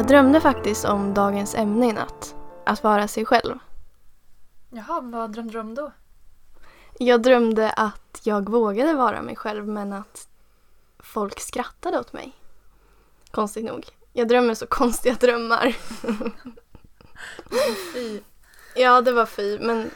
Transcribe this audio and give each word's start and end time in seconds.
Jag 0.00 0.06
drömde 0.06 0.40
faktiskt 0.40 0.84
om 0.84 1.14
dagens 1.14 1.54
ämne 1.54 1.88
i 1.88 1.92
natt. 1.92 2.34
Att 2.66 2.82
vara 2.82 3.08
sig 3.08 3.24
själv. 3.24 3.58
Jaha, 4.70 5.00
vad 5.00 5.32
drömde 5.32 5.52
du 5.52 5.60
om 5.60 5.74
då? 5.74 5.92
Jag 6.98 7.22
drömde 7.22 7.70
att 7.70 8.20
jag 8.22 8.48
vågade 8.48 8.94
vara 8.94 9.22
mig 9.22 9.36
själv 9.36 9.68
men 9.68 9.92
att 9.92 10.28
folk 10.98 11.40
skrattade 11.40 11.98
åt 11.98 12.12
mig. 12.12 12.32
Konstigt 13.30 13.64
nog. 13.64 13.86
Jag 14.12 14.28
drömmer 14.28 14.54
så 14.54 14.66
konstiga 14.70 15.14
drömmar. 15.14 15.76
Fy. 17.94 18.20
Ja, 18.76 19.00
det 19.00 19.12
var 19.12 19.26
fy. 19.26 19.58
Men 19.58 19.90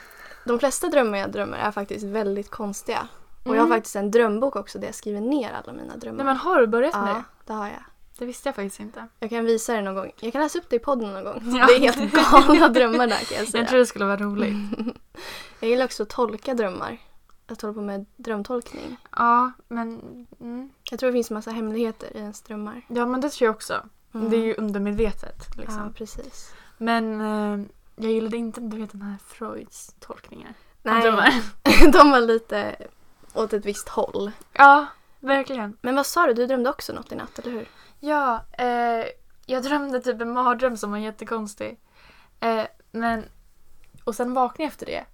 de 0.44 0.58
flesta 0.58 0.88
drömmar 0.88 1.18
jag 1.18 1.32
drömmer 1.32 1.58
är 1.58 1.70
faktiskt 1.70 2.05
väldigt 2.05 2.50
konstiga. 2.50 3.08
Och 3.44 3.50
jag 3.56 3.60
har 3.60 3.66
Mm. 3.66 3.77
faktiskt 3.78 3.96
en 3.96 4.10
drömbok 4.10 4.56
också 4.56 4.78
där 4.78 4.86
jag 4.86 4.94
skriver 4.94 5.20
ner 5.20 5.52
alla 5.52 5.72
mina 5.72 5.96
drömmar. 5.96 6.16
Nej 6.16 6.27
men 6.27 6.36
har 6.36 6.60
du 6.60 6.66
börjat 6.66 6.94
med 6.94 7.10
ja, 7.10 7.14
det? 7.14 7.24
det 7.46 7.52
har 7.52 7.66
jag. 7.66 7.84
Det 8.18 8.24
visste 8.24 8.48
jag 8.48 8.56
faktiskt 8.56 8.80
inte. 8.80 9.09
Jag 9.18 9.30
kan 9.30 9.45
visa 9.45 9.73
det 9.73 9.82
någon 9.82 9.95
gång. 9.95 10.12
Jag 10.20 10.32
kan 10.32 10.42
läsa 10.42 10.59
upp 10.59 10.68
det 10.68 10.77
i 10.77 10.78
podden 10.78 11.12
någon 11.12 11.24
gång. 11.24 11.56
Ja. 11.59 11.66
Det 11.66 11.72
är 11.72 11.80
helt 11.80 12.30
galna 12.30 12.68
drömmar 12.68 13.06
där 13.06 13.16
kan 13.16 13.38
jag 13.38 13.48
säga. 13.48 13.62
Jag 13.62 13.68
tror 13.68 13.78
det 13.78 13.86
skulle 13.86 14.05
vara 14.05 14.16
roligt. 14.16 14.56
Jag 15.60 15.70
gillar 15.70 15.84
också 15.84 16.02
att 16.02 16.09
tolka 16.09 16.55
drömmar. 16.55 16.98
Att 17.46 17.62
hålla 17.62 17.74
på 17.74 17.80
med 17.80 18.06
drömtolkning. 18.16 18.96
Ja, 19.16 19.52
men... 19.69 20.00
Mm. 20.41 20.70
Jag 20.91 21.00
tror 21.00 21.10
det 21.10 21.12
finns 21.12 21.30
massa 21.30 21.50
hemligheter 21.50 22.16
i 22.16 22.19
ens 22.19 22.42
drömmar. 22.42 22.83
Ja, 22.88 23.06
men 23.06 23.20
det 23.20 23.30
tror 23.30 23.47
jag 23.47 23.55
också. 23.55 23.86
Mm. 24.14 24.31
Det 24.31 24.36
är 24.36 24.44
ju 24.44 24.55
undermedvetet. 24.55 25.56
Liksom. 25.56 25.78
Ja, 25.78 25.91
precis. 25.94 26.55
Men 26.78 27.20
eh, 27.20 27.66
jag 27.97 28.12
gillade 28.12 28.36
inte 28.36 28.60
du 28.60 28.78
vet, 28.78 28.92
den 28.92 29.03
här 29.03 29.16
Freuds 29.27 29.94
tolkningar. 30.00 30.55
Nej, 30.83 31.03
de 31.92 32.10
var 32.10 32.20
lite 32.20 32.77
åt 33.34 33.53
ett 33.53 33.66
visst 33.66 33.88
håll. 33.88 34.31
Ja, 34.53 34.86
verkligen. 35.25 35.77
Men 35.80 35.94
vad 35.94 36.06
sa 36.06 36.27
du? 36.27 36.34
Du 36.34 36.47
drömde 36.47 36.70
också 36.70 36.92
något 36.92 37.12
i 37.12 37.14
natt, 37.14 37.39
eller 37.39 37.50
hur? 37.50 37.69
Ja, 38.00 38.44
eh, 38.58 39.06
jag 39.47 39.62
drömde 39.62 40.00
typ 40.00 40.20
en 40.20 40.33
mardröm 40.33 40.77
som 40.77 40.91
var 40.91 40.98
jättekonstig. 40.98 41.81
Eh, 42.41 42.64
men, 42.92 43.25
och 44.05 44.14
sen 44.14 44.34
vaknade 44.34 44.62
jag 44.62 44.69
efter 44.69 44.86
det. 44.86 45.05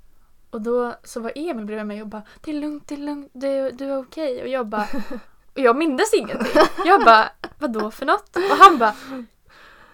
Och 0.51 0.61
då 0.61 0.95
så 1.05 1.21
var 1.21 1.33
Emil 1.35 1.65
bredvid 1.65 1.87
mig 1.87 2.03
och 2.03 2.09
bara 2.09 2.23
Det 2.41 2.51
är 2.51 2.55
lugnt, 2.55 2.89
det 2.89 2.95
är 2.95 2.99
lugnt, 2.99 3.31
du, 3.33 3.71
du 3.71 3.85
är 3.85 3.99
okej. 3.99 4.43
Och 4.43 4.49
jag 4.49 4.67
bara 4.67 4.87
Och 5.55 5.61
jag 5.61 5.77
mindes 5.77 6.15
ingenting. 6.15 6.63
Jag 6.85 7.05
bara 7.05 7.29
Vadå 7.59 7.91
för 7.91 8.07
något? 8.07 8.37
Och 8.37 8.57
han 8.59 8.79
bara 8.79 8.95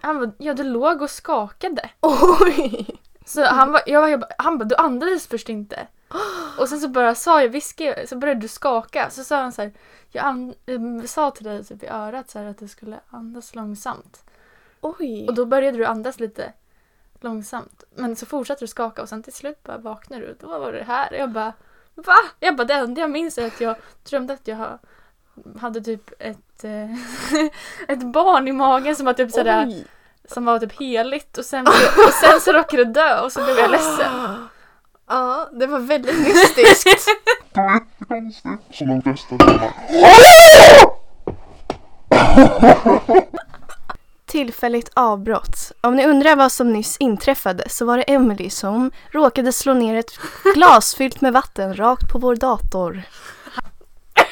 han 0.01 0.19
bara, 0.19 0.31
ja 0.37 0.53
du 0.53 0.63
låg 0.63 1.01
och 1.01 1.09
skakade. 1.09 1.89
Oj! 2.01 2.87
Så 3.25 3.45
han 3.45 3.71
bara, 3.71 3.81
jag, 3.85 4.09
jag 4.09 4.19
bara, 4.19 4.31
han 4.37 4.57
bara, 4.57 4.65
du 4.65 4.75
andades 4.75 5.27
först 5.27 5.49
inte. 5.49 5.87
Och 6.57 6.69
sen 6.69 6.79
så 6.79 6.87
bara 6.87 7.15
sa 7.15 7.41
jag, 7.41 7.49
viskade, 7.49 8.07
så 8.07 8.15
började 8.15 8.39
du 8.41 8.47
skaka. 8.47 9.09
Så 9.09 9.23
sa 9.23 9.41
han 9.41 9.51
så 9.51 9.61
här, 9.61 9.71
jag 10.11 10.25
and, 10.25 10.53
eh, 10.65 11.05
sa 11.05 11.31
till 11.31 11.45
dig 11.45 11.63
typ 11.63 11.83
i 11.83 11.87
örat 11.87 12.29
så 12.29 12.39
här, 12.39 12.45
att 12.45 12.57
du 12.57 12.67
skulle 12.67 12.99
andas 13.09 13.55
långsamt. 13.55 14.23
Oj! 14.81 15.27
Och 15.27 15.35
då 15.35 15.45
började 15.45 15.77
du 15.77 15.85
andas 15.85 16.19
lite 16.19 16.53
långsamt. 17.21 17.83
Men 17.95 18.15
så 18.15 18.25
fortsatte 18.25 18.63
du 18.63 18.67
skaka 18.67 19.01
och 19.01 19.09
sen 19.09 19.23
till 19.23 19.33
slut 19.33 19.63
bara 19.63 19.77
vaknade 19.77 20.25
du 20.25 20.37
då 20.39 20.47
var 20.47 20.73
det 20.73 20.83
här. 20.83 21.13
Jag 21.13 21.31
bara, 21.31 21.53
va? 21.95 22.15
Jag 22.39 22.55
bara, 22.55 22.65
det 22.65 22.73
enda 22.73 23.01
jag 23.01 23.11
minns 23.11 23.37
är 23.37 23.47
att 23.47 23.61
jag 23.61 23.75
drömde 24.09 24.33
att 24.33 24.47
jag 24.47 24.55
ha- 24.55 24.79
hade 25.59 25.81
typ 25.81 26.11
ett, 26.19 26.63
eh, 26.63 26.91
ett 27.87 28.03
barn 28.03 28.47
i 28.47 28.51
magen 28.51 28.95
som 28.95 29.05
var 29.05 29.13
typ 29.13 29.31
sådär, 29.31 29.65
Oj! 29.67 29.85
som 30.25 30.45
var 30.45 30.59
typ 30.59 30.79
heligt 30.79 31.37
och 31.37 31.45
sen, 31.45 31.67
och 31.67 32.13
sen 32.23 32.39
så 32.41 32.51
råkade 32.51 32.85
det 32.85 32.91
dö 32.91 33.21
och 33.21 33.31
så 33.31 33.43
blev 33.43 33.57
jag 33.57 33.71
ledsen. 33.71 34.11
Ja, 35.07 35.49
det 35.53 35.67
var 35.67 35.79
väldigt 35.79 36.19
mystiskt. 36.19 37.07
De 38.79 39.01
flesta 39.01 39.35
drömmar. 39.35 39.73
Tillfälligt 44.25 44.91
avbrott. 44.93 45.71
Om 45.81 45.95
ni 45.95 46.07
undrar 46.07 46.35
vad 46.35 46.51
som 46.51 46.73
nyss 46.73 46.97
inträffade 46.97 47.69
så 47.69 47.85
var 47.85 47.97
det 47.97 48.03
Emily 48.03 48.49
som 48.49 48.91
råkade 49.11 49.53
slå 49.53 49.73
ner 49.73 49.95
ett 49.95 50.11
glas 50.55 50.95
fyllt 50.95 51.21
med 51.21 51.33
vatten 51.33 51.75
rakt 51.77 52.11
på 52.11 52.19
vår 52.19 52.35
dator. 52.35 53.01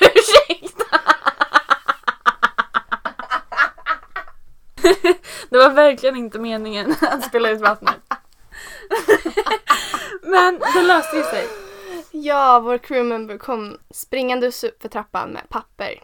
Ursäkta! 0.01 0.99
Det 5.49 5.57
var 5.57 5.69
verkligen 5.69 6.15
inte 6.15 6.39
meningen 6.39 6.95
att 7.01 7.23
spilla 7.23 7.49
ut 7.49 7.61
vattnet. 7.61 8.04
Men 10.21 10.59
det 10.73 10.81
löste 10.81 11.17
ju 11.17 11.23
sig. 11.23 11.47
Ja, 12.11 12.59
vår 12.59 12.77
crewmember 12.77 13.37
kom 13.37 13.77
springandes 13.89 14.63
upp 14.63 14.81
för 14.81 14.89
trappan 14.89 15.29
med 15.29 15.49
papper 15.49 16.03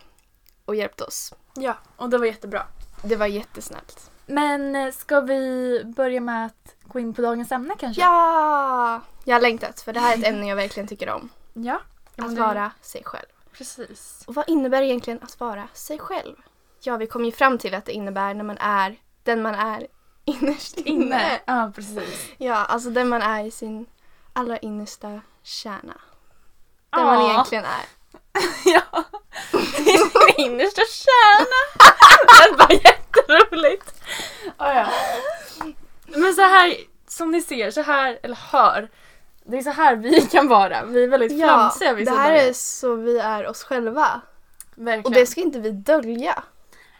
och 0.65 0.75
hjälpte 0.75 1.03
oss. 1.03 1.33
Ja, 1.55 1.77
och 1.95 2.09
det 2.09 2.17
var 2.17 2.25
jättebra. 2.25 2.63
Det 3.03 3.15
var 3.15 3.25
jättesnällt. 3.25 4.11
Men 4.25 4.75
eh, 4.75 4.91
ska 4.91 5.21
vi 5.21 5.81
börja 5.85 6.21
med 6.21 6.45
att 6.45 6.75
gå 6.83 6.99
in 6.99 7.13
på 7.13 7.21
dagens 7.21 7.51
ämne 7.51 7.75
kanske? 7.79 8.01
Ja! 8.01 9.01
Jag 9.23 9.35
har 9.35 9.41
längtat 9.41 9.81
för 9.81 9.93
det 9.93 9.99
här 9.99 10.13
är 10.13 10.19
ett 10.19 10.27
ämne 10.27 10.47
jag 10.47 10.55
verkligen 10.55 10.87
tycker 10.87 11.09
om. 11.09 11.29
Ja. 11.53 11.81
Att 12.17 12.37
vara 12.37 12.71
sig 12.81 13.03
själv. 13.03 13.27
Precis. 13.53 14.23
Och 14.27 14.35
vad 14.35 14.49
innebär 14.49 14.81
egentligen 14.81 15.19
att 15.23 15.39
vara 15.39 15.67
sig 15.73 15.99
själv? 15.99 16.35
Ja, 16.81 16.97
vi 16.97 17.07
kom 17.07 17.25
ju 17.25 17.31
fram 17.31 17.57
till 17.57 17.73
att 17.73 17.85
det 17.85 17.91
innebär 17.91 18.33
när 18.33 18.43
man 18.43 18.57
är 18.57 18.95
den 19.23 19.41
man 19.41 19.55
är 19.55 19.87
innerst 20.25 20.77
inne. 20.77 20.89
Inne. 21.05 21.39
Ja, 21.45 21.71
precis. 21.75 22.25
Ja, 22.37 22.55
alltså 22.55 22.89
den 22.89 23.09
man 23.09 23.21
är 23.21 23.43
i 23.45 23.51
sin 23.51 23.85
allra 24.33 24.57
innersta 24.57 25.21
kärna. 25.43 25.93
Den 26.89 26.99
Ja. 26.99 27.03
man 27.05 27.31
egentligen 27.31 27.65
är. 27.65 27.85
Ja. 28.65 29.03
Din 29.77 30.11
innersta 30.45 30.81
kärna. 30.91 31.85
Det 32.51 32.57
var 32.57 32.71
jätteroligt. 32.71 33.93
Oh, 34.59 34.75
ja. 34.75 34.87
Men 36.05 36.33
så 36.33 36.41
här, 36.41 36.75
som 37.07 37.31
ni 37.31 37.41
ser, 37.41 37.71
så 37.71 37.81
här, 37.81 38.19
eller 38.23 38.35
hör. 38.51 38.89
Det 39.43 39.57
är 39.57 39.61
så 39.61 39.69
här 39.69 39.95
vi 39.95 40.21
kan 40.21 40.47
vara. 40.47 40.85
Vi 40.85 41.03
är 41.03 41.07
väldigt 41.07 41.31
Ja, 41.31 41.47
flamsiga 41.47 41.89
det 41.89 41.95
vissa 41.95 42.11
här 42.11 42.29
dagar. 42.31 42.43
är 42.43 42.53
så 42.53 42.95
vi 42.95 43.19
är 43.19 43.47
oss 43.47 43.63
själva. 43.63 44.21
Verkligen. 44.75 45.05
Och 45.05 45.11
det 45.11 45.25
ska 45.25 45.41
inte 45.41 45.59
vi 45.59 45.71
dölja. 45.71 46.43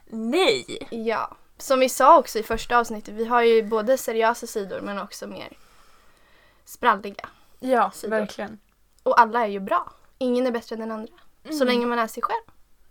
Nej! 0.10 0.88
Ja. 0.90 1.36
Som 1.62 1.80
vi 1.80 1.90
sa 1.90 2.18
också 2.18 2.40
i 2.40 2.44
första 2.44 2.78
avsnittet, 2.78 3.14
vi 3.16 3.26
har 3.26 3.42
ju 3.42 3.64
både 3.64 3.98
seriösa 3.98 4.48
sidor 4.48 4.82
men 4.82 5.00
också 5.00 5.28
mer 5.28 5.58
spralliga. 6.66 7.30
Ja, 7.60 7.92
Sidor. 7.92 8.10
verkligen. 8.18 8.60
Och 9.04 9.20
alla 9.20 9.42
är 9.44 9.48
ju 9.48 9.60
bra. 9.60 9.92
Ingen 10.18 10.48
är 10.48 10.52
bättre 10.52 10.74
än 10.76 10.80
den 10.80 10.92
andra. 10.92 11.14
Så 11.44 11.50
Mm. 11.54 11.68
länge 11.68 11.86
man 11.86 12.00
är 12.00 12.08
sig 12.08 12.24
själv. 12.24 12.44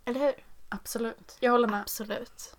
Eller 0.05 0.19
hur? 0.19 0.33
Absolut. 0.69 1.37
Jag 1.39 1.51
håller 1.51 1.67
med. 1.67 1.81
Absolut. 1.81 2.55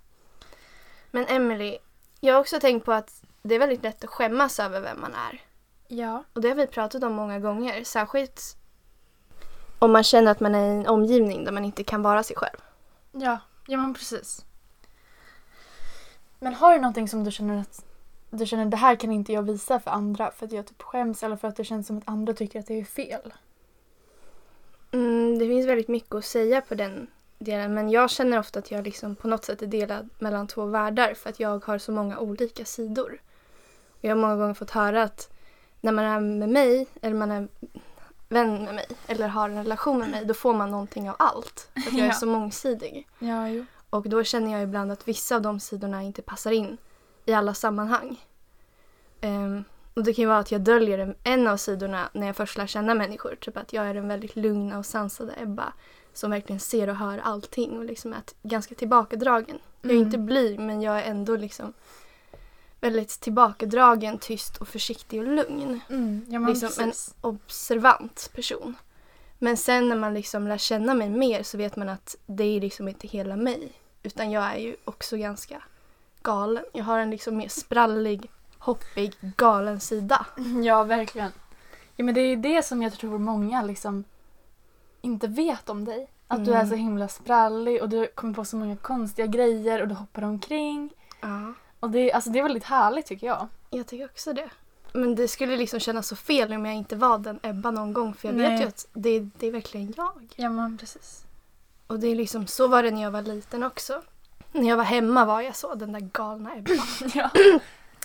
Men 1.10 1.26
Emily, 1.26 1.78
jag 2.20 2.34
har 2.34 2.40
också 2.40 2.60
tänkt 2.60 2.84
på 2.84 2.92
att 2.92 3.22
det 3.42 3.54
är 3.54 3.58
väldigt 3.58 3.82
lätt 3.82 4.04
att 4.04 4.10
skämmas 4.10 4.60
över 4.60 4.80
vem 4.80 5.00
man 5.00 5.14
är. 5.14 5.42
Ja. 5.88 6.24
Och 6.32 6.40
det 6.40 6.48
har 6.48 6.54
vi 6.56 6.66
pratat 6.66 7.02
om 7.02 7.12
många 7.12 7.38
gånger. 7.40 7.84
Särskilt 7.84 8.56
om 9.78 9.92
man 9.92 10.04
känner 10.04 10.30
att 10.30 10.40
man 10.40 10.54
är 10.54 10.66
i 10.66 10.70
en 10.80 10.86
omgivning 10.86 11.44
där 11.44 11.52
man 11.52 11.64
inte 11.64 11.84
kan 11.84 12.02
vara 12.02 12.22
sig 12.22 12.36
själv. 12.36 12.58
Ja, 13.12 13.38
ja 13.66 13.76
men 13.78 13.94
precis. 13.94 14.44
Men 16.42 16.54
har 16.54 16.72
du 16.72 16.78
någonting 16.78 17.08
som 17.08 17.24
du 17.24 17.30
känner 17.30 17.60
att 17.60 17.84
du 18.30 18.46
känner 18.46 18.64
det 18.64 18.76
här 18.76 18.96
kan 18.96 19.12
inte 19.12 19.32
jag 19.32 19.42
visa 19.42 19.80
för 19.80 19.90
andra 19.90 20.30
för 20.30 20.46
att 20.46 20.52
jag 20.52 20.66
typ 20.66 20.82
skäms 20.82 21.22
eller 21.22 21.36
för 21.36 21.48
att 21.48 21.56
det 21.56 21.64
känns 21.64 21.86
som 21.86 21.98
att 21.98 22.02
andra 22.06 22.34
tycker 22.34 22.60
att 22.60 22.66
det 22.66 22.80
är 22.80 22.84
fel? 22.84 23.32
Mm, 24.92 25.38
det 25.38 25.46
finns 25.46 25.66
väldigt 25.66 25.88
mycket 25.88 26.14
att 26.14 26.24
säga 26.24 26.60
på 26.60 26.74
den 26.74 27.06
delen 27.38 27.74
men 27.74 27.90
jag 27.90 28.10
känner 28.10 28.38
ofta 28.38 28.58
att 28.58 28.70
jag 28.70 28.84
liksom 28.84 29.16
på 29.16 29.28
något 29.28 29.44
sätt 29.44 29.62
är 29.62 29.66
delad 29.66 30.08
mellan 30.18 30.46
två 30.46 30.64
världar 30.64 31.14
för 31.14 31.30
att 31.30 31.40
jag 31.40 31.64
har 31.64 31.78
så 31.78 31.92
många 31.92 32.18
olika 32.18 32.64
sidor. 32.64 33.20
Och 33.88 34.04
jag 34.04 34.10
har 34.10 34.20
många 34.20 34.36
gånger 34.36 34.54
fått 34.54 34.70
höra 34.70 35.02
att 35.02 35.30
när 35.80 35.92
man 35.92 36.04
är 36.04 36.20
med 36.20 36.48
mig 36.48 36.86
eller 37.02 37.16
man 37.16 37.30
är 37.30 37.48
vän 38.28 38.64
med 38.64 38.74
mig 38.74 38.86
eller 39.06 39.28
har 39.28 39.48
en 39.48 39.56
relation 39.56 39.98
med 39.98 40.10
mig 40.10 40.24
då 40.24 40.34
får 40.34 40.54
man 40.54 40.70
någonting 40.70 41.10
av 41.10 41.16
allt. 41.18 41.68
För 41.74 41.90
att 41.90 41.98
jag 41.98 42.06
är 42.06 42.12
så 42.12 42.26
mångsidig. 42.26 43.08
Ja, 43.18 43.48
jo. 43.48 43.64
Och 43.92 44.08
då 44.08 44.24
känner 44.24 44.52
jag 44.52 44.62
ibland 44.62 44.92
att 44.92 45.08
vissa 45.08 45.36
av 45.36 45.42
de 45.42 45.60
sidorna 45.60 46.02
inte 46.02 46.22
passar 46.22 46.50
in 46.52 46.76
i 47.24 47.32
alla 47.32 47.54
sammanhang. 47.54 48.20
Ehm, 49.20 49.64
och 49.94 50.04
det 50.04 50.12
kan 50.14 50.22
ju 50.22 50.28
vara 50.28 50.38
att 50.38 50.52
jag 50.52 50.60
döljer 50.60 50.98
en- 50.98 51.14
en 51.24 51.46
av 51.46 51.56
sidorna 51.56 52.08
när 52.12 52.26
jag 52.26 52.36
först 52.36 52.58
lär 52.58 52.66
känna 52.66 52.94
människor. 52.94 53.34
Typ 53.40 53.56
att 53.56 53.72
jag 53.72 53.86
är 53.86 53.94
den 53.94 54.08
väldigt 54.08 54.36
lugna 54.36 54.78
och 54.78 54.86
sansade 54.86 55.34
Ebba 55.38 55.72
som 56.12 56.30
verkligen 56.30 56.60
ser 56.60 56.88
och 56.88 56.96
hör 56.96 57.18
allting 57.18 57.78
och 57.78 57.84
liksom 57.84 58.12
är 58.12 58.22
ganska 58.42 58.74
tillbakadragen. 58.74 59.58
Jag 59.82 59.90
är 59.90 59.94
Mm. 59.94 60.06
inte 60.06 60.18
blyg 60.18 60.58
men 60.60 60.82
jag 60.82 60.98
är 60.98 61.02
ändå 61.10 61.36
liksom 61.36 61.72
väldigt 62.80 63.08
tillbakadragen, 63.20 64.18
tyst 64.18 64.56
och 64.56 64.68
försiktig 64.68 65.20
och 65.20 65.26
lugn 65.26 65.80
Mm, 65.90 66.24
ja 66.28 66.38
liksom 66.40 66.68
en 66.78 66.88
precis. 66.90 67.14
observant 67.20 68.30
person. 68.34 68.74
Men 69.38 69.56
sen 69.56 69.88
när 69.88 69.96
man 69.96 70.14
liksom 70.14 70.48
lär 70.48 70.58
känna 70.58 70.94
mig 70.94 71.10
mer 71.10 71.42
så 71.42 71.58
vet 71.58 71.76
man 71.76 71.88
att 71.88 72.16
det 72.26 72.44
är 72.44 72.60
liksom 72.60 72.88
inte 72.88 73.08
hela 73.08 73.36
mig. 73.36 73.72
Utan 74.02 74.30
jag 74.30 74.44
är 74.44 74.56
ju 74.58 74.76
också 74.84 75.16
ganska 75.16 75.62
galen. 76.22 76.64
Jag 76.72 76.84
har 76.84 76.98
en 76.98 77.10
liksom 77.10 77.36
mer 77.36 77.48
sprallig, 77.48 78.30
hoppig, 78.58 79.14
galen 79.36 79.80
sida. 79.80 80.26
Ja, 80.64 80.82
verkligen. 80.84 81.32
Ja, 81.96 82.04
men 82.04 82.14
det 82.14 82.20
är 82.20 82.36
det 82.36 82.62
som 82.62 82.82
jag 82.82 82.92
tror 82.92 83.18
många 83.18 83.62
liksom 83.62 84.04
inte 85.00 85.28
vet 85.28 85.68
om 85.68 85.84
dig. 85.84 86.08
Att 86.28 86.44
du 86.44 86.50
är 86.52 86.56
Mm. 86.56 86.68
så 86.68 86.74
himla 86.74 87.08
sprallig 87.08 87.82
och 87.82 87.88
du 87.88 88.06
kommer 88.06 88.34
på 88.34 88.44
så 88.44 88.56
många 88.56 88.76
konstiga 88.76 89.26
grejer 89.26 89.82
och 89.82 89.88
du 89.88 89.94
hoppar 89.94 90.22
omkring. 90.22 90.90
Ja. 91.20 91.52
Och 91.80 91.90
det, 91.90 92.12
alltså, 92.12 92.30
det 92.30 92.38
är 92.38 92.42
väldigt 92.42 92.64
härligt 92.64 93.06
tycker 93.06 93.26
jag. 93.26 93.48
Jag 93.70 93.86
tycker 93.86 94.04
också 94.04 94.32
det. 94.32 94.50
Men 94.92 95.14
det 95.14 95.28
skulle 95.28 95.56
liksom 95.56 95.80
kännas 95.80 96.08
så 96.08 96.16
fel 96.16 96.52
om 96.52 96.66
jag 96.66 96.74
inte 96.74 96.96
var 96.96 97.18
den 97.18 97.40
Ebba 97.42 97.70
någon 97.70 97.92
gång 97.92 98.14
för 98.14 98.28
jag 98.28 98.34
vet 98.34 98.48
Nej. 98.50 98.60
ju 98.60 98.66
att 98.66 98.86
det, 98.92 99.20
det 99.38 99.46
är 99.46 99.52
verkligen 99.52 99.94
jag. 99.96 100.28
Ja 100.36 100.50
men 100.50 100.78
precis. 100.78 101.24
Och 101.92 101.98
det 101.98 102.06
är 102.06 102.14
liksom, 102.14 102.46
så 102.46 102.66
var 102.66 102.82
det 102.82 102.90
när 102.90 103.02
jag 103.02 103.10
var 103.10 103.22
liten 103.22 103.62
också. 103.62 104.02
När 104.52 104.68
jag 104.68 104.76
var 104.76 104.84
hemma 104.84 105.24
var 105.24 105.40
jag 105.40 105.56
så, 105.56 105.74
den 105.74 105.92
där 105.92 106.00
galna 106.00 106.56
Ebba. 106.56 106.72
Ja. 107.14 107.30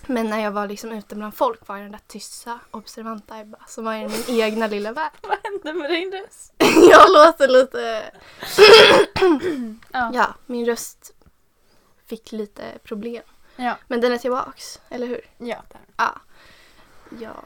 Men 0.06 0.30
när 0.30 0.44
jag 0.44 0.52
var 0.52 0.68
liksom 0.68 0.92
ute 0.92 1.16
bland 1.16 1.36
folk 1.36 1.68
var 1.68 1.76
jag 1.76 1.86
den 1.86 1.92
där 1.92 2.02
tysta, 2.08 2.60
observanta 2.72 3.38
Ebba. 3.38 3.58
Så 3.68 3.82
var 3.82 3.94
i 3.94 4.08
min 4.08 4.42
egna 4.42 4.68
lilla 4.68 4.92
värld. 4.92 5.12
Vad 5.22 5.38
hände 5.44 5.74
med 5.74 5.90
din 5.92 6.12
röst? 6.12 6.54
jag 6.92 7.12
låter 7.12 7.48
lite... 7.48 8.12
Ja. 9.92 10.12
Ja, 10.14 10.34
min 10.46 10.66
röst 10.66 11.12
fick 12.06 12.32
lite 12.32 12.64
problem. 12.84 13.24
Ja. 13.56 13.78
Men 13.88 14.02
den 14.02 14.12
är 14.12 14.18
tillbaks, 14.18 14.82
eller 14.90 15.08
hur? 15.08 15.22
Ja, 15.38 15.64
där. 15.72 15.82
Ja. 15.98 16.16
Ja. 17.20 17.46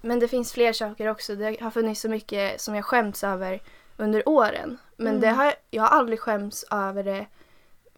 Men 0.00 0.18
det 0.18 0.28
finns 0.28 0.52
fler 0.52 0.72
saker 0.72 1.08
också. 1.08 1.34
Det 1.34 1.60
har 1.60 1.70
funnits 1.70 2.00
så 2.00 2.08
mycket 2.08 2.60
som 2.60 2.74
jag 2.74 2.84
skämts 2.84 3.24
över 3.24 3.60
under 3.96 4.28
åren. 4.28 4.78
Men 4.96 5.06
Mm. 5.08 5.20
det 5.20 5.28
har, 5.30 5.52
jag 5.70 5.82
har 5.82 5.98
aldrig 5.98 6.20
skämts 6.20 6.64
över 6.70 7.02
det 7.04 7.26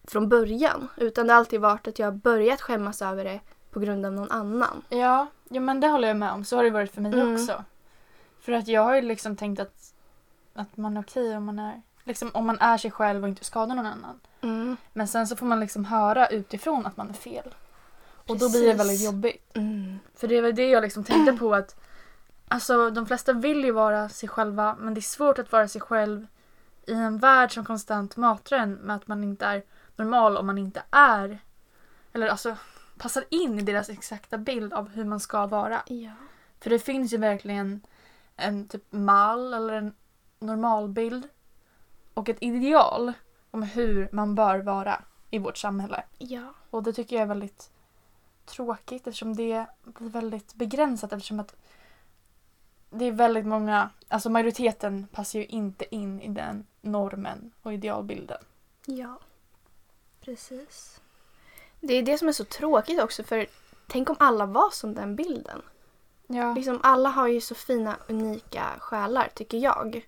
från 0.04 0.28
början. 0.28 0.88
Utan 0.96 1.26
det 1.26 1.32
har 1.32 1.38
alltid 1.38 1.60
varit 1.60 1.88
att 1.88 1.98
jag 1.98 2.06
har 2.06 2.12
börjat 2.12 2.60
skämmas 2.60 3.02
över 3.02 3.24
det 3.24 3.40
på 3.70 3.80
grund 3.80 4.06
av 4.06 4.12
någon 4.12 4.30
annan. 4.30 4.82
Ja, 4.88 5.26
ja, 5.48 5.60
men 5.60 5.80
det 5.80 5.88
håller 5.88 6.08
jag 6.08 6.16
med 6.16 6.32
om. 6.32 6.44
Så 6.44 6.56
har 6.56 6.64
det 6.64 6.70
varit 6.70 6.94
för 6.94 7.00
mig 7.00 7.12
Mm. 7.12 7.34
också. 7.34 7.64
För 8.40 8.52
att 8.52 8.68
jag 8.68 8.82
har 8.82 8.94
ju 8.94 9.02
liksom 9.02 9.36
tänkt 9.36 9.60
att, 9.60 9.92
att 10.54 10.76
man 10.76 10.96
är 10.96 11.00
okej 11.00 11.36
om 11.36 11.44
man 11.44 11.58
är 11.58 11.82
liksom, 12.04 12.30
om 12.34 12.46
man 12.46 12.58
är 12.60 12.78
sig 12.78 12.90
själv 12.90 13.22
och 13.22 13.28
inte 13.28 13.44
skadar 13.44 13.74
någon 13.74 13.86
annan. 13.86 14.20
Mm. 14.40 14.76
Men 14.92 15.08
sen 15.08 15.26
så 15.26 15.36
får 15.36 15.46
man 15.46 15.60
liksom 15.60 15.84
höra 15.84 16.26
utifrån 16.26 16.86
att 16.86 16.96
man 16.96 17.08
är 17.08 17.12
fel. 17.14 17.54
Och 18.26 18.38
då 18.38 18.50
blir 18.50 18.60
det 18.60 18.72
Precis. 18.72 18.80
väldigt 18.80 19.04
jobbigt. 19.04 19.56
Mm. 19.56 19.98
För 20.14 20.28
det 20.28 20.40
väl 20.40 20.54
det 20.54 20.68
jag 20.68 20.82
liksom 20.82 21.04
tänkte 21.04 21.32
på 21.38 21.54
att 21.54 21.76
Alltså 22.48 22.90
de 22.90 23.06
flesta 23.06 23.32
vill 23.32 23.64
ju 23.64 23.72
vara 23.72 24.08
sig 24.08 24.28
själva 24.28 24.76
men 24.78 24.94
det 24.94 25.00
är 25.00 25.02
svårt 25.02 25.38
att 25.38 25.52
vara 25.52 25.68
sig 25.68 25.80
själv 25.80 26.26
i 26.86 26.92
en 26.92 27.18
värld 27.18 27.54
som 27.54 27.64
konstant 27.64 28.16
matar 28.16 28.56
en 28.56 28.72
med 28.72 28.96
att 28.96 29.06
man 29.06 29.24
inte 29.24 29.46
är 29.46 29.62
normal 29.96 30.36
om 30.36 30.46
man 30.46 30.58
inte 30.58 30.82
är 30.90 31.38
eller 32.12 32.28
alltså 32.28 32.56
passar 32.98 33.24
in 33.28 33.58
i 33.58 33.62
deras 33.62 33.88
exakta 33.88 34.38
bild 34.38 34.72
av 34.72 34.88
hur 34.88 35.04
man 35.04 35.20
ska 35.20 35.46
vara. 35.46 35.82
Ja. 35.86 36.10
För 36.60 36.70
det 36.70 36.78
finns 36.78 37.12
ju 37.12 37.16
verkligen 37.16 37.80
en 38.36 38.68
typ 38.68 38.92
mall 38.92 39.54
eller 39.54 39.74
en 39.74 39.94
normalbild 40.38 41.28
och 42.14 42.28
ett 42.28 42.38
ideal 42.40 43.12
om 43.50 43.62
hur 43.62 44.08
man 44.12 44.34
bör 44.34 44.58
vara 44.58 45.02
i 45.30 45.38
vårt 45.38 45.56
samhälle. 45.56 46.02
Ja. 46.18 46.54
Och 46.70 46.82
det 46.82 46.92
tycker 46.92 47.16
jag 47.16 47.22
är 47.22 47.26
väldigt 47.26 47.70
tråkigt 48.46 49.06
eftersom 49.06 49.36
det 49.36 49.66
blir 49.84 50.08
väldigt 50.08 50.54
begränsat 50.54 51.12
eftersom 51.12 51.40
att 51.40 51.56
det 52.90 53.04
är 53.04 53.12
väldigt 53.12 53.46
många, 53.46 53.90
alltså 54.08 54.30
majoriteten 54.30 55.06
passar 55.12 55.38
ju 55.38 55.46
inte 55.46 55.94
in 55.94 56.20
i 56.20 56.28
den 56.28 56.66
normen 56.80 57.50
och 57.62 57.72
idealbilden. 57.72 58.38
Ja. 58.86 59.18
Precis. 60.20 61.00
Det 61.80 61.94
är 61.94 62.02
det 62.02 62.18
som 62.18 62.28
är 62.28 62.32
så 62.32 62.44
tråkigt 62.44 63.00
också 63.00 63.22
för 63.22 63.46
tänk 63.86 64.10
om 64.10 64.16
alla 64.18 64.46
var 64.46 64.70
som 64.70 64.94
den 64.94 65.16
bilden. 65.16 65.62
Ja. 66.26 66.54
Liksom, 66.54 66.80
alla 66.82 67.08
har 67.08 67.26
ju 67.26 67.40
så 67.40 67.54
fina, 67.54 67.96
unika 68.08 68.64
själar, 68.78 69.28
tycker 69.34 69.58
jag. 69.58 70.06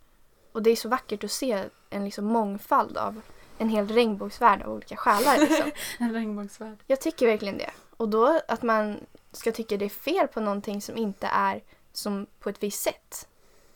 Och 0.53 0.63
det 0.63 0.71
är 0.71 0.77
så 0.77 0.89
vackert 0.89 1.25
att 1.25 1.31
se 1.31 1.65
en 1.91 2.05
liksom 2.05 2.25
mångfald 2.25 2.97
av 2.97 3.21
en 3.59 3.69
hel 3.69 3.89
regnbågsvärld 3.89 4.63
av 4.63 4.73
olika 4.73 4.97
själar. 4.97 5.39
Liksom. 5.39 5.71
En 5.99 6.13
regnbågsvärld. 6.13 6.79
jag 6.87 7.01
tycker 7.01 7.27
verkligen 7.27 7.59
det. 7.59 7.71
Och 7.97 8.09
då 8.09 8.41
att 8.49 8.63
man 8.63 9.01
ska 9.33 9.53
tycka 9.53 9.77
det 9.77 9.85
är 9.85 9.89
fel 9.89 10.29
på 10.29 10.41
någonting 10.41 10.83
som 10.83 10.97
inte 10.97 11.27
är 11.27 11.63
som 11.93 12.27
på 12.41 12.49
ett 12.49 12.63
visst 12.63 12.83
sätt. 12.83 13.29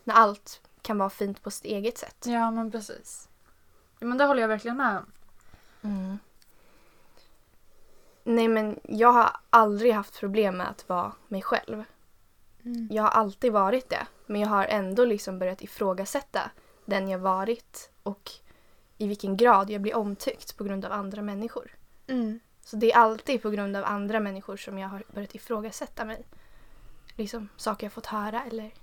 När 0.04 0.14
allt 0.14 0.60
kan 0.82 0.98
vara 0.98 1.10
fint 1.10 1.42
på 1.42 1.50
sitt 1.50 1.64
eget 1.64 1.98
sätt. 1.98 2.24
Ja 2.26 2.50
men 2.50 2.70
precis. 2.70 3.28
Ja, 3.98 4.06
men 4.06 4.18
det 4.18 4.24
håller 4.24 4.40
jag 4.40 4.48
verkligen 4.48 4.76
med 4.76 4.98
om. 4.98 5.12
Mm. 5.82 6.18
Nej 8.24 8.48
men 8.48 8.80
jag 8.82 9.12
har 9.12 9.30
aldrig 9.50 9.92
haft 9.92 10.20
problem 10.20 10.56
med 10.56 10.68
att 10.68 10.88
vara 10.88 11.12
mig 11.28 11.42
själv. 11.42 11.84
Jag 12.90 13.02
har 13.02 13.10
alltid 13.10 13.52
varit 13.52 13.88
det. 13.88 14.06
Men 14.26 14.40
jag 14.40 14.48
har 14.48 14.64
ändå 14.64 15.04
liksom 15.04 15.38
börjat 15.38 15.62
ifrågasätta 15.62 16.50
den 16.84 17.08
jag 17.08 17.18
varit 17.18 17.90
och 18.02 18.30
i 18.98 19.06
vilken 19.06 19.36
grad 19.36 19.70
jag 19.70 19.80
blir 19.80 19.96
omtyckt 19.96 20.56
på 20.56 20.64
grund 20.64 20.84
av 20.84 20.92
andra 20.92 21.22
människor. 21.22 21.70
Mm. 22.06 22.40
Så 22.60 22.76
det 22.76 22.92
är 22.92 22.96
alltid 22.96 23.42
på 23.42 23.50
grund 23.50 23.76
av 23.76 23.84
andra 23.84 24.20
människor 24.20 24.56
som 24.56 24.78
jag 24.78 24.88
har 24.88 25.04
börjat 25.14 25.34
ifrågasätta 25.34 26.04
mig. 26.04 26.26
Liksom 27.16 27.48
saker 27.56 27.86
jag 27.86 27.92
fått 27.92 28.06
höra 28.06 28.44
eller 28.44 28.74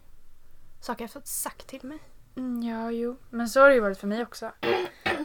saker 0.80 1.04
jag 1.04 1.12
fått 1.12 1.28
sagt 1.28 1.68
till 1.68 1.84
mig. 1.84 2.00
Mm, 2.36 2.64
ja, 2.64 2.92
jo. 2.92 3.18
Men 3.30 3.50
så 3.50 3.62
har 3.62 3.68
det 3.68 3.74
ju 3.74 3.82
varit 3.82 3.98
för 3.98 4.08
mig 4.08 4.22
också. 4.22 4.52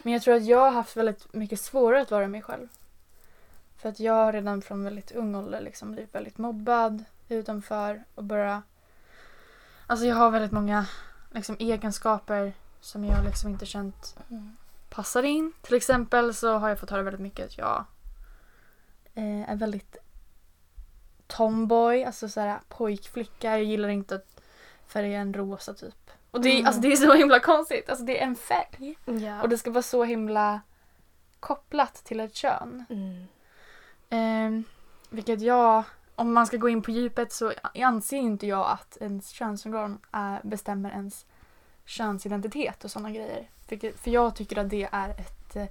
Men 0.03 0.13
jag 0.13 0.21
tror 0.21 0.35
att 0.35 0.45
jag 0.45 0.59
har 0.59 0.71
haft 0.71 0.97
väldigt 0.97 1.33
mycket 1.33 1.61
svårare 1.61 2.01
att 2.01 2.11
vara 2.11 2.27
mig 2.27 2.41
själv. 2.41 2.67
För 3.77 3.89
att 3.89 3.99
jag 3.99 4.13
har 4.13 4.33
redan 4.33 4.61
från 4.61 4.83
väldigt 4.83 5.11
ung 5.11 5.35
ålder 5.35 5.61
liksom 5.61 5.91
blivit 5.91 6.15
väldigt 6.15 6.37
mobbad 6.37 7.03
utanför 7.29 8.03
och 8.15 8.23
bara... 8.23 8.63
Alltså 9.87 10.05
jag 10.05 10.15
har 10.15 10.31
väldigt 10.31 10.51
många 10.51 10.85
liksom, 11.31 11.55
egenskaper 11.59 12.53
som 12.81 13.05
jag 13.05 13.25
liksom 13.25 13.49
inte 13.49 13.65
känt 13.65 14.17
passar 14.89 15.23
in. 15.23 15.53
Till 15.61 15.75
exempel 15.75 16.33
så 16.33 16.57
har 16.57 16.69
jag 16.69 16.79
fått 16.79 16.89
höra 16.89 17.03
väldigt 17.03 17.21
mycket 17.21 17.45
att 17.45 17.57
jag 17.57 17.85
eh, 19.13 19.49
är 19.49 19.55
väldigt 19.55 19.97
tomboy, 21.27 22.03
alltså 22.03 22.29
såhär 22.29 22.59
pojkflicka. 22.69 23.49
Jag 23.49 23.63
gillar 23.63 23.89
inte 23.89 24.15
att 24.15 24.41
färga 24.87 25.19
en 25.19 25.33
rosa 25.33 25.73
typ. 25.73 26.11
Och 26.31 26.41
det, 26.41 26.49
är- 26.49 26.53
Mm. 26.53 26.65
alltså, 26.65 26.81
det 26.81 26.87
är 26.91 26.95
så 26.95 27.13
himla 27.13 27.39
konstigt. 27.39 27.89
Alltså 27.89 28.05
det 28.05 28.19
är 28.21 28.23
en 28.25 28.35
färg. 28.35 28.95
Ja. 29.05 29.41
Och 29.41 29.49
det 29.49 29.57
ska 29.57 29.71
vara 29.71 29.81
så 29.83 30.03
himla 30.03 30.61
kopplat 31.39 31.93
till 31.93 32.19
ett 32.19 32.35
kön. 32.35 32.85
Mm. 32.89 33.25
Ehm, 34.09 34.63
vilket 35.09 35.41
jag, 35.41 35.83
om 36.15 36.33
man 36.33 36.47
ska 36.47 36.57
gå 36.57 36.69
in 36.69 36.81
på 36.81 36.91
djupet 36.91 37.33
så 37.33 37.53
anser 37.75 38.17
inte 38.17 38.47
jag 38.47 38.69
att 38.71 38.97
ens 39.01 39.29
könsorgan 39.29 39.99
är, 40.11 40.41
bestämmer 40.43 40.91
ens 40.91 41.25
könsidentitet 41.85 42.83
och 42.83 42.91
sådana 42.91 43.11
grejer. 43.11 43.49
Vilket, 43.69 43.99
för 43.99 44.11
jag 44.11 44.35
tycker 44.35 44.57
att 44.57 44.69
det 44.69 44.89
är 44.91 45.09
ett 45.09 45.55
eh, 45.55 45.65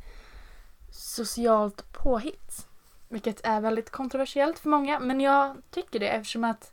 socialt 0.91 1.93
påhitt. 1.93 2.66
Vilket 3.09 3.47
är 3.47 3.61
väldigt 3.61 3.91
kontroversiellt 3.91 4.59
för 4.59 4.69
många 4.69 4.99
men 4.99 5.21
jag 5.21 5.57
tycker 5.71 6.01
det 6.01 6.09
eftersom 6.09 6.45
att 6.45 6.73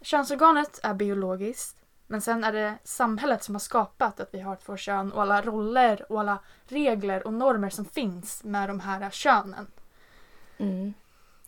könsorganet 0.00 0.80
är 0.82 0.94
biologiskt 0.94 1.78
men 2.06 2.20
sen 2.20 2.44
är 2.44 2.52
det 2.52 2.74
samhället 2.84 3.44
som 3.44 3.54
har 3.54 3.60
skapat 3.60 4.20
att 4.20 4.34
vi 4.34 4.40
har 4.40 4.56
två 4.56 4.76
kön 4.76 5.12
och 5.12 5.22
alla 5.22 5.42
roller 5.42 6.12
och 6.12 6.20
alla 6.20 6.38
regler 6.66 7.26
och 7.26 7.32
normer 7.32 7.70
som 7.70 7.84
finns 7.84 8.44
med 8.44 8.68
de 8.68 8.80
här 8.80 9.10
könen. 9.10 9.66
Mm. 10.58 10.94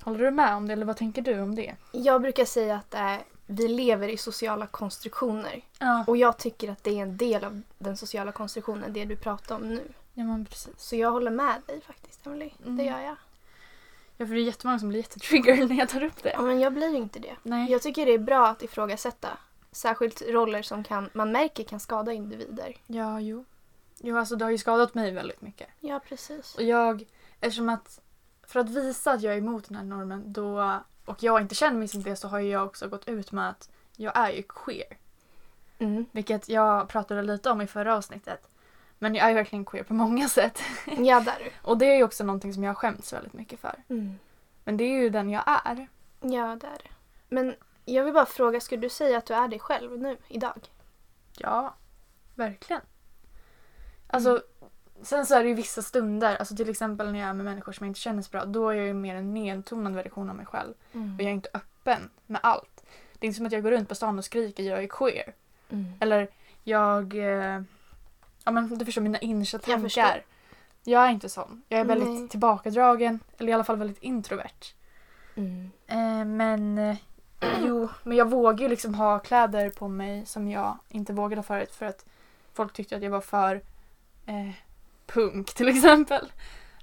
Håller 0.03 0.19
du 0.19 0.31
med 0.31 0.55
om 0.55 0.67
det 0.67 0.73
eller 0.73 0.87
vad 0.87 0.97
tänker 0.97 1.23
du 1.23 1.41
om 1.41 1.55
det? 1.55 1.75
Jag 1.93 2.23
brukar 2.23 2.45
säga 2.45 2.77
att 2.77 2.95
äh, 2.95 3.17
vi 3.47 3.69
lever 3.69 4.09
i 4.09 4.17
sociala 4.17 4.67
konstruktioner. 4.67 5.65
Ja, 5.79 6.05
Och 6.07 6.17
jag 6.17 6.39
tycker 6.39 6.71
att 6.71 6.85
det 6.85 6.91
är 6.91 7.03
en 7.03 7.17
del 7.17 7.45
av 7.45 7.63
den 7.79 7.97
sociala 7.97 8.33
konstruktionen, 8.33 8.93
det 8.93 9.05
du 9.05 9.17
pratar 9.17 9.55
om 9.55 9.69
nu. 9.69 9.93
ja 10.15 10.25
men 10.25 10.47
precis. 10.47 10.75
Så 10.77 10.97
jag 10.97 11.11
håller 11.11 11.31
med 11.31 11.63
dig 11.67 11.81
faktiskt, 11.81 12.27
Emily. 12.27 12.51
Mm. 12.63 12.77
Det 12.77 12.85
gör 12.85 13.01
jag. 13.01 13.17
Ja 14.21 14.27
för 14.27 14.35
det 14.35 14.41
är 14.41 14.45
jättemånga 14.45 14.79
som 14.79 14.89
blir 14.89 15.01
jättetriggerade 15.01 15.67
när 15.67 15.77
jag 15.77 15.89
tar 15.89 16.03
upp 16.03 16.23
det. 16.23 16.31
Ja, 16.31 16.43
men 16.43 16.61
jag 16.61 16.73
blir 16.73 16.95
inte 16.95 17.19
det. 17.19 17.37
Nej. 17.43 17.71
Jag 17.71 17.83
tycker 17.83 18.07
det 18.07 18.13
är 18.13 18.19
bra 18.19 18.47
att 18.49 18.63
ifrågasätta. 18.63 19.29
Särskilt 19.73 20.23
roller 20.23 20.63
som 20.63 20.85
kan, 20.85 21.11
man 21.13 21.33
märker 21.33 21.65
kan 21.65 21.81
skada 21.81 22.13
individer. 22.13 22.77
Ja, 22.87 23.21
jo. 23.21 23.45
Jo 23.99 24.17
alltså 24.17 24.37
det 24.37 24.45
har 24.45 24.51
ju 24.51 24.59
skadat 24.59 24.95
mig 24.95 25.13
väldigt 25.13 25.41
mycket. 25.41 25.69
Ja, 25.81 26.01
precis. 26.09 26.55
Och 26.55 26.63
jag, 26.63 27.05
eftersom 27.41 27.69
att 27.69 28.01
för 28.43 28.61
att 28.61 28.71
visa 28.71 29.13
att 29.13 29.23
jag 29.23 29.35
är 29.35 29.39
emot 29.39 29.69
den 29.69 29.77
här 29.77 29.85
normen 29.85 30.33
då, 30.33 30.81
och 31.05 31.23
jag 31.23 31.41
inte 31.41 31.55
känner 31.55 31.79
mig 31.79 31.89
som 31.89 32.03
det 32.03 32.17
så 32.17 32.29
har 32.29 32.39
ju 32.39 32.51
jag 32.51 32.67
också 32.67 32.89
gått 32.89 33.09
ut 33.09 33.33
med 33.33 33.49
att 33.49 33.71
jag 33.97 34.17
är 34.17 34.31
ju 34.31 34.43
queer. 34.43 34.97
Mm. 35.79 36.07
Vilket 36.13 36.49
jag 36.49 36.89
pratade 36.89 37.23
lite 37.23 37.51
om 37.51 37.61
i 37.61 37.67
förra 37.67 37.97
avsnittet. 37.97 38.50
Men 39.03 39.15
jag 39.15 39.31
är 39.31 39.35
verkligen 39.35 39.65
queer 39.65 39.85
på 39.85 39.95
många 39.95 40.29
sätt. 40.29 40.63
Ja, 40.99 41.21
där. 41.21 41.53
Och 41.63 41.79
det 41.79 41.87
är 41.87 41.97
ju 41.97 42.05
också 42.05 42.25
någonting 42.25 42.55
som 42.55 42.65
jag 42.65 42.77
skäms 42.77 43.13
väldigt 43.13 43.33
mycket 43.33 43.61
för. 43.61 43.75
Mm. 43.89 44.19
Men 44.65 44.77
det 44.77 44.85
är 44.85 45.03
ju 45.03 45.11
den 45.11 45.31
jag 45.31 45.43
är. 45.47 45.89
Ja, 46.21 46.57
där. 46.61 46.91
Men 47.29 47.55
jag 47.85 48.05
vill 48.05 48.15
bara 48.15 48.27
fråga, 48.27 48.61
skulle 48.61 48.81
du 48.81 48.89
säga 48.89 49.19
att 49.19 49.27
du 49.27 49.35
är 49.35 49.49
dig 49.49 49.59
själv 49.59 49.99
nu, 49.99 50.17
idag? 50.29 50.71
Ja, 51.37 51.75
verkligen. 52.35 52.83
Alltså, 54.07 54.43
sen 55.03 55.27
så 55.27 55.35
är 55.35 55.43
det 55.43 55.49
ju 55.49 55.55
vissa 55.55 55.83
stunder, 55.83 56.37
alltså 56.37 56.57
till 56.57 56.71
exempel 56.71 57.13
när 57.13 57.19
jag 57.19 57.29
är 57.29 57.35
med 57.35 57.45
människor 57.45 57.73
som 57.73 57.87
jag 57.87 57.91
inte 57.91 58.01
känner 58.01 58.23
så 58.23 58.31
bra, 58.31 58.45
då 58.45 58.69
är 58.69 58.75
jag 58.75 58.87
ju 58.87 58.95
mer 58.95 59.15
en 59.15 59.35
nedtonad 59.35 59.95
version 59.95 60.31
av 60.31 60.37
mig 60.37 60.47
själv. 60.47 60.75
Mm. 60.93 61.15
Och 61.15 61.23
jag 61.23 61.29
är 61.29 61.35
inte 61.35 61.51
öppen 61.55 62.11
med 62.27 62.41
allt. 62.43 62.85
Det 63.19 63.27
är 63.27 63.27
inte 63.27 63.37
som 63.37 63.47
att 63.47 63.53
jag 63.53 63.63
går 63.63 63.71
runt 63.71 63.89
på 63.89 63.95
stan 63.95 64.19
och 64.19 64.25
skriker 64.25 64.63
jag 64.63 64.83
är 64.83 64.89
queer. 64.89 65.35
Mm. 65.71 65.93
Eller 66.01 66.29
jag... 66.65 67.15
Eh, 67.15 67.63
ja 68.45 68.51
men 68.53 68.79
du 68.79 68.85
förstår 68.85 69.03
mina 69.03 69.19
innersta 69.19 69.57
Jag 69.57 69.63
tankar. 69.63 69.83
förstår. 69.83 70.23
Jag 70.85 71.05
är 71.07 71.11
inte 71.11 71.29
sån. 71.29 71.63
Jag 71.69 71.81
är 71.81 71.85
väldigt 71.85 72.09
Nej. 72.09 72.29
tillbakadragen, 72.29 73.21
eller 73.39 73.51
i 73.51 73.53
alla 73.53 73.65
fall 73.65 73.77
väldigt 73.77 74.03
introvert. 74.03 74.75
Mm. 75.35 75.71
Eh, 75.87 76.25
men 76.25 76.79
eh, 76.79 76.97
jo, 77.65 77.89
men 78.03 78.17
jag 78.17 78.31
vågar 78.31 78.59
ju 78.63 78.69
liksom 78.69 78.95
ha 78.95 79.19
kläder 79.19 79.71
på 79.71 79.89
mig 79.89 80.27
som 80.27 80.49
jag 80.49 80.79
inte 80.89 81.13
vågade 81.13 81.39
ha 81.39 81.43
förut 81.43 81.75
för 81.75 81.87
att 81.87 82.05
folk 82.53 82.73
tyckte 82.73 82.97
att 82.97 83.03
jag 83.03 83.11
var 83.11 83.21
för 83.21 83.55
eh, 84.27 84.51
punk 85.07 85.55
till 85.55 85.69
exempel. 85.69 86.33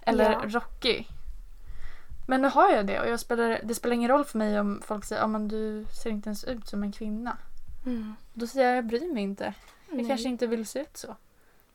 Eller 0.02 0.32
Ja. 0.32 0.42
rockig. 0.46 1.08
Men 2.28 2.42
nu 2.42 2.48
har 2.48 2.70
jag 2.72 2.88
det 2.88 3.00
och 3.02 3.08
jag 3.10 3.20
spelar, 3.20 3.60
det 3.64 3.76
spelar 3.76 3.96
ingen 3.96 4.10
roll 4.10 4.26
för 4.26 4.38
mig 4.38 4.60
om 4.60 4.82
folk 4.86 5.06
säger 5.06 5.22
att 5.22 5.30
men 5.30 5.48
du 5.48 5.86
ser 6.04 6.10
inte 6.10 6.28
ens 6.30 6.44
ut 6.44 6.68
som 6.68 6.84
en 6.84 6.92
kvinna. 6.92 7.38
Mm. 7.86 8.16
Då 8.34 8.48
säger 8.48 8.68
jag 8.68 8.78
jag 8.78 8.86
bryr 8.86 9.14
mig 9.14 9.24
inte. 9.24 9.54
Jag 9.92 10.08
kanske 10.08 10.30
inte 10.30 10.48
vill 10.48 10.66
se 10.68 10.80
ut 10.80 10.98
så. 10.98 11.16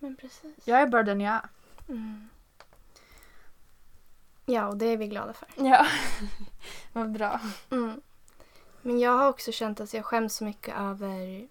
Men 0.02 0.16
precis. 0.16 0.56
Jag 0.64 0.80
är 0.80 0.87
bara 0.87 1.02
den 1.02 1.21
jag 1.21 1.35
är. 1.35 1.49
Mm. 1.88 2.28
Ja, 4.47 4.68
och 4.68 4.76
det 4.76 4.87
är 4.87 4.97
vi 4.97 5.06
glada 5.06 5.32
för. 5.32 5.49
Ja, 5.56 5.87
vad 6.92 7.12
bra. 7.12 7.40
Mm. 7.71 8.00
Men 8.82 9.00
jag 9.00 9.18
har 9.18 9.28
också 9.28 9.52
känt 9.52 9.80
att 9.80 9.94
jag 9.94 10.04
skäms 10.04 10.37
så 10.37 10.44
mycket 10.44 10.75
över 10.78 11.49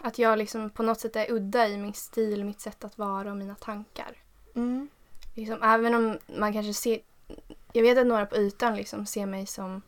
att 0.00 0.18
jag 0.18 0.38
liksom 0.38 0.70
på 0.70 0.82
något 0.82 1.00
sätt 1.00 1.16
är 1.16 1.32
udda 1.32 1.68
i 1.68 1.78
min 1.78 1.94
stil, 1.94 2.44
mitt 2.44 2.60
sätt 2.60 2.84
att 2.84 2.98
vara 2.98 3.30
och 3.30 3.36
mina 3.36 3.54
tankar. 3.54 4.16
Mm. 4.54 4.88
Liksom, 5.34 5.62
även 5.62 5.94
om 5.94 6.18
man 6.38 6.52
kanske 6.52 6.74
ser... 6.74 7.00
Jag 7.72 7.82
vet 7.82 7.98
att 7.98 8.06
några 8.06 8.26
på 8.26 8.36
ytan 8.36 8.76
liksom 8.76 9.06
ser 9.06 9.26
mig 9.26 9.46
som 9.46 9.82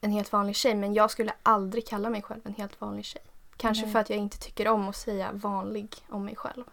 en 0.00 0.10
helt 0.10 0.32
vanlig 0.32 0.56
tjej 0.56 0.74
men 0.74 0.94
jag 0.94 1.10
skulle 1.10 1.34
aldrig 1.42 1.86
kalla 1.86 2.10
mig 2.10 2.22
själv 2.22 2.40
en 2.44 2.54
helt 2.54 2.80
vanlig 2.80 3.04
tjej. 3.04 3.22
Kanske 3.56 3.84
Nej. 3.84 3.92
för 3.92 3.98
att 3.98 4.10
jag 4.10 4.18
inte 4.18 4.38
tycker 4.38 4.68
om 4.68 4.88
att 4.88 4.96
säga 4.96 5.30
vanlig 5.32 5.96
om 6.08 6.24
mig 6.24 6.36
själv. 6.36 6.64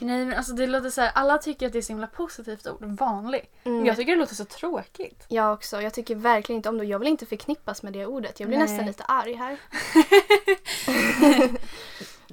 Nej 0.00 0.24
men 0.24 0.38
alltså 0.38 0.52
det 0.52 0.66
låter 0.66 0.90
så 0.90 1.00
här, 1.00 1.10
alla 1.14 1.38
tycker 1.38 1.66
att 1.66 1.72
det 1.72 1.78
är 1.78 1.82
så 1.82 1.92
himla 1.92 2.06
positivt 2.06 2.66
ord, 2.66 2.84
vanlig. 2.84 3.50
Men 3.62 3.72
Mm. 3.74 3.86
jag 3.86 3.96
tycker 3.96 4.12
det 4.12 4.18
låter 4.18 4.34
så 4.34 4.44
tråkigt. 4.44 5.24
Jag 5.28 5.52
också. 5.52 5.82
Jag 5.82 5.94
tycker 5.94 6.14
verkligen 6.14 6.56
inte 6.56 6.68
om 6.68 6.78
det. 6.78 6.84
Jag 6.84 6.98
vill 6.98 7.08
inte 7.08 7.26
förknippas 7.26 7.82
med 7.82 7.92
det 7.92 8.06
ordet. 8.06 8.40
Jag 8.40 8.48
blir 8.48 8.58
Nej. 8.58 8.68
nästan 8.68 8.86
lite 8.86 9.04
arg 9.04 9.34
här. 9.34 9.58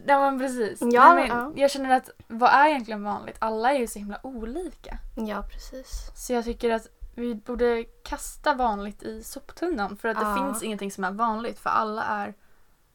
Ja 0.06 0.20
men 0.20 0.40
precis. 0.40 0.80
Ja, 0.82 1.14
Nej, 1.14 1.28
men 1.30 1.38
ja. 1.38 1.52
Jag 1.56 1.72
känner 1.72 1.96
att 1.98 2.10
vad 2.28 2.50
är 2.54 2.68
egentligen 2.68 3.04
vanligt? 3.04 3.36
Alla 3.40 3.74
är 3.74 3.80
ju 3.80 3.88
så 3.88 4.00
himla 4.00 4.20
olika. 4.26 4.98
Ja, 5.16 5.44
precis. 5.54 6.12
Så 6.16 6.34
jag 6.34 6.46
tycker 6.46 6.70
att 6.70 6.88
vi 7.16 7.36
borde 7.36 7.84
kasta 8.04 8.54
vanligt 8.54 9.04
i 9.04 9.24
soptunnan 9.24 9.98
för 9.98 10.10
att 10.10 10.18
det 10.20 10.24
Ja. 10.24 10.36
finns 10.36 10.64
ingenting 10.64 10.92
som 10.92 11.04
är 11.04 11.12
vanligt 11.12 11.60
för 11.60 11.70
alla 11.70 12.04
är 12.04 12.34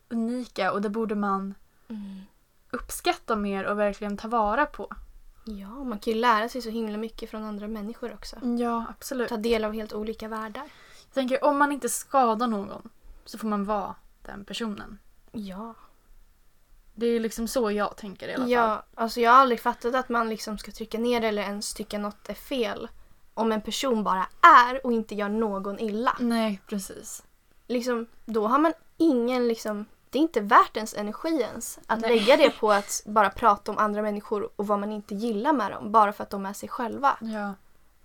unika 0.09 0.73
och 0.73 0.83
det 0.83 0.91
borde 0.91 1.15
man 1.15 1.55
uppskatta 2.71 3.37
mer 3.37 3.65
och 3.65 3.79
verkligen 3.79 4.17
ta 4.17 4.29
vara 4.29 4.67
på. 4.67 4.93
Ja, 5.45 5.85
man 5.85 5.99
kan 5.99 6.13
ju 6.13 6.19
lära 6.19 6.49
sig 6.49 6.63
så 6.63 6.71
himla 6.71 6.99
mycket 6.99 7.31
från 7.31 7.45
andra 7.45 7.69
människor 7.69 8.15
också. 8.15 8.37
Ja, 8.59 8.85
absolut. 8.89 9.29
Ta 9.29 9.37
del 9.37 9.65
av 9.65 9.73
helt 9.73 9.93
olika 9.93 10.29
världar. 10.29 10.63
Jag 11.07 11.15
tänker 11.15 11.45
om 11.45 11.59
man 11.59 11.73
inte 11.73 11.89
skadar 11.89 12.47
någon 12.47 12.89
så 13.25 13.39
får 13.39 13.49
man 13.49 13.65
vara 13.65 13.95
den 14.23 14.45
personen. 14.45 14.99
Ja. 15.33 15.75
Det 16.95 17.07
är 17.07 17.21
liksom 17.21 17.49
så 17.49 17.71
jag 17.71 17.97
tänker 17.97 18.29
i 18.29 18.35
alla 18.35 18.43
fall. 18.43 18.51
Ja, 18.51 18.85
alltså 18.95 19.21
jag 19.21 19.31
har 19.31 19.39
aldrig 19.39 19.61
fattat 19.61 19.95
att 19.95 20.09
man 20.09 20.29
liksom 20.29 20.59
ska 20.59 20.73
trycka 20.73 20.99
ner 20.99 21.23
eller 21.23 21.43
ens 21.43 21.75
tycka 21.75 21.99
något 21.99 22.29
är 22.29 22.35
fel. 22.35 22.89
Om 23.35 23.53
en 23.53 23.63
person 23.63 24.05
bara 24.05 24.27
är 24.41 24.87
och 24.87 24.93
inte 24.93 25.15
gör 25.15 25.29
någon 25.29 25.79
illa. 25.79 26.17
Nej, 26.21 26.61
precis. 26.67 27.23
Liksom, 27.67 28.07
då 28.25 28.47
har 28.47 28.59
man 28.59 28.73
ingen 28.97 29.49
liksom... 29.49 29.87
Det 30.15 30.19
är 30.19 30.23
inte 30.23 30.41
värt 30.41 30.77
ens 30.77 30.95
energi 30.95 31.41
ens 31.41 31.79
att 31.87 32.01
Nej. 32.01 32.19
lägga 32.19 32.37
det 32.37 32.51
på 32.51 32.73
att 32.73 33.03
bara 33.07 33.31
prata 33.31 33.73
om 33.73 33.79
andra 33.79 34.03
människor 34.03 34.51
och 34.57 34.67
vad 34.67 34.79
man 34.79 34.93
inte 34.93 35.15
gillar 35.15 35.53
med 35.53 35.71
dem 35.71 35.93
bara 35.93 36.13
för 36.13 36.23
att 36.23 36.31
de 36.31 36.47
är 36.47 36.53
sig 36.53 36.69
själva. 36.69 37.17
Ja. 37.21 37.55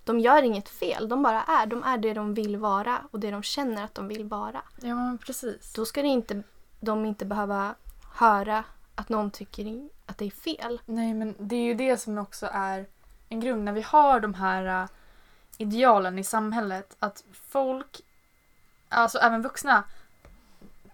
De 0.04 0.20
gör 0.20 0.44
inget 0.44 0.70
fel, 0.70 1.10
de 1.10 1.24
bara 1.24 1.44
är. 1.44 1.66
De 1.66 1.84
är 1.84 1.98
det 1.98 2.14
de 2.14 2.34
vill 2.34 2.58
vara 2.58 3.02
och 3.12 3.20
det 3.20 3.32
de 3.32 3.44
känner 3.44 3.84
att 3.84 3.96
de 3.96 4.08
vill 4.08 4.26
vara. 4.26 4.62
Ja, 4.82 4.96
men 4.96 5.18
precis. 5.18 5.74
Då 5.74 5.86
ska 5.86 6.02
det 6.02 6.08
inte, 6.08 6.44
de 6.80 7.06
inte 7.06 7.26
behöva 7.26 7.76
höra 8.14 8.64
att 8.96 9.10
någon 9.10 9.32
tycker 9.32 9.90
att 10.06 10.18
det 10.18 10.26
är 10.26 10.32
fel. 10.32 10.82
Nej, 10.86 11.14
men 11.14 11.36
det 11.40 11.56
är 11.56 11.64
ju 11.64 11.74
det 11.74 11.98
som 11.98 12.18
också 12.18 12.50
är 12.52 12.86
en 13.30 13.40
grund 13.40 13.64
när 13.64 13.74
vi 13.74 13.82
har 13.82 14.20
de 14.20 14.34
här 14.34 14.84
uh, 14.84 14.90
idealen 15.58 16.20
i 16.20 16.24
samhället. 16.24 16.96
Att 17.00 17.24
folk, 17.32 18.02
alltså 18.90 19.18
även 19.18 19.42
vuxna, 19.42 19.84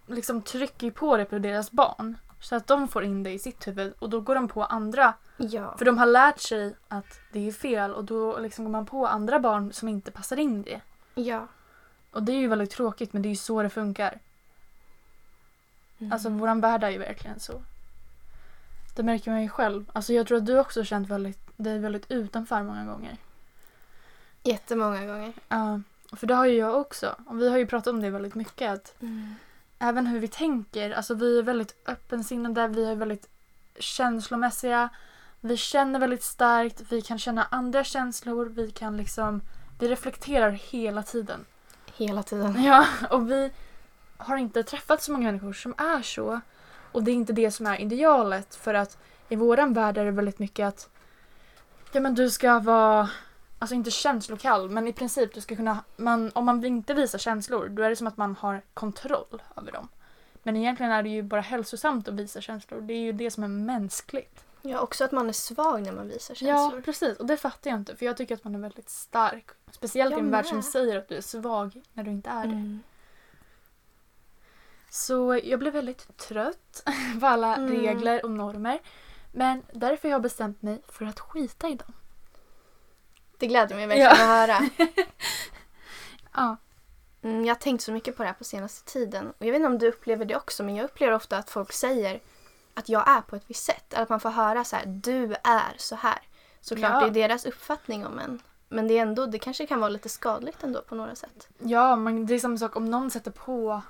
liksom 0.08 0.42
trycker 0.42 0.88
ju 0.88 0.92
på 0.92 1.18
det 1.18 1.26
på 1.26 1.40
deras 1.40 1.72
barn. 1.72 2.18
Så 2.40 2.56
att 2.56 2.68
de 2.68 2.88
får 2.88 3.04
in 3.04 3.24
det 3.24 3.32
i 3.32 3.40
sitt 3.40 3.68
huvud 3.68 3.94
och 4.00 4.10
då 4.10 4.22
går 4.22 4.36
de 4.36 4.48
på 4.48 4.64
andra. 4.64 5.14
Ja. 5.38 5.78
För 5.78 5.86
de 5.86 5.98
har 5.98 6.06
lärt 6.06 6.40
sig 6.40 6.76
att 6.88 7.20
det 7.32 7.48
är 7.48 7.52
fel 7.52 7.94
och 7.94 8.04
då 8.04 8.40
liksom 8.40 8.66
går 8.66 8.72
man 8.72 8.86
på 8.86 9.08
andra 9.08 9.40
barn 9.40 9.74
som 9.74 9.88
inte 9.88 10.12
passar 10.12 10.40
in 10.40 10.62
det. 10.62 10.82
Ja. 11.16 11.48
Och 12.12 12.24
det 12.24 12.32
är 12.32 12.38
ju 12.38 12.48
väldigt 12.48 12.72
tråkigt 12.72 13.14
men 13.14 13.22
det 13.22 13.28
är 13.28 13.30
ju 13.30 13.36
så 13.36 13.64
det 13.64 13.70
funkar. 13.70 14.20
Mm. 16.00 16.14
Alltså 16.14 16.30
våran 16.30 16.62
värld 16.62 16.84
är 16.84 16.90
ju 16.90 16.98
verkligen 16.98 17.40
så. 17.40 17.62
Det 18.96 19.04
märker 19.04 19.32
man 19.32 19.42
ju 19.42 19.50
själv. 19.50 19.92
Alltså 19.94 20.14
jag 20.14 20.28
tror 20.28 20.38
att 20.38 20.46
du 20.46 20.60
också 20.60 20.80
har 20.80 20.86
känt 20.86 21.08
väldigt, 21.10 21.58
dig 21.58 21.80
väldigt 21.80 22.12
utanför 22.12 22.64
många 22.64 22.86
gånger. 22.86 23.18
Jättemånga 24.44 25.06
gånger. 25.06 25.34
Ja, 25.48 25.82
för 26.16 26.28
det 26.28 26.36
har 26.36 26.46
ju 26.46 26.58
jag 26.58 26.76
också. 26.76 27.16
Och 27.28 27.42
vi 27.42 27.50
har 27.50 27.58
ju 27.58 27.68
pratat 27.68 27.88
om 27.88 28.02
det 28.02 28.10
väldigt 28.10 28.36
mycket. 28.36 28.72
Att 28.74 28.96
även 29.80 30.08
hur 30.08 30.20
vi 30.20 30.28
tänker, 30.28 30.92
alltså 30.92 31.14
vi 31.14 31.40
är 31.40 31.44
väldigt 31.44 31.76
öppensinnade, 31.86 32.68
vi 32.68 32.86
är 32.86 32.96
väldigt 32.96 33.30
känslomässiga. 33.80 34.90
Vi 35.42 35.58
känner 35.58 36.00
väldigt 36.00 36.24
starkt, 36.24 36.82
vi 36.90 37.02
kan 37.02 37.20
känna 37.20 37.48
andra 37.52 37.84
känslor, 37.84 38.46
vi 38.46 38.72
kan 38.72 38.98
liksom, 38.98 39.42
vi 39.80 39.88
reflekterar 39.88 40.52
hela 40.52 41.04
tiden. 41.04 41.46
Hela 41.98 42.24
tiden. 42.24 42.64
Ja, 42.64 42.86
och 43.10 43.32
vi 43.32 43.52
har 44.18 44.38
inte 44.38 44.64
träffat 44.64 45.04
så 45.04 45.12
många 45.12 45.26
människor 45.26 45.54
som 45.54 45.74
är 45.78 46.02
så. 46.02 46.42
Och 46.92 47.04
det 47.04 47.12
är 47.12 47.16
inte 47.16 47.34
det 47.34 47.52
som 47.52 47.66
är 47.66 47.82
idealet 47.82 48.56
för 48.56 48.74
att 48.74 48.98
i 49.30 49.36
våran 49.36 49.74
värld 49.74 49.98
är 49.98 50.06
det 50.06 50.12
väldigt 50.12 50.40
mycket 50.40 50.68
att 50.68 50.90
ja 51.92 52.00
men 52.00 52.16
du 52.16 52.30
ska 52.30 52.60
vara 52.60 53.10
Alltså 53.60 53.76
inte 53.76 53.92
känslokall 53.92 54.70
men 54.70 54.88
i 54.88 54.94
princip 54.94 55.34
du 55.34 55.42
ska 55.42 55.56
kunna 55.56 55.84
man, 55.98 56.32
om 56.36 56.46
man 56.46 56.66
inte 56.66 56.94
visar 56.94 57.20
känslor 57.20 57.68
då 57.70 57.84
är 57.84 57.90
det 57.90 57.96
som 57.96 58.08
att 58.08 58.18
man 58.18 58.36
har 58.36 58.62
kontroll 58.74 59.42
över 59.56 59.72
dem. 59.72 59.88
Men 60.44 60.58
egentligen 60.58 60.92
är 60.92 61.04
det 61.04 61.10
ju 61.10 61.24
bara 61.24 61.42
hälsosamt 61.42 62.08
att 62.08 62.14
visa 62.14 62.42
känslor. 62.42 62.82
Det 62.82 62.94
är 62.94 63.00
ju 63.00 63.12
det 63.12 63.32
som 63.32 63.44
är 63.44 63.48
mänskligt. 63.48 64.44
Ja, 64.62 64.80
också 64.80 65.04
att 65.04 65.12
man 65.12 65.30
är 65.30 65.34
svag 65.34 65.82
när 65.82 65.92
man 65.92 66.08
visar 66.08 66.36
Ja, 66.40 66.56
känslor. 66.58 66.82
precis. 66.82 67.18
Och 67.18 67.26
det 67.26 67.38
fattar 67.38 67.70
jag 67.72 67.80
inte 67.80 67.96
för 67.96 68.06
jag 68.06 68.18
tycker 68.18 68.36
att 68.36 68.44
man 68.44 68.56
är 68.56 68.60
väldigt 68.60 68.90
stark. 68.90 69.50
Speciellt 69.72 70.16
i 70.16 70.20
en 70.20 70.32
värld 70.32 70.46
som 70.46 70.62
säger 70.62 70.98
att 70.98 71.08
du 71.08 71.16
är 71.16 71.22
svag 71.22 71.82
när 71.94 72.04
du 72.04 72.12
inte 72.12 72.30
är 72.30 72.44
det. 72.44 72.54
Mm. 72.54 72.80
Så 74.90 75.40
jag 75.44 75.60
blev 75.60 75.74
väldigt 75.74 76.18
trött 76.18 76.84
på 77.20 77.26
alla 77.26 77.56
Mm. 77.56 77.70
regler 77.72 78.24
och 78.26 78.32
normer. 78.32 78.80
Men 79.32 79.62
därför 79.74 80.08
har 80.08 80.14
jag 80.14 80.22
bestämt 80.22 80.62
mig 80.62 80.82
för 80.88 81.06
att 81.06 81.20
skita 81.20 81.70
i 81.70 81.76
dem. 81.76 81.94
Det 83.38 83.48
gläder 83.48 83.76
mig 83.76 83.88
verkligen 83.88 84.10
Ja. 84.10 84.42
att 84.44 84.50
höra. 84.50 84.70
Ja. 86.36 86.58
Mm, 87.22 87.46
jag 87.46 87.56
har 87.56 87.60
tänkt 87.60 87.82
så 87.84 87.92
mycket 87.92 88.18
på 88.18 88.24
det 88.24 88.28
här 88.30 88.34
på 88.36 88.44
senaste 88.44 88.92
tiden. 88.92 89.28
Och 89.38 89.46
jag 89.46 89.52
vet 89.52 89.56
inte 89.56 89.68
om 89.68 89.78
du 89.78 89.88
upplever 89.88 90.26
det 90.26 90.36
också, 90.36 90.64
men 90.64 90.76
jag 90.76 90.84
upplever 90.84 91.14
ofta 91.14 91.38
att 91.38 91.50
folk 91.50 91.72
säger 91.74 92.20
att 92.74 92.90
jag 92.90 93.10
är 93.10 93.22
på 93.22 93.36
ett 93.36 93.44
visst 93.48 93.64
sätt. 93.66 93.94
Eller 93.94 94.04
att 94.04 94.10
man 94.10 94.20
får 94.20 94.30
höra 94.30 94.64
så 94.64 94.76
här, 94.76 94.86
du 94.86 95.34
är 95.44 95.74
så 95.78 95.96
här. 95.96 96.20
Såklart, 96.62 96.92
Ja. 96.94 97.00
det 97.10 97.20
är 97.24 97.28
deras 97.28 97.46
uppfattning 97.46 98.06
om 98.06 98.20
en. 98.20 98.42
Men 98.70 98.88
det 98.88 98.98
är 98.98 99.02
ändå, 99.02 99.26
det 99.26 99.40
kanske 99.40 99.68
kan 99.68 99.80
vara 99.80 99.90
lite 99.90 100.10
skadligt 100.10 100.64
ändå 100.64 100.82
på 100.82 100.96
några 100.96 101.16
sätt. 101.16 101.48
Ja, 101.60 101.96
men 101.96 102.26
det 102.26 102.34
är 102.34 102.40
samma 102.40 102.58
sak 102.58 102.76
om 102.76 102.86
någon 102.86 103.12
sätter 103.12 103.32
på 103.32 103.82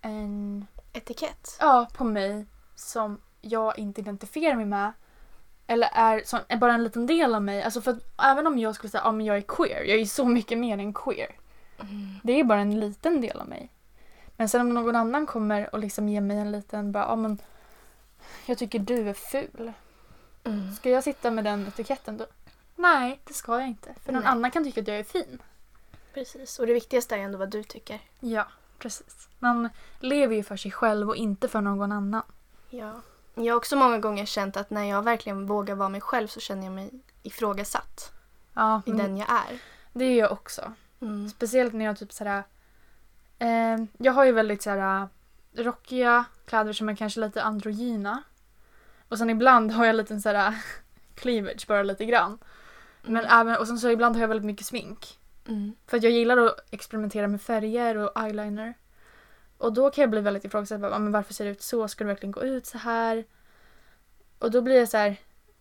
en... 0.00 0.66
Etikett. 0.92 1.56
Ja, 1.60 1.88
på 1.94 2.04
mig 2.04 2.46
som 2.74 3.20
jag 3.40 3.78
inte 3.78 4.00
identifierar 4.00 4.56
mig 4.56 4.64
med. 4.66 4.92
Eller 5.72 5.88
är, 5.92 6.22
som, 6.24 6.40
är 6.48 6.56
bara 6.56 6.74
en 6.74 6.84
liten 6.84 7.06
del 7.06 7.34
av 7.34 7.42
mig. 7.42 7.62
Alltså 7.62 7.80
för 7.80 7.90
att 7.90 7.98
även 8.22 8.46
om 8.46 8.58
jag 8.58 8.74
skulle 8.74 8.90
säga 8.90 9.02
att 9.02 9.14
men 9.14 9.26
jag 9.26 9.36
är 9.36 9.40
queer, 9.40 9.84
jag 9.84 10.00
är 10.00 10.04
så 10.04 10.24
mycket 10.24 10.58
mer 10.58 10.78
än 10.78 10.94
queer. 10.94 11.36
Det 12.22 12.40
är 12.40 12.44
bara 12.44 12.60
en 12.60 12.80
liten 12.80 13.20
del 13.20 13.40
av 13.40 13.48
mig. 13.48 13.70
Men 14.36 14.48
sen 14.48 14.60
om 14.60 14.74
någon 14.74 14.96
annan 14.96 15.26
kommer 15.26 15.74
och 15.74 15.78
liksom 15.78 16.08
ger 16.08 16.20
mig 16.20 16.38
en 16.38 16.52
liten 16.52 16.92
bara, 16.92 17.04
ja 17.04 17.16
men 17.16 17.38
jag 18.46 18.58
tycker 18.58 18.78
du 18.78 19.08
är 19.08 19.14
ful. 19.14 19.72
Mm. 20.44 20.72
Ska 20.72 20.90
jag 20.90 21.04
sitta 21.04 21.30
med 21.30 21.44
den 21.44 21.66
etiketten 21.66 22.16
då? 22.16 22.26
Nej, 22.76 23.20
det 23.24 23.34
ska 23.34 23.60
jag 23.60 23.68
inte. 23.68 23.94
För 24.04 24.12
någon 24.12 24.22
Nej. 24.22 24.30
annan 24.30 24.50
kan 24.50 24.64
tycka 24.64 24.80
att 24.80 24.88
jag 24.88 24.98
är 24.98 25.04
fin. 25.04 25.42
Precis. 26.14 26.58
Och 26.58 26.66
det 26.66 26.74
viktigaste 26.74 27.16
är 27.16 27.18
ändå 27.18 27.38
vad 27.38 27.50
du 27.50 27.62
tycker. 27.62 28.00
Ja, 28.20 28.46
precis. 28.78 29.28
Man 29.38 29.68
lever 30.00 30.36
ju 30.36 30.42
för 30.42 30.56
sig 30.56 30.70
själv 30.70 31.08
och 31.08 31.16
inte 31.16 31.48
för 31.48 31.60
någon 31.60 31.92
annan. 31.92 32.22
Ja. 32.70 33.00
Jag 33.34 33.52
har 33.52 33.56
också 33.56 33.76
många 33.76 33.98
gånger 33.98 34.26
känt 34.26 34.56
att 34.56 34.70
när 34.70 34.84
jag 34.84 35.02
verkligen 35.02 35.46
vågar 35.46 35.74
vara 35.74 35.88
mig 35.88 36.00
själv 36.00 36.26
så 36.26 36.40
känner 36.40 36.64
jag 36.64 36.72
mig 36.72 36.90
ifrågasatt 37.22 38.12
Ja, 38.54 38.82
i 38.86 38.90
men 38.90 38.98
den 38.98 39.16
jag 39.16 39.30
är. 39.30 39.58
det 39.92 40.04
är 40.04 40.18
jag 40.18 40.32
också. 40.32 40.72
Mm. 41.00 41.28
Speciellt 41.28 41.72
när 41.74 41.84
jag 41.84 41.98
typ 41.98 42.12
sådär... 42.12 42.42
Eh, 43.38 43.76
jag 43.98 44.12
har 44.12 44.24
ju 44.24 44.32
väldigt 44.32 44.62
sådär 44.62 45.08
rockiga 45.56 46.24
kläder 46.46 46.72
som 46.72 46.88
är 46.88 46.96
kanske 46.96 47.20
lite 47.20 47.42
androgyna. 47.42 48.22
Och 49.08 49.18
sen 49.18 49.30
ibland 49.30 49.72
har 49.72 49.84
jag 49.86 49.96
lite 49.96 50.20
sådär 50.20 50.54
cleavage 51.14 51.64
bara 51.68 51.82
lite 51.82 52.04
grann. 52.04 52.38
Men 53.02 53.24
Mm. 53.24 53.38
även, 53.40 53.56
och 53.60 53.66
sen 53.66 53.78
så 53.78 53.90
ibland 53.90 54.16
har 54.16 54.20
jag 54.20 54.28
väldigt 54.28 54.46
mycket 54.46 54.66
smink. 54.66 55.18
Mm. 55.48 55.72
För 55.86 55.96
att 55.96 56.02
jag 56.02 56.12
gillar 56.12 56.36
att 56.36 56.56
experimentera 56.70 57.28
med 57.28 57.42
färger 57.42 57.96
och 57.96 58.22
eyeliner. 58.24 58.74
Och 59.62 59.72
då 59.72 59.90
kan 59.90 60.02
jag 60.02 60.10
bli 60.10 60.20
väldigt 60.20 60.44
ifrågasatt. 60.44 60.80
bara, 60.80 60.90
"Ja, 60.92 60.98
Men 60.98 61.12
varför 61.12 61.34
ser 61.34 61.44
det 61.44 61.50
ut 61.50 61.62
så? 61.62 61.88
Ska 61.88 62.04
det 62.04 62.08
verkligen 62.08 62.32
gå 62.32 62.42
ut 62.42 62.66
så 62.66 62.78
här? 62.78 63.24
Och 64.38 64.50
då 64.50 64.60
blir 64.62 64.78
jag 64.78 64.88
så 64.88 64.96
här. 64.96 65.16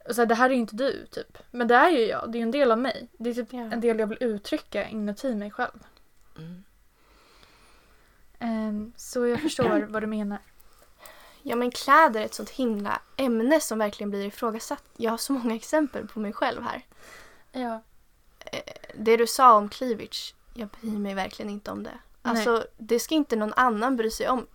Och 0.10 0.16
så 0.16 0.22
här, 0.22 0.26
det 0.26 0.36
här 0.36 0.50
är 0.50 0.54
ju 0.54 0.60
inte 0.60 0.76
du, 0.76 1.06
typ. 1.06 1.38
Men 1.52 1.68
det 1.68 1.76
är 1.76 1.90
ju 1.90 2.00
jag. 2.06 2.32
Det 2.32 2.38
är 2.38 2.42
en 2.42 2.52
del 2.52 2.72
av 2.72 2.78
mig. 2.78 3.08
Det 3.12 3.30
är 3.30 3.34
typ 3.34 3.54
Ja. 3.54 3.60
en 3.60 3.82
del 3.82 4.00
jag 4.00 4.08
vill 4.08 4.18
uttrycka 4.24 4.88
inuti 4.90 5.36
mig 5.36 5.52
själv. 5.52 5.80
Mm. 6.38 6.64
Ehm, 8.40 8.94
så 8.96 9.28
jag 9.28 9.42
förstår 9.42 9.86
vad 9.90 10.04
du 10.04 10.08
menar. 10.08 10.38
Ja 11.44 11.56
men 11.56 11.72
kläder 11.72 12.22
är 12.22 12.26
ett 12.26 12.34
sånt 12.34 12.50
himla 12.50 13.02
ämne 13.18 13.60
som 13.60 13.80
verkligen 13.80 14.10
blir 14.10 14.26
ifrågasatt. 14.26 14.84
Jag 14.98 15.12
har 15.12 15.18
så 15.18 15.34
många 15.34 15.56
exempel 15.56 16.08
på 16.08 16.20
mig 16.20 16.34
själv 16.34 16.62
här. 16.64 16.82
Ja. 17.52 17.82
Det 18.96 19.18
du 19.18 19.28
sa 19.28 19.54
om 19.58 19.70
cleavage, 19.70 20.36
jag 20.54 20.68
bryr 20.68 20.98
mig 20.98 21.14
verkligen 21.16 21.50
inte 21.52 21.72
om 21.72 21.84
det. 21.84 21.98
Alltså 22.22 22.66
det 22.78 23.00
ska 23.00 23.16
inte 23.16 23.36
någon 23.36 23.54
annan 23.54 23.98
bry 23.98 24.12
sig 24.12 24.30
om. 24.30 24.48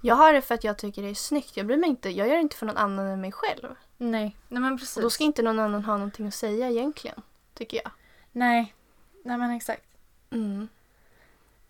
Jag 0.00 0.14
har 0.14 0.32
det 0.32 0.42
för 0.42 0.54
att 0.54 0.64
jag 0.64 0.78
tycker 0.78 1.02
det 1.02 1.08
är 1.08 1.14
snyggt. 1.14 1.56
Jag 1.56 1.66
bryr 1.66 1.76
mig 1.76 1.90
inte. 1.90 2.10
Jag 2.10 2.28
gör 2.28 2.34
det 2.34 2.40
inte 2.40 2.56
för 2.56 2.66
någon 2.66 2.76
annan 2.76 3.06
än 3.06 3.20
mig 3.20 3.32
själv. 3.32 3.74
Nej. 3.96 4.36
Nej 4.48 4.62
men 4.62 4.78
precis. 4.78 4.96
Och 4.96 5.02
då 5.02 5.10
ska 5.10 5.24
inte 5.24 5.42
någon 5.42 5.58
annan 5.58 5.84
ha 5.84 5.92
någonting 5.96 6.26
att 6.26 6.34
säga 6.34 6.70
egentligen. 6.70 7.22
Tycker 7.54 7.76
jag. 7.76 7.90
Nej. 8.32 8.74
Nej 9.24 9.38
men 9.38 9.50
exakt. 9.50 9.84
Mm. 10.30 10.68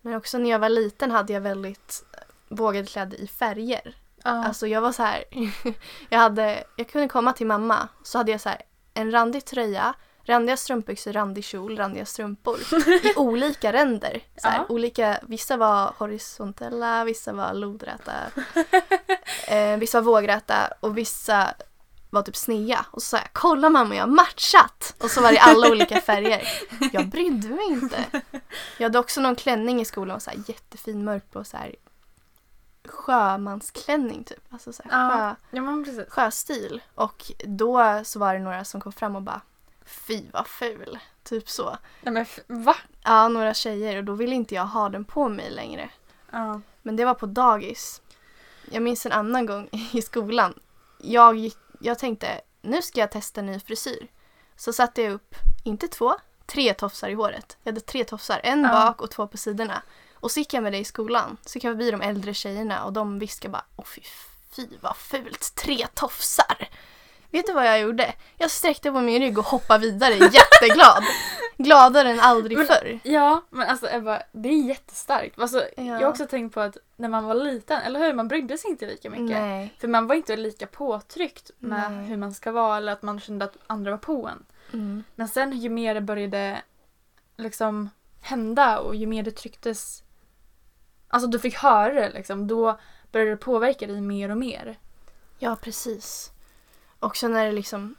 Men 0.01 0.15
också 0.15 0.39
när 0.39 0.51
jag 0.51 0.59
var 0.59 0.69
liten 0.69 1.11
hade 1.11 1.33
jag 1.33 1.41
väldigt 1.41 2.05
vågade 2.49 2.87
kläder 2.87 3.21
i 3.21 3.27
färger. 3.27 3.97
Ja. 4.25 4.31
Alltså 4.45 4.67
jag 4.67 4.81
var 4.81 4.93
så 4.93 5.03
här. 5.03 5.25
jag, 6.09 6.19
hade, 6.19 6.65
jag 6.77 6.89
kunde 6.89 7.09
komma 7.09 7.33
till 7.33 7.47
mamma 7.47 7.89
så 8.03 8.19
hade 8.19 8.33
jag 8.33 8.41
så 8.41 8.49
här 8.49 8.63
en 8.95 9.11
randig 9.11 9.45
tröja, 9.45 9.95
randiga 10.31 10.57
strumpbyxor, 10.57 11.13
randig 11.13 11.45
kjol, 11.45 11.77
randiga 11.77 12.07
strumpor 12.07 12.59
i 13.03 13.13
olika 13.17 13.73
ränder. 13.73 14.21
Så 14.37 14.49
här, 14.49 14.59
Ja. 14.59 14.67
olika, 14.69 15.19
vissa 15.23 15.57
var 15.57 15.95
horisontella, 15.99 17.05
vissa 17.05 17.33
var 17.33 17.55
lodräta, 17.55 18.13
eh, 19.49 19.77
vissa 19.77 20.01
var 20.01 20.13
vågräta 20.13 20.73
och 20.81 20.99
vissa 20.99 21.55
var 22.11 22.23
typ 22.23 22.37
snea. 22.37 22.87
Och 22.91 23.03
så 23.03 23.09
sa 23.09 23.17
jag 23.17 23.29
kolla 23.33 23.71
mamma 23.71 23.95
jag 23.95 24.03
har 24.03 24.09
matchat! 24.09 24.95
Och 24.99 25.11
så 25.11 25.21
var 25.23 25.33
det 25.33 25.39
alla 25.39 25.71
olika 25.71 26.01
färger. 26.01 26.43
Jag 26.93 27.09
brydde 27.09 27.49
mig 27.49 27.67
inte. 27.69 28.05
Jag 28.79 28.85
hade 28.85 28.99
också 28.99 29.21
någon 29.21 29.37
klänning 29.37 29.81
i 29.81 29.85
skolan, 29.85 30.21
så 30.21 30.31
här, 30.31 30.39
jättefin 30.47 31.05
mörkblå 31.05 31.45
så 31.45 31.57
här, 31.57 31.75
sjömansklänning 32.89 34.25
typ. 34.25 34.53
Alltså 34.53 34.73
så 34.73 34.83
här, 34.85 34.91
Ja. 35.11 35.37
sjö, 35.51 35.57
ja 35.57 36.05
sjöstil. 36.09 36.83
Och 36.95 37.33
då 37.45 38.01
så 38.05 38.19
var 38.19 38.35
det 38.35 38.41
några 38.41 38.65
som 38.65 38.81
kom 38.81 38.93
fram 38.93 39.17
och 39.17 39.23
bara 39.23 39.41
Fy 39.91 40.23
vad 40.33 40.47
ful. 40.47 40.99
Typ 41.23 41.49
så. 41.49 41.77
Nej 42.01 42.13
men 42.15 42.27
va? 42.65 42.77
Ja, 43.05 43.29
några 43.29 43.55
tjejer 43.55 43.97
och 43.97 44.05
då 44.05 44.13
ville 44.13 44.35
inte 44.35 44.55
jag 44.55 44.67
ha 44.67 44.89
den 44.89 45.05
på 45.05 45.29
mig 45.29 45.51
längre. 45.51 45.91
Ja. 46.31 46.61
Men 46.83 46.97
det 46.97 47.05
var 47.05 47.15
på 47.15 47.27
dagis. 47.27 48.03
Jag 48.71 48.83
minns 48.83 49.07
en 49.07 49.13
annan 49.13 49.47
gång 49.47 49.69
i 49.93 50.03
skolan. 50.03 50.55
Jag, 50.99 51.37
gick, 51.37 51.59
jag 51.81 51.99
tänkte 51.99 52.41
nu 52.63 52.83
ska 52.83 53.01
jag 53.01 53.11
testa 53.11 53.43
ny 53.43 53.61
frisyr. 53.61 54.07
Så 54.57 54.73
satte 54.73 55.03
jag 55.03 55.13
upp, 55.13 55.35
inte 55.65 55.89
två, 55.89 56.15
tre 56.47 56.75
tofsar 56.75 57.09
i 57.09 57.15
håret. 57.15 57.57
Jag 57.63 57.73
hade 57.73 57.81
tre 57.81 58.05
tofsar, 58.05 58.41
en 58.45 58.63
Ja. 58.63 58.69
bak 58.73 59.01
och 59.03 59.11
två 59.11 59.27
på 59.27 59.37
sidorna. 59.37 59.83
Och 60.15 60.31
så 60.31 60.41
gick 60.41 60.55
jag 60.55 60.63
med 60.63 60.73
det 60.73 60.79
i 60.79 60.85
skolan. 60.85 61.37
Så 61.47 61.57
gick 61.57 61.65
jag 61.65 61.73
förbi 61.73 61.91
de 61.91 62.01
äldre 62.01 62.35
tjejerna 62.35 62.85
och 62.85 62.93
de 62.93 63.19
viskade 63.19 63.53
bara 63.53 63.65
Åh 63.77 63.85
fy, 63.85 64.01
fy 64.51 64.67
vad 64.81 64.97
fult, 64.97 65.55
tre 65.55 65.87
tofsar. 65.95 66.69
Vet 67.31 67.47
du 67.47 67.53
vad 67.53 67.67
jag 67.67 67.81
gjorde? 67.81 68.15
Jag 68.37 68.51
sträckte 68.51 68.93
på 68.93 69.01
min 69.01 69.23
rygg 69.23 69.39
och 69.39 69.45
hoppade 69.45 69.87
vidare 69.87 70.15
jätteglad. 70.15 71.05
Gladare 71.57 72.11
än 72.11 72.21
aldrig 72.21 72.59
Men- 72.59 72.67
förr. 72.67 72.99
Ja, 73.03 73.43
men 73.51 73.69
alltså 73.69 73.89
Ebba, 73.91 74.23
det 74.33 74.49
är 74.49 74.63
jättestarkt. 74.69 75.39
Alltså, 75.39 75.65
Ja. 75.77 75.83
Jag 75.83 76.01
har 76.01 76.09
också 76.09 76.27
tänkt 76.27 76.55
på 76.55 76.61
att 76.61 76.77
när 76.97 77.09
man 77.09 77.25
var 77.25 77.35
liten, 77.35 77.83
eller 77.83 78.01
hur? 78.01 78.13
Man 78.13 78.29
brydde 78.29 78.59
sig 78.59 78.71
inte 78.71 78.87
lika 78.87 79.11
mycket. 79.11 79.39
Nej. 79.39 79.75
För 79.81 79.89
man 79.89 80.07
var 80.07 80.15
inte 80.15 80.37
lika 80.37 80.67
påtryckt 80.67 81.51
med 81.59 81.93
Nej. 81.93 82.05
hur 82.05 82.17
man 82.17 82.35
ska 82.35 82.53
vara 82.53 82.77
eller 82.77 82.93
att 82.93 83.03
man 83.03 83.21
kände 83.21 83.45
att 83.45 83.57
andra 83.67 83.91
var 83.91 83.99
på 83.99 84.29
en. 84.29 84.45
Mm. 84.73 85.05
Men 85.15 85.29
sen 85.29 85.53
ju 85.61 85.69
mer 85.69 85.95
det 85.95 86.01
började 86.01 86.63
liksom 87.37 87.91
hända 88.21 88.79
och 88.79 88.95
ju 88.95 89.07
mer 89.07 89.23
det 89.23 89.31
trycktes 89.31 90.03
Alltså 91.13 91.29
du 91.29 91.39
fick 91.39 91.55
höra 91.57 91.95
det 91.95 92.11
liksom, 92.11 92.47
då 92.47 92.79
började 93.13 93.31
det 93.31 93.37
påverka 93.37 93.87
dig 93.87 94.01
mer 94.01 94.31
och 94.31 94.37
mer. 94.39 94.79
Ja, 95.39 95.57
precis. 95.63 96.31
Också 97.01 97.29
när 97.29 97.47
det 97.47 97.53
liksom 97.53 97.95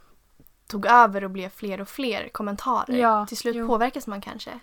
tog 0.66 0.86
över 0.86 1.24
och 1.24 1.30
blev 1.30 1.48
fler 1.48 1.80
och 1.80 1.88
fler 1.88 2.28
kommentarer. 2.28 2.96
Ja, 2.96 3.26
Till 3.26 3.36
slut 3.36 3.56
jo. 3.56 3.66
påverkas 3.66 4.06
man 4.06 4.20
kanske. 4.20 4.58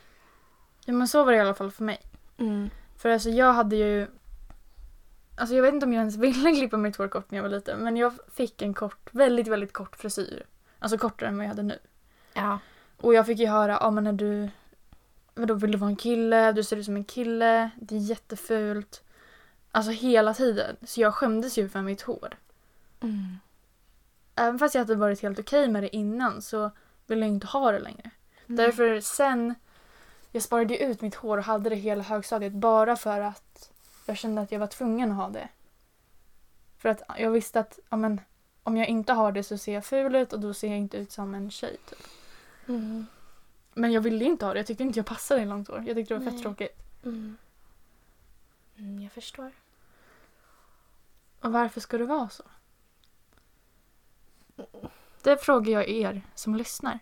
Ja 0.86 0.94
men 0.94 1.08
så 1.08 1.24
var 1.24 1.32
det 1.32 1.38
i 1.38 1.42
alla 1.42 1.54
fall 1.54 1.72
för 1.72 1.84
mig. 1.84 2.02
Mm. 2.38 2.70
För 2.98 3.10
alltså 3.10 3.30
jag 3.30 3.54
hade 3.54 3.76
ju 3.76 4.08
Alltså 5.38 5.56
jag 5.56 5.64
vet 5.64 5.74
inte 5.74 5.86
om 5.86 5.94
jag 5.94 6.00
ens 6.00 6.16
ville 6.16 6.52
klippa 6.56 6.78
mitt 6.78 6.96
hår 6.96 7.08
kort 7.08 7.32
när 7.32 7.38
jag 7.38 7.44
var 7.44 7.50
liten 7.50 7.80
men 7.80 7.98
jag 7.98 8.14
fick 8.34 8.62
en 8.62 8.74
kort, 8.74 9.10
väldigt 9.12 9.48
väldigt 9.48 9.74
kort 9.74 9.96
frisyr. 9.96 10.46
Alltså 10.80 10.98
kortare 10.98 11.30
än 11.30 11.38
vad 11.38 11.46
jag 11.46 11.50
hade 11.50 11.64
nu. 11.64 11.80
Ja. 12.34 12.60
Och 12.98 13.14
jag 13.14 13.26
fick 13.26 13.40
ju 13.40 13.48
höra, 13.48 13.78
ja 13.82 13.92
men 13.92 14.04
när 14.04 14.14
du 14.14 14.50
Vadå 15.40 15.54
vill 15.54 15.72
du 15.72 15.78
vara 15.78 15.90
en 15.90 15.96
kille? 15.96 16.52
Du 16.52 16.64
ser 16.64 16.78
ut 16.78 16.86
som 16.86 16.96
en 16.96 17.04
kille. 17.04 17.70
Det 17.76 17.96
är 17.96 18.00
jättefult. 18.00 19.04
Alltså 19.72 19.92
hela 19.92 20.34
tiden. 20.34 20.76
Så 20.82 21.02
jag 21.02 21.14
skämdes 21.14 21.58
ju 21.58 21.70
för 21.70 21.82
mitt 21.82 22.02
hår. 22.02 22.38
Mm. 23.02 23.38
Även 24.40 24.60
fast 24.60 24.76
jag 24.76 24.82
hade 24.82 24.96
varit 24.96 25.22
helt 25.22 25.40
okej 25.40 25.68
med 25.68 25.84
det 25.84 25.96
innan 25.96 26.42
så 26.42 26.72
ville 27.08 27.22
jag 27.22 27.30
inte 27.30 27.48
ha 27.48 27.72
det 27.72 27.80
längre. 27.80 28.10
Därför 28.46 29.02
sen 29.02 29.56
jag 30.32 30.44
sparade 30.44 30.78
ut 30.78 31.02
mitt 31.02 31.16
hår 31.16 31.38
och 31.38 31.44
hade 31.44 31.70
det 31.70 31.76
hela 31.76 32.04
högstadiet 32.04 32.54
bara 32.54 32.96
för 32.96 33.22
att 33.22 33.72
jag 34.06 34.18
kände 34.18 34.42
att 34.42 34.52
jag 34.52 34.60
var 34.60 34.68
tvungen 34.68 35.12
att 35.12 35.18
ha 35.18 35.30
det. 35.30 35.50
För 36.78 36.90
att 36.90 37.02
jag 37.18 37.32
visste 37.32 37.60
att 37.60 37.80
ja, 37.90 37.98
men, 37.98 38.22
om 38.64 38.78
jag 38.78 38.88
inte 38.88 39.14
har 39.14 39.32
det 39.32 39.44
så 39.44 39.58
ser 39.58 39.74
jag 39.74 39.86
ful 39.86 40.16
ut 40.16 40.34
och 40.34 40.40
då 40.40 40.54
ser 40.54 40.68
jag 40.68 40.78
inte 40.78 40.98
ut 40.98 41.12
som 41.12 41.36
en 41.36 41.52
tjej. 41.52 41.78
Typ. 41.90 42.00
Mm. 42.68 43.06
Men 43.74 43.92
jag 43.92 44.02
ville 44.02 44.26
inte 44.26 44.46
ha 44.46 44.54
det. 44.54 44.60
Jag 44.60 44.68
tyckte 44.68 44.84
inte 44.84 45.00
jag 45.00 45.06
passade 45.06 45.42
i 45.42 45.46
långt 45.46 45.68
hår. 45.68 45.84
Jag 45.88 45.96
tyckte 45.96 46.14
det 46.14 46.18
var 46.18 46.26
fett 46.26 46.34
Nej. 46.34 46.44
tråkigt. 46.44 46.80
Mm. 47.04 47.38
Mm, 48.78 49.02
jag 49.02 49.12
förstår. 49.12 49.52
Och 51.42 51.52
varför 51.52 51.82
ska 51.82 51.98
det 51.98 52.06
vara 52.06 52.30
så? 52.30 52.44
Det 55.22 55.38
frågar 55.38 55.74
jag 55.74 55.90
er 55.90 56.22
som 56.36 56.56
lyssnar. 56.56 57.00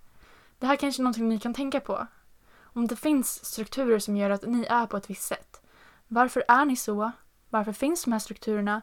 Det 0.60 0.68
här 0.68 0.76
kanske 0.76 1.02
är 1.02 1.04
någonting 1.04 1.30
ni 1.30 1.40
kan 1.40 1.54
tänka 1.54 1.80
på. 1.80 2.08
Om 2.60 2.88
det 2.88 2.96
finns 2.96 3.46
strukturer 3.46 4.00
som 4.00 4.18
gör 4.18 4.30
att 4.30 4.42
ni 4.42 4.66
är 4.66 4.86
på 4.86 4.98
ett 4.98 5.10
visst 5.10 5.24
sätt. 5.24 5.62
Varför 6.08 6.44
är 6.48 6.66
ni 6.66 6.76
så? 6.76 7.12
Varför 7.50 7.74
finns 7.74 8.04
de 8.04 8.12
här 8.12 8.20
strukturerna? 8.20 8.82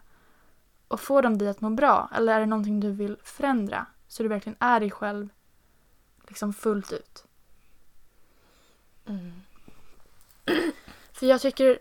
Och 0.89 1.01
får 1.01 1.23
de 1.23 1.39
dig 1.39 1.49
att 1.49 1.61
må 1.61 1.71
bra? 1.71 2.11
Eller 2.15 2.35
är 2.35 2.41
det 2.41 2.47
någonting 2.47 2.81
du 2.81 2.91
vill 2.91 3.17
förändra? 3.23 3.87
Så 4.09 4.23
du 4.23 4.29
verkligen 4.29 4.57
är 4.61 4.81
dig 4.81 4.91
själv 4.91 5.29
liksom 6.29 6.53
fullt 6.53 6.93
ut. 6.93 7.25
Mm. 9.07 9.43
För 11.13 11.27
jag 11.27 11.41
tycker, 11.41 11.79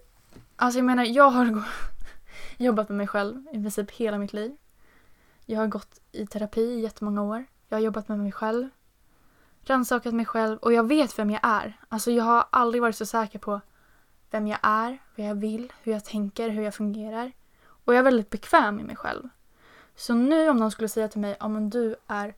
alltså 0.56 0.80
jag 0.80 0.86
menar 0.86 1.06
jag 1.06 1.30
har 1.30 1.64
jobbat 2.58 2.90
med 2.90 2.98
mig 2.98 3.08
själv 3.08 3.48
i 3.52 3.54
princip 3.54 3.92
hela 3.92 4.18
mitt 4.18 4.34
liv. 4.34 4.58
Jag 5.46 5.60
har 5.60 5.68
gått 5.68 6.00
i 6.12 6.26
terapi 6.26 6.62
i 6.62 6.82
jättemånga 6.82 7.22
år. 7.24 7.46
Jag 7.70 7.78
har 7.78 7.82
jobbat 7.82 8.08
med 8.08 8.20
mig 8.20 8.32
själv. 8.32 8.70
Rannsakat 9.62 10.14
mig 10.14 10.26
själv 10.26 10.58
och 10.58 10.74
jag 10.74 10.88
vet 10.88 11.20
vem 11.20 11.30
jag 11.30 11.40
är. 11.44 11.80
Alltså 11.90 12.12
jag 12.12 12.24
har 12.24 12.46
aldrig 12.50 12.82
varit 12.82 12.96
så 12.96 13.06
säker 13.06 13.40
på 13.40 13.62
vem 14.32 14.48
jag 14.48 14.60
är, 14.62 14.98
vad 15.16 15.28
jag 15.28 15.36
vill, 15.36 15.74
hur 15.84 15.92
jag 15.92 16.06
tänker, 16.06 16.50
hur 16.50 16.64
jag 16.64 16.76
fungerar. 16.76 17.32
Och 17.66 17.94
jag 17.94 18.00
är 18.00 18.04
väldigt 18.04 18.30
bekväm 18.30 18.80
i 18.80 18.84
mig 18.84 18.96
själv. 18.96 19.30
Så 19.96 20.14
nu 20.14 20.50
om 20.50 20.58
någon 20.58 20.72
skulle 20.72 20.90
säga 20.90 21.08
till 21.08 21.22
mig, 21.22 21.36
om 21.40 21.70
du 21.70 21.96
är 22.08 22.36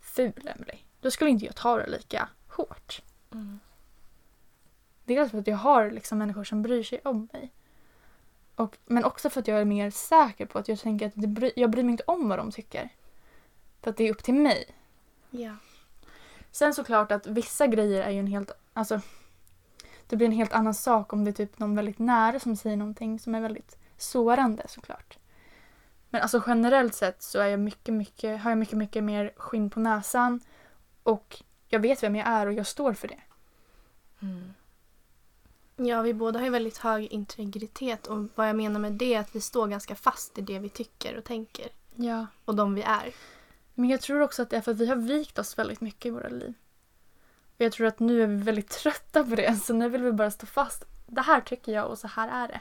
ful 0.00 0.48
Emily, 0.56 0.78
då 1.00 1.10
skulle 1.10 1.30
inte 1.30 1.44
jag 1.44 1.56
ta 1.56 1.76
det 1.76 1.86
lika 1.86 2.28
hårt. 2.48 3.02
Mm. 3.32 3.60
Dels 5.04 5.30
för 5.30 5.38
att 5.38 5.46
jag 5.46 5.56
har 5.56 5.90
liksom 5.90 6.18
människor 6.18 6.44
som 6.44 6.62
bryr 6.62 6.82
sig 6.82 7.00
om 7.04 7.28
mig. 7.32 7.52
Och, 8.56 8.78
men 8.86 9.04
också 9.04 9.30
för 9.30 9.40
att 9.40 9.48
jag 9.48 9.60
är 9.60 9.64
mer 9.64 9.90
säker 9.90 10.46
på 10.46 10.58
att 10.58 10.68
jag 10.68 10.78
tänker 10.78 11.06
att 11.06 11.12
det 11.14 11.26
bry, 11.26 11.52
jag 11.56 11.70
bryr 11.70 11.82
mig 11.82 11.90
inte 11.90 12.04
om 12.06 12.28
vad 12.28 12.38
de 12.38 12.50
tycker. 12.50 12.88
För 13.82 13.90
att 13.90 13.96
det 13.96 14.04
är 14.04 14.10
upp 14.10 14.22
till 14.22 14.34
mig. 14.34 14.74
Ja. 15.30 15.56
Sen 16.50 16.74
såklart 16.74 17.12
att 17.12 17.26
vissa 17.26 17.66
grejer 17.66 18.02
är 18.02 18.10
ju 18.10 18.18
en 18.18 18.26
helt... 18.26 18.50
Alltså, 18.72 19.00
det 20.06 20.16
blir 20.16 20.26
en 20.26 20.32
helt 20.32 20.52
annan 20.52 20.74
sak 20.74 21.12
om 21.12 21.24
det 21.24 21.30
är 21.30 21.32
typ 21.32 21.58
någon 21.58 21.76
väldigt 21.76 21.98
nära 21.98 22.40
som 22.40 22.56
säger 22.56 22.76
någonting 22.76 23.18
som 23.18 23.34
är 23.34 23.40
väldigt 23.40 23.78
sårande 23.96 24.62
såklart. 24.68 25.18
Men 26.10 26.22
alltså 26.22 26.42
generellt 26.46 26.94
sett 26.94 27.22
så 27.22 27.38
är 27.38 27.46
jag 27.46 27.60
mycket, 27.60 27.94
mycket, 27.94 28.40
har 28.40 28.50
jag 28.50 28.58
mycket, 28.58 28.78
mycket 28.78 29.04
mer 29.04 29.32
skinn 29.36 29.70
på 29.70 29.80
näsan. 29.80 30.40
Och 31.02 31.42
jag 31.68 31.80
vet 31.80 32.02
vem 32.02 32.16
jag 32.16 32.28
är 32.28 32.46
och 32.46 32.52
jag 32.52 32.66
står 32.66 32.92
för 32.92 33.08
det. 33.08 33.20
Mm. 34.22 34.54
Ja, 35.76 36.02
vi 36.02 36.14
båda 36.14 36.38
har 36.38 36.44
ju 36.44 36.50
väldigt 36.50 36.78
hög 36.78 37.06
integritet 37.06 38.06
och 38.06 38.28
vad 38.34 38.48
jag 38.48 38.56
menar 38.56 38.80
med 38.80 38.92
det 38.92 39.14
är 39.14 39.20
att 39.20 39.36
vi 39.36 39.40
står 39.40 39.66
ganska 39.68 39.94
fast 39.94 40.38
i 40.38 40.40
det 40.40 40.58
vi 40.58 40.68
tycker 40.68 41.16
och 41.18 41.24
tänker 41.24 41.68
Ja. 41.94 42.26
och 42.44 42.54
de 42.54 42.74
vi 42.74 42.82
är. 42.82 43.12
Men 43.74 43.88
jag 43.90 44.00
tror 44.00 44.20
också 44.20 44.42
att 44.42 44.50
det 44.50 44.56
är 44.56 44.60
för 44.60 44.70
att 44.72 44.78
vi 44.78 44.86
har 44.86 44.96
vikt 44.96 45.38
oss 45.38 45.58
väldigt 45.58 45.80
mycket 45.80 46.06
i 46.06 46.10
våra 46.10 46.28
liv. 46.28 46.54
Och 47.56 47.60
jag 47.60 47.72
tror 47.72 47.86
att 47.86 48.00
nu 48.00 48.22
är 48.22 48.26
vi 48.26 48.36
väldigt 48.36 48.70
trötta 48.70 49.24
på 49.24 49.34
det 49.34 49.56
så 49.56 49.74
nu 49.74 49.88
vill 49.88 50.02
vi 50.02 50.12
bara 50.12 50.30
stå 50.30 50.46
fast. 50.46 50.84
Det 51.06 51.20
här 51.20 51.40
tycker 51.40 51.72
jag 51.72 51.86
och 51.90 51.98
så 51.98 52.08
här 52.08 52.28
är 52.44 52.48
det. 52.48 52.60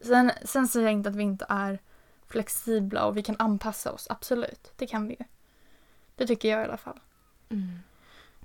Sen, 0.00 0.32
sen 0.44 0.68
säger 0.68 0.86
jag 0.86 0.92
inte 0.92 1.08
att 1.08 1.16
vi 1.16 1.22
inte 1.22 1.46
är 1.48 1.78
flexibla 2.26 3.06
och 3.06 3.16
vi 3.16 3.22
kan 3.22 3.36
anpassa 3.38 3.92
oss. 3.92 4.06
Absolut, 4.10 4.72
det 4.76 4.86
kan 4.86 5.08
vi 5.08 5.14
ju. 5.18 5.24
Det 6.16 6.26
tycker 6.26 6.48
jag 6.48 6.60
i 6.60 6.64
alla 6.64 6.76
fall. 6.76 7.00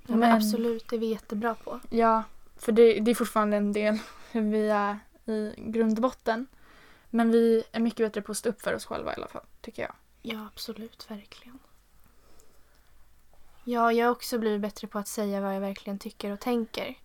Ja, 0.08 0.15
men, 0.15 0.20
Men- 0.20 0.38
absolut, 0.38 0.88
det 0.89 0.96
är 0.96 1.00
vi 1.00 1.06
jättebra 1.06 1.56
på. 1.56 1.80
Ja, 1.89 2.24
för 2.56 2.72
det, 2.72 3.00
det 3.00 3.12
är 3.12 3.15
fortfarande 3.15 3.58
en 3.58 3.74
del 3.74 4.00
hur 4.32 4.41
vi 4.41 4.70
är 4.70 5.00
i 5.26 5.54
grund 5.58 5.98
och 5.98 6.02
botten. 6.02 6.48
Men 7.10 7.32
vi 7.32 7.63
är 7.72 7.80
mycket 7.80 8.06
bättre 8.06 8.22
på 8.22 8.32
att 8.32 8.38
stå 8.38 8.50
upp 8.50 8.62
för 8.62 8.74
oss 8.74 8.86
själva 8.86 9.12
i 9.12 9.15
alla 9.15 9.28
fall, 9.28 9.46
tycker 9.62 9.82
jag. 9.82 9.93
Ja, 10.22 10.48
absolut, 10.54 11.12
verkligen. 11.12 11.60
Ja, 13.63 13.91
jag 13.91 14.06
har 14.06 14.12
också 14.12 14.39
blivit 14.39 14.62
bättre 14.62 14.88
på 14.88 15.00
att 15.00 15.08
säga 15.08 15.41
vad 15.41 15.56
jag 15.56 15.62
verkligen 15.62 16.00
tycker 16.00 16.32
och 16.32 16.39
tänker. 16.39 16.96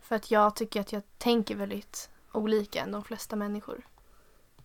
För 0.00 0.16
att 0.16 0.30
jag 0.30 0.56
tycker 0.56 0.80
att 0.80 0.92
jag 0.92 1.02
tänker 1.18 1.56
väldigt 1.56 2.10
olika 2.32 2.80
än 2.82 2.92
de 2.92 3.04
flesta 3.04 3.36
människor. 3.36 3.86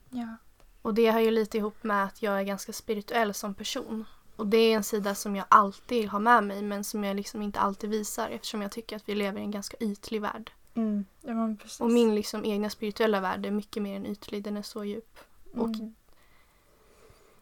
Ja. 0.09 0.37
Och 0.81 0.93
det 0.93 1.07
har 1.07 1.19
ju 1.19 1.31
lite 1.31 1.57
ihop 1.57 1.83
med 1.83 2.03
att 2.03 2.21
jag 2.21 2.39
är 2.39 2.43
ganska 2.43 2.73
spirituell 2.73 3.33
som 3.33 3.53
person. 3.53 4.05
Och 4.35 4.47
det 4.47 4.57
är 4.57 4.75
en 4.75 4.83
sida 4.83 5.15
som 5.15 5.35
jag 5.35 5.45
alltid 5.49 6.07
har 6.09 6.19
med 6.19 6.43
mig 6.43 6.61
men 6.61 6.83
som 6.83 7.03
jag 7.03 7.15
liksom 7.15 7.41
inte 7.41 7.59
alltid 7.59 7.89
visar 7.89 8.29
eftersom 8.29 8.61
jag 8.61 8.71
tycker 8.71 8.95
att 8.95 9.09
vi 9.09 9.15
lever 9.15 9.39
i 9.39 9.43
en 9.43 9.51
ganska 9.51 9.77
ytlig 9.79 10.21
värld. 10.21 10.51
Mm. 10.73 11.05
ja. 11.21 11.55
Och 11.79 11.91
min 11.91 12.15
liksom 12.15 12.45
egna 12.45 12.69
spirituella 12.69 13.19
värld 13.19 13.45
är 13.45 13.51
mycket 13.51 13.83
mer 13.83 13.95
än 13.95 14.05
ytlig, 14.05 14.43
den 14.43 14.57
är 14.57 14.61
så 14.61 14.83
djup. 14.85 15.19
Och 15.53 15.67
Mm. 15.67 15.95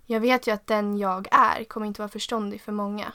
jag 0.05 0.19
vet 0.19 0.47
ju 0.47 0.51
att 0.51 0.67
den 0.67 0.97
jag 0.97 1.27
är 1.31 1.63
kommer 1.63 1.87
inte 1.87 2.01
vara 2.01 2.09
förståndig 2.09 2.61
för 2.61 2.71
många. 2.71 3.13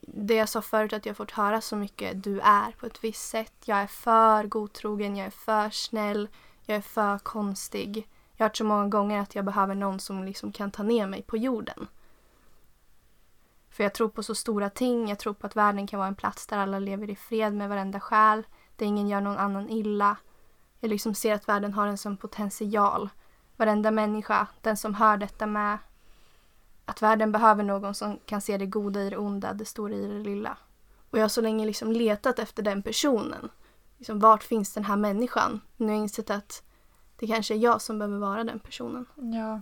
Det 0.00 0.34
jag 0.34 0.48
sa 0.48 0.62
förut 0.62 0.92
att 0.92 1.06
jag 1.06 1.16
fått 1.16 1.30
höra 1.30 1.60
så 1.60 1.76
mycket 1.76 2.24
du 2.24 2.40
är 2.40 2.72
på 2.72 2.86
ett 2.86 3.04
visst 3.04 3.28
sätt. 3.28 3.52
Jag 3.64 3.78
är 3.78 3.86
för 3.86 4.44
godtrogen, 4.44 5.16
jag 5.16 5.26
är 5.26 5.30
för 5.30 5.70
snäll, 5.70 6.28
jag 6.66 6.76
är 6.76 6.82
för 6.82 7.18
konstig. 7.18 8.08
Jag 8.36 8.44
har 8.44 8.48
hört 8.48 8.56
så 8.56 8.64
många 8.64 8.88
gånger 8.88 9.20
att 9.20 9.34
jag 9.34 9.44
behöver 9.44 9.74
någon 9.74 10.00
som 10.00 10.24
liksom 10.24 10.52
kan 10.52 10.70
ta 10.70 10.82
ner 10.82 11.06
mig 11.06 11.22
på 11.22 11.36
jorden. 11.36 11.86
För 13.72 13.82
jag 13.82 13.94
tror 13.94 14.08
på 14.08 14.22
så 14.22 14.34
stora 14.34 14.70
ting, 14.70 15.08
jag 15.08 15.18
tror 15.18 15.34
på 15.34 15.46
att 15.46 15.56
världen 15.56 15.86
kan 15.86 15.98
vara 15.98 16.08
en 16.08 16.14
plats 16.14 16.46
där 16.46 16.58
alla 16.58 16.78
lever 16.78 17.10
i 17.10 17.16
fred 17.16 17.54
med 17.54 17.68
varenda 17.68 18.00
själ, 18.00 18.42
där 18.76 18.86
ingen 18.86 19.08
gör 19.08 19.20
någon 19.20 19.38
annan 19.38 19.70
illa. 19.70 20.16
Jag 20.80 20.88
liksom 20.88 21.14
ser 21.14 21.34
att 21.34 21.48
världen 21.48 21.72
har 21.72 21.86
en 21.86 21.98
sån 21.98 22.16
potential. 22.16 23.08
Varenda 23.56 23.90
människa, 23.90 24.46
den 24.60 24.76
som 24.76 24.94
hör 24.94 25.16
detta 25.16 25.46
med. 25.46 25.78
Att 26.84 27.02
världen 27.02 27.32
behöver 27.32 27.64
någon 27.64 27.94
som 27.94 28.18
kan 28.26 28.40
se 28.40 28.58
det 28.58 28.66
goda 28.66 29.00
i 29.02 29.10
det 29.10 29.16
onda, 29.16 29.52
det 29.52 29.64
stora 29.64 29.94
i 29.94 30.06
det 30.06 30.18
lilla. 30.18 30.56
Och 31.10 31.18
jag 31.18 31.24
har 31.24 31.28
så 31.28 31.40
länge 31.40 31.66
liksom 31.66 31.92
letat 31.92 32.38
efter 32.38 32.62
den 32.62 32.82
personen. 32.82 33.48
Liksom, 33.98 34.18
vart 34.18 34.42
finns 34.42 34.74
den 34.74 34.84
här 34.84 34.96
människan? 34.96 35.60
Nu 35.76 35.86
har 35.86 35.92
jag 35.92 36.02
insett 36.02 36.30
att 36.30 36.62
det 37.16 37.26
kanske 37.26 37.54
är 37.54 37.58
jag 37.58 37.82
som 37.82 37.98
behöver 37.98 38.18
vara 38.18 38.44
den 38.44 38.60
personen. 38.60 39.06
Ja. 39.16 39.60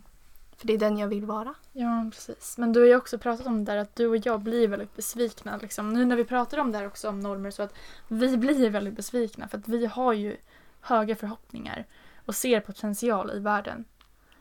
För 0.61 0.67
det 0.67 0.73
är 0.75 0.79
den 0.79 0.99
jag 0.99 1.09
vill 1.09 1.25
vara. 1.25 1.55
Ja, 1.73 2.11
precis. 2.13 2.59
Men 2.59 2.73
du 2.73 2.81
har 2.81 2.87
ju 2.87 2.97
också 2.97 3.19
pratat 3.19 3.47
om 3.47 3.65
det 3.65 3.73
där 3.73 3.79
att 3.79 3.97
du 3.97 4.07
och 4.07 4.17
jag 4.27 4.41
blir 4.41 4.69
väldigt 4.69 4.97
besvikna. 4.97 5.57
Liksom. 5.57 5.93
Nu 5.93 6.05
när 6.05 6.17
vi 6.17 6.25
pratar 6.25 6.59
om 6.59 6.73
det 6.73 6.79
här 6.79 6.87
också, 6.87 7.09
om 7.09 7.21
normer, 7.21 7.51
så 7.51 7.63
att 7.63 7.75
vi 8.09 8.37
blir 8.37 8.71
väldigt 8.71 8.95
besvikna 8.97 9.49
för 9.49 9.59
att 9.59 9.69
vi 9.69 9.87
har 9.87 10.13
ju 10.13 10.37
höga 10.81 11.17
förhoppningar 11.17 11.87
och 12.27 12.35
ser 12.35 12.61
potential 12.61 13.31
i 13.35 13.39
världen. 13.39 13.85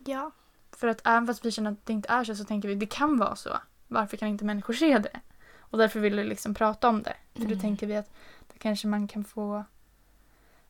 Ja. 0.05 0.31
För 0.71 0.87
att 0.87 1.01
även 1.07 1.27
fast 1.27 1.45
vi 1.45 1.51
känner 1.51 1.71
att 1.71 1.85
det 1.85 1.93
inte 1.93 2.09
är 2.09 2.23
så 2.23 2.35
så 2.35 2.45
tänker 2.45 2.67
vi 2.67 2.75
det 2.75 2.85
kan 2.85 3.17
vara 3.17 3.35
så. 3.35 3.57
Varför 3.87 4.17
kan 4.17 4.27
inte 4.27 4.45
människor 4.45 4.73
se 4.73 4.97
det? 4.97 5.19
Och 5.59 5.77
därför 5.77 5.99
vill 5.99 6.15
vi 6.15 6.23
liksom 6.23 6.53
prata 6.53 6.89
om 6.89 7.03
det. 7.03 7.15
För 7.33 7.41
då 7.41 7.45
Mm. 7.47 7.59
tänker 7.59 7.87
vi 7.87 7.95
att 7.95 8.11
det 8.53 8.59
kanske 8.59 8.87
man 8.87 9.07
kan 9.07 9.23
få 9.23 9.63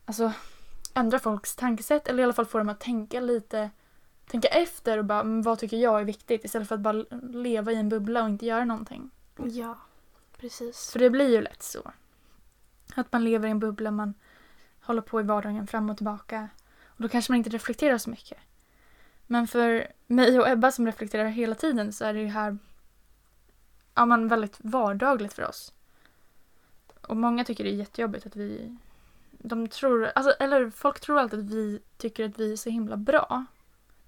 alltså 0.06 0.32
ändra 0.94 1.20
folks 1.20 1.56
tankesätt 1.56 2.08
eller 2.08 2.20
i 2.20 2.24
alla 2.24 2.34
fall 2.34 2.46
få 2.46 2.58
dem 2.58 2.70
att 2.70 2.80
tänka 2.80 3.20
lite 3.20 3.70
tänka 4.30 4.48
efter 4.48 4.98
och 4.98 5.06
bara 5.06 5.24
"Men 5.24 5.42
vad 5.42 5.60
tycker 5.60 5.78
jag 5.78 6.02
är 6.02 6.06
viktigt 6.06 6.46
istället 6.46 6.68
för 6.68 6.76
att 6.76 6.82
bara 6.82 7.06
leva 7.34 7.72
i 7.72 7.76
en 7.76 7.90
bubbla 7.90 8.24
och 8.24 8.30
inte 8.30 8.46
göra 8.46 8.66
någonting. 8.66 9.12
Ja. 9.38 9.78
Precis. 10.38 10.92
För 10.92 11.00
det 11.00 11.10
blir 11.10 11.30
ju 11.30 11.42
lätt 11.42 11.64
så. 11.64 11.92
Att 12.96 13.12
man 13.12 13.24
lever 13.24 13.48
i 13.48 13.52
en 13.52 13.60
bubbla, 13.60 13.92
man 13.92 14.14
håller 14.82 15.02
på 15.02 15.20
i 15.20 15.24
vardagen 15.24 15.68
fram 15.68 15.90
och 15.90 15.98
tillbaka. 15.98 16.50
Och 16.86 17.02
då 17.02 17.10
kanske 17.10 17.32
man 17.32 17.38
inte 17.38 17.50
reflekterar 17.50 17.98
så 17.98 18.10
mycket. 18.10 18.38
Men 19.28 19.48
för 19.48 19.88
mig 20.08 20.40
och 20.40 20.50
Ebba 20.50 20.72
som 20.72 20.86
reflekterar 20.86 21.26
hela 21.26 21.56
tiden 21.56 21.94
så 21.94 22.06
är 22.06 22.14
det 22.14 22.20
ju 22.20 22.28
här 22.28 22.58
ja, 23.96 24.06
man 24.06 24.28
väldigt 24.28 24.58
vardagligt 24.60 25.34
för 25.34 25.48
oss. 25.48 25.74
Och 27.02 27.18
många 27.18 27.46
tycker 27.46 27.64
det 27.64 27.70
är 27.70 27.76
jättejobbigt 27.76 28.26
att 28.26 28.36
vi... 28.36 28.78
De 29.32 29.68
tror, 29.68 30.06
alltså, 30.16 30.32
eller 30.32 30.70
folk 30.70 31.00
tror 31.00 31.20
alltid 31.20 31.40
att 31.40 31.50
vi 31.50 31.82
tycker 31.98 32.26
att 32.30 32.40
vi 32.40 32.54
är 32.54 32.58
så 32.58 32.70
himla 32.70 32.98
bra 32.98 33.46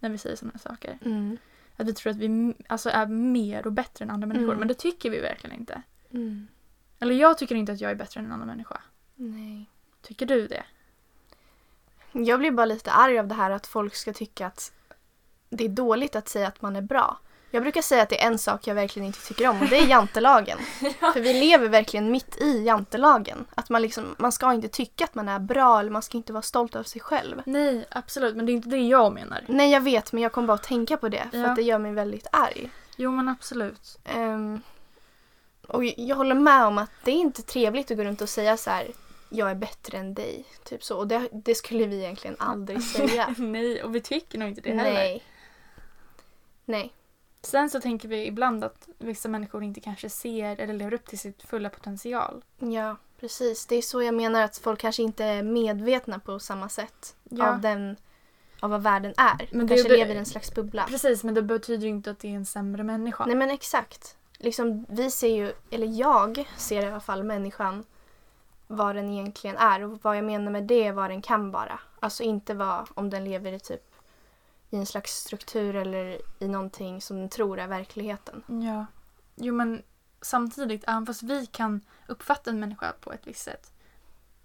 när 0.01 0.09
vi 0.09 0.17
säger 0.17 0.35
sådana 0.35 0.59
saker. 0.59 0.97
Mm. 1.05 1.37
Att 1.77 1.87
vi 1.87 1.93
tror 1.93 2.11
att 2.11 2.17
vi 2.17 2.53
alltså, 2.67 2.89
är 2.89 3.07
mer 3.07 3.65
och 3.65 3.73
bättre 3.73 4.05
än 4.05 4.11
andra 4.11 4.27
människor. 4.27 4.47
Mm. 4.47 4.59
Men 4.59 4.67
det 4.67 4.73
tycker 4.73 5.09
vi 5.09 5.19
verkligen 5.19 5.59
inte. 5.59 5.81
Mm. 6.11 6.47
Eller 6.99 7.15
jag 7.15 7.37
tycker 7.37 7.55
inte 7.55 7.71
att 7.71 7.81
jag 7.81 7.91
är 7.91 7.95
bättre 7.95 8.19
än 8.19 8.25
en 8.25 8.31
annan 8.31 8.47
människa. 8.47 8.81
Nej. 9.15 9.65
Tycker 10.01 10.25
du 10.25 10.47
det? 10.47 10.63
Jag 12.11 12.39
blir 12.39 12.51
bara 12.51 12.65
lite 12.65 12.91
arg 12.91 13.19
av 13.19 13.27
det 13.27 13.35
här 13.35 13.51
att 13.51 13.67
folk 13.67 13.95
ska 13.95 14.13
tycka 14.13 14.47
att 14.47 14.73
det 15.49 15.65
är 15.65 15.69
dåligt 15.69 16.15
att 16.15 16.29
säga 16.29 16.47
att 16.47 16.61
man 16.61 16.75
är 16.75 16.81
bra. 16.81 17.19
Jag 17.53 17.63
brukar 17.63 17.81
säga 17.81 18.03
att 18.03 18.09
det 18.09 18.21
är 18.23 18.27
en 18.27 18.37
sak 18.37 18.67
jag 18.67 18.75
verkligen 18.75 19.05
inte 19.07 19.27
tycker 19.27 19.47
om 19.49 19.61
och 19.61 19.67
det 19.67 19.77
är 19.77 19.87
jantelagen. 19.89 20.57
För 21.13 21.19
vi 21.19 21.33
lever 21.33 21.69
verkligen 21.69 22.11
mitt 22.11 22.37
i 22.41 22.63
jantelagen. 22.63 23.45
Att 23.55 23.69
man, 23.69 23.81
liksom, 23.81 24.15
man 24.19 24.31
ska 24.31 24.53
inte 24.53 24.67
tycka 24.67 25.03
att 25.03 25.15
man 25.15 25.29
är 25.29 25.39
bra 25.39 25.79
eller 25.79 25.91
man 25.91 26.01
ska 26.01 26.17
inte 26.17 26.33
vara 26.33 26.41
stolt 26.41 26.75
över 26.75 26.83
sig 26.85 27.01
själv. 27.01 27.41
Nej, 27.45 27.85
absolut. 27.89 28.35
Men 28.35 28.45
det 28.45 28.51
är 28.51 28.53
inte 28.53 28.69
det 28.69 28.77
jag 28.77 29.13
menar. 29.13 29.43
Nej 29.47 29.71
jag 29.71 29.81
vet 29.81 30.11
men 30.13 30.23
jag 30.23 30.31
kommer 30.31 30.47
bara 30.47 30.53
att 30.53 30.63
tänka 30.63 30.97
på 30.97 31.09
det 31.09 31.27
för 31.31 31.37
Ja. 31.37 31.49
att 31.49 31.55
det 31.55 31.61
gör 31.61 31.77
mig 31.79 31.91
väldigt 31.93 32.27
arg. 32.31 32.69
Jo, 32.95 33.11
men 33.11 33.29
absolut. 33.29 33.99
Ehm, 34.05 34.61
och 35.67 35.85
jag 35.85 36.15
håller 36.15 36.35
med 36.35 36.65
om 36.65 36.77
att 36.77 36.91
det 37.03 37.11
är 37.11 37.15
inte 37.15 37.41
trevligt 37.41 37.91
att 37.91 37.97
gå 37.97 38.03
runt 38.03 38.21
och 38.21 38.29
säga 38.29 38.57
så 38.57 38.69
här 38.69 38.87
jag 39.29 39.51
är 39.51 39.55
bättre 39.55 39.97
än 39.97 40.13
dig. 40.13 40.45
Typ 40.63 40.83
så. 40.83 40.97
Och 40.97 41.07
det, 41.07 41.29
det 41.31 41.55
skulle 41.55 41.85
vi 41.85 41.97
egentligen 41.97 42.35
aldrig 42.39 42.83
säga. 42.83 43.35
Nej, 43.37 43.83
och 43.83 43.95
vi 43.95 44.01
tycker 44.01 44.37
nog 44.37 44.49
inte 44.49 44.61
det 44.61 44.69
heller. 44.73 44.93
Nej. 44.93 45.23
Nej. 46.65 46.93
Sen 47.43 47.69
så 47.69 47.81
tänker 47.81 48.07
vi 48.07 48.25
ibland 48.25 48.63
att 48.63 48.89
vissa 48.97 49.29
människor 49.29 49.63
inte 49.63 49.79
kanske 49.79 50.09
ser 50.09 50.59
eller 50.59 50.73
lever 50.73 50.93
upp 50.93 51.05
till 51.05 51.19
sitt 51.19 51.43
fulla 51.43 51.69
potential. 51.69 52.43
Ja, 52.59 52.95
precis. 53.19 53.65
Det 53.65 53.75
är 53.75 53.81
så 53.81 54.01
jag 54.03 54.13
menar 54.13 54.41
att 54.41 54.57
folk 54.57 54.79
kanske 54.79 55.03
inte 55.03 55.23
är 55.25 55.43
medvetna 55.43 56.19
på 56.19 56.39
samma 56.39 56.69
sätt 56.69 57.15
Ja. 57.23 57.49
av, 57.53 57.61
den, 57.61 57.95
av 58.59 58.69
vad 58.69 58.81
världen 58.83 59.13
är. 59.17 59.49
Men 59.51 59.67
kanske 59.67 59.89
det- 59.89 59.97
lever 59.97 60.15
i 60.15 60.17
en 60.17 60.25
slags 60.25 60.53
bubbla. 60.55 60.85
Precis, 60.87 61.23
men 61.23 61.33
det 61.33 61.41
betyder 61.41 61.83
ju 61.83 61.89
inte 61.89 62.11
att 62.11 62.19
det 62.19 62.27
är 62.27 62.35
en 62.35 62.45
sämre 62.45 62.83
människa. 62.83 63.25
Nej 63.25 63.35
men 63.35 63.51
exakt. 63.51 64.17
Liksom, 64.37 64.85
vi 64.89 65.11
ser 65.11 65.35
ju, 65.35 65.53
eller 65.69 65.87
jag 65.87 66.49
ser 66.57 66.83
i 66.83 66.87
alla 66.87 66.99
fall 66.99 67.23
människan 67.23 67.83
vad 68.67 68.95
den 68.95 69.09
egentligen 69.09 69.57
är. 69.57 69.83
Och 69.83 69.99
vad 70.03 70.17
jag 70.17 70.23
menar 70.25 70.51
med 70.51 70.63
det 70.63 70.83
är 70.87 70.91
vad 70.91 71.09
den 71.09 71.21
kan 71.21 71.51
vara. 71.51 71.79
Alltså 71.99 72.23
inte 72.23 72.53
vad, 72.53 72.87
om 72.93 73.09
den 73.09 73.23
lever 73.23 73.51
i 73.53 73.59
typ 73.59 73.90
i 74.71 74.77
en 74.77 74.85
slags 74.85 75.11
struktur 75.11 75.75
eller 75.75 76.21
i 76.39 76.47
någonting 76.47 77.01
som 77.01 77.19
den 77.19 77.29
tror 77.29 77.59
är 77.59 77.67
verkligheten. 77.67 78.43
Ja. 78.47 78.85
Jo, 79.35 79.53
men 79.53 79.83
samtidigt, 80.21 80.83
även 80.87 81.05
fast 81.05 81.23
vi 81.23 81.45
kan 81.45 81.81
uppfatta 82.07 82.49
en 82.49 82.59
människa 82.59 82.93
på 83.01 83.13
ett 83.13 83.27
visst 83.27 83.43
sätt. 83.43 83.73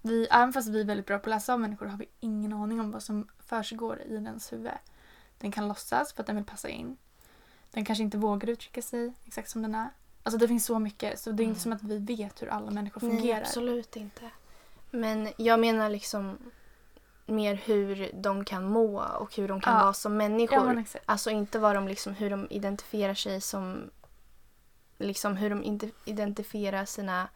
Vi, 0.02 0.26
även 0.30 0.52
fast 0.52 0.68
vi 0.68 0.80
är 0.80 0.84
väldigt 0.84 1.06
bra 1.06 1.18
på 1.18 1.30
att 1.30 1.36
läsa 1.36 1.52
av 1.52 1.60
människor 1.60 1.86
har 1.86 1.98
vi 1.98 2.08
ingen 2.20 2.52
aning 2.52 2.80
om 2.80 2.90
vad 2.90 3.02
som 3.02 3.28
försiggår 3.38 4.02
i 4.02 4.16
dens 4.16 4.52
huvud. 4.52 4.70
Den 5.38 5.52
kan 5.52 5.68
låtsas 5.68 6.12
för 6.12 6.22
att 6.22 6.26
den 6.26 6.36
vill 6.36 6.44
passa 6.44 6.68
in. 6.68 6.96
Den 7.70 7.84
kanske 7.84 8.04
inte 8.04 8.18
vågar 8.18 8.48
uttrycka 8.48 8.82
sig 8.82 9.14
exakt 9.24 9.50
som 9.50 9.62
den 9.62 9.74
är. 9.74 9.88
Alltså 10.22 10.38
det 10.38 10.48
finns 10.48 10.66
så 10.66 10.78
mycket, 10.78 11.20
så 11.20 11.32
det 11.32 11.42
är 11.42 11.44
inte 11.44 11.60
som 11.60 11.72
att 11.72 11.82
vi 11.82 11.98
vet 11.98 12.42
hur 12.42 12.48
alla 12.48 12.70
människor 12.70 13.00
Nej, 13.00 13.16
fungerar. 13.16 13.40
absolut 13.40 13.96
inte. 13.96 14.30
Men 14.90 15.28
jag 15.36 15.60
menar 15.60 15.90
liksom 15.90 16.38
mer 17.26 17.54
hur 17.54 18.10
de 18.14 18.44
kan 18.44 18.64
må 18.64 19.02
och 19.02 19.36
hur 19.36 19.48
de 19.48 19.60
kan 19.60 19.74
Ja. 19.76 19.82
vara 19.82 19.92
som 19.92 20.16
människor. 20.16 20.84
Ja. 20.92 21.00
Alltså 21.06 21.30
inte 21.30 21.58
vad 21.58 21.74
de 21.74 21.88
liksom, 21.88 22.14
hur 22.14 22.30
de 22.30 22.46
identifierar 22.50 23.14
sig 23.14 23.40
som, 23.40 23.90
liksom 24.98 25.36
hur 25.36 25.50
de 25.50 25.80
identifierar 26.04 26.84
sina 26.84 27.28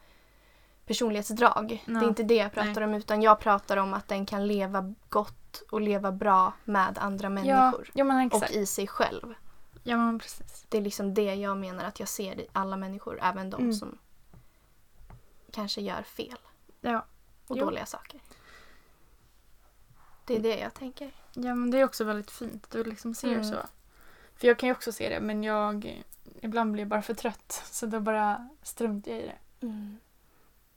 personlighetsdrag. 0.85 1.83
Ja. 1.87 1.93
Det 1.99 2.05
är 2.05 2.09
inte 2.09 2.23
det 2.23 2.35
jag 2.35 2.51
pratar 2.51 2.81
om 2.81 2.93
utan 2.93 3.21
jag 3.21 3.39
pratar 3.39 3.77
om 3.77 3.93
att 3.93 4.07
den 4.07 4.25
kan 4.25 4.47
leva 4.47 4.93
gott 5.09 5.61
och 5.71 5.81
leva 5.81 6.11
bra 6.11 6.53
med 6.63 6.97
andra 6.97 7.29
människor. 7.29 7.89
ja, 7.93 8.07
och 8.37 8.51
i 8.51 8.65
sig 8.65 8.87
själv. 8.87 9.33
Ja, 9.83 9.97
men 9.97 10.19
precis. 10.19 10.65
Det 10.69 10.77
är 10.77 10.81
liksom 10.81 11.13
det 11.13 11.35
jag 11.35 11.57
menar 11.57 11.83
att 11.85 11.99
jag 11.99 12.09
ser 12.09 12.39
i 12.39 12.47
alla 12.51 12.77
människor, 12.77 13.19
även 13.21 13.49
de 13.49 13.61
Mm. 13.61 13.73
som 13.73 13.97
kanske 15.51 15.81
gör 15.81 16.03
fel 16.03 16.37
och 17.47 17.57
Jo. 17.57 17.65
dåliga 17.65 17.85
saker. 17.85 18.19
Det 20.25 20.35
är 20.35 20.39
det 20.39 20.57
jag 20.59 20.73
tänker. 20.73 21.11
Ja, 21.33 21.55
men 21.55 21.71
det 21.71 21.79
är 21.79 21.83
också 21.85 22.03
väldigt 22.03 22.31
fint 22.31 22.63
att 22.63 22.71
du 22.71 22.83
liksom 22.83 23.15
ser 23.15 23.31
Mm. 23.31 23.43
så. 23.43 23.57
För 24.35 24.47
jag 24.47 24.59
kan 24.59 24.69
ju 24.69 24.73
också 24.73 24.91
se 24.91 25.09
det, 25.09 25.19
men 25.19 25.43
jag... 25.43 26.03
Ibland 26.41 26.71
blir 26.71 26.81
jag 26.81 26.89
bara 26.89 27.01
för 27.01 27.13
trött, 27.13 27.63
så 27.71 27.85
då 27.85 27.99
bara 27.99 28.49
struntar 28.63 29.11
jag 29.11 29.19
i 29.21 29.25
det. 29.25 29.65
Mm. 29.65 29.97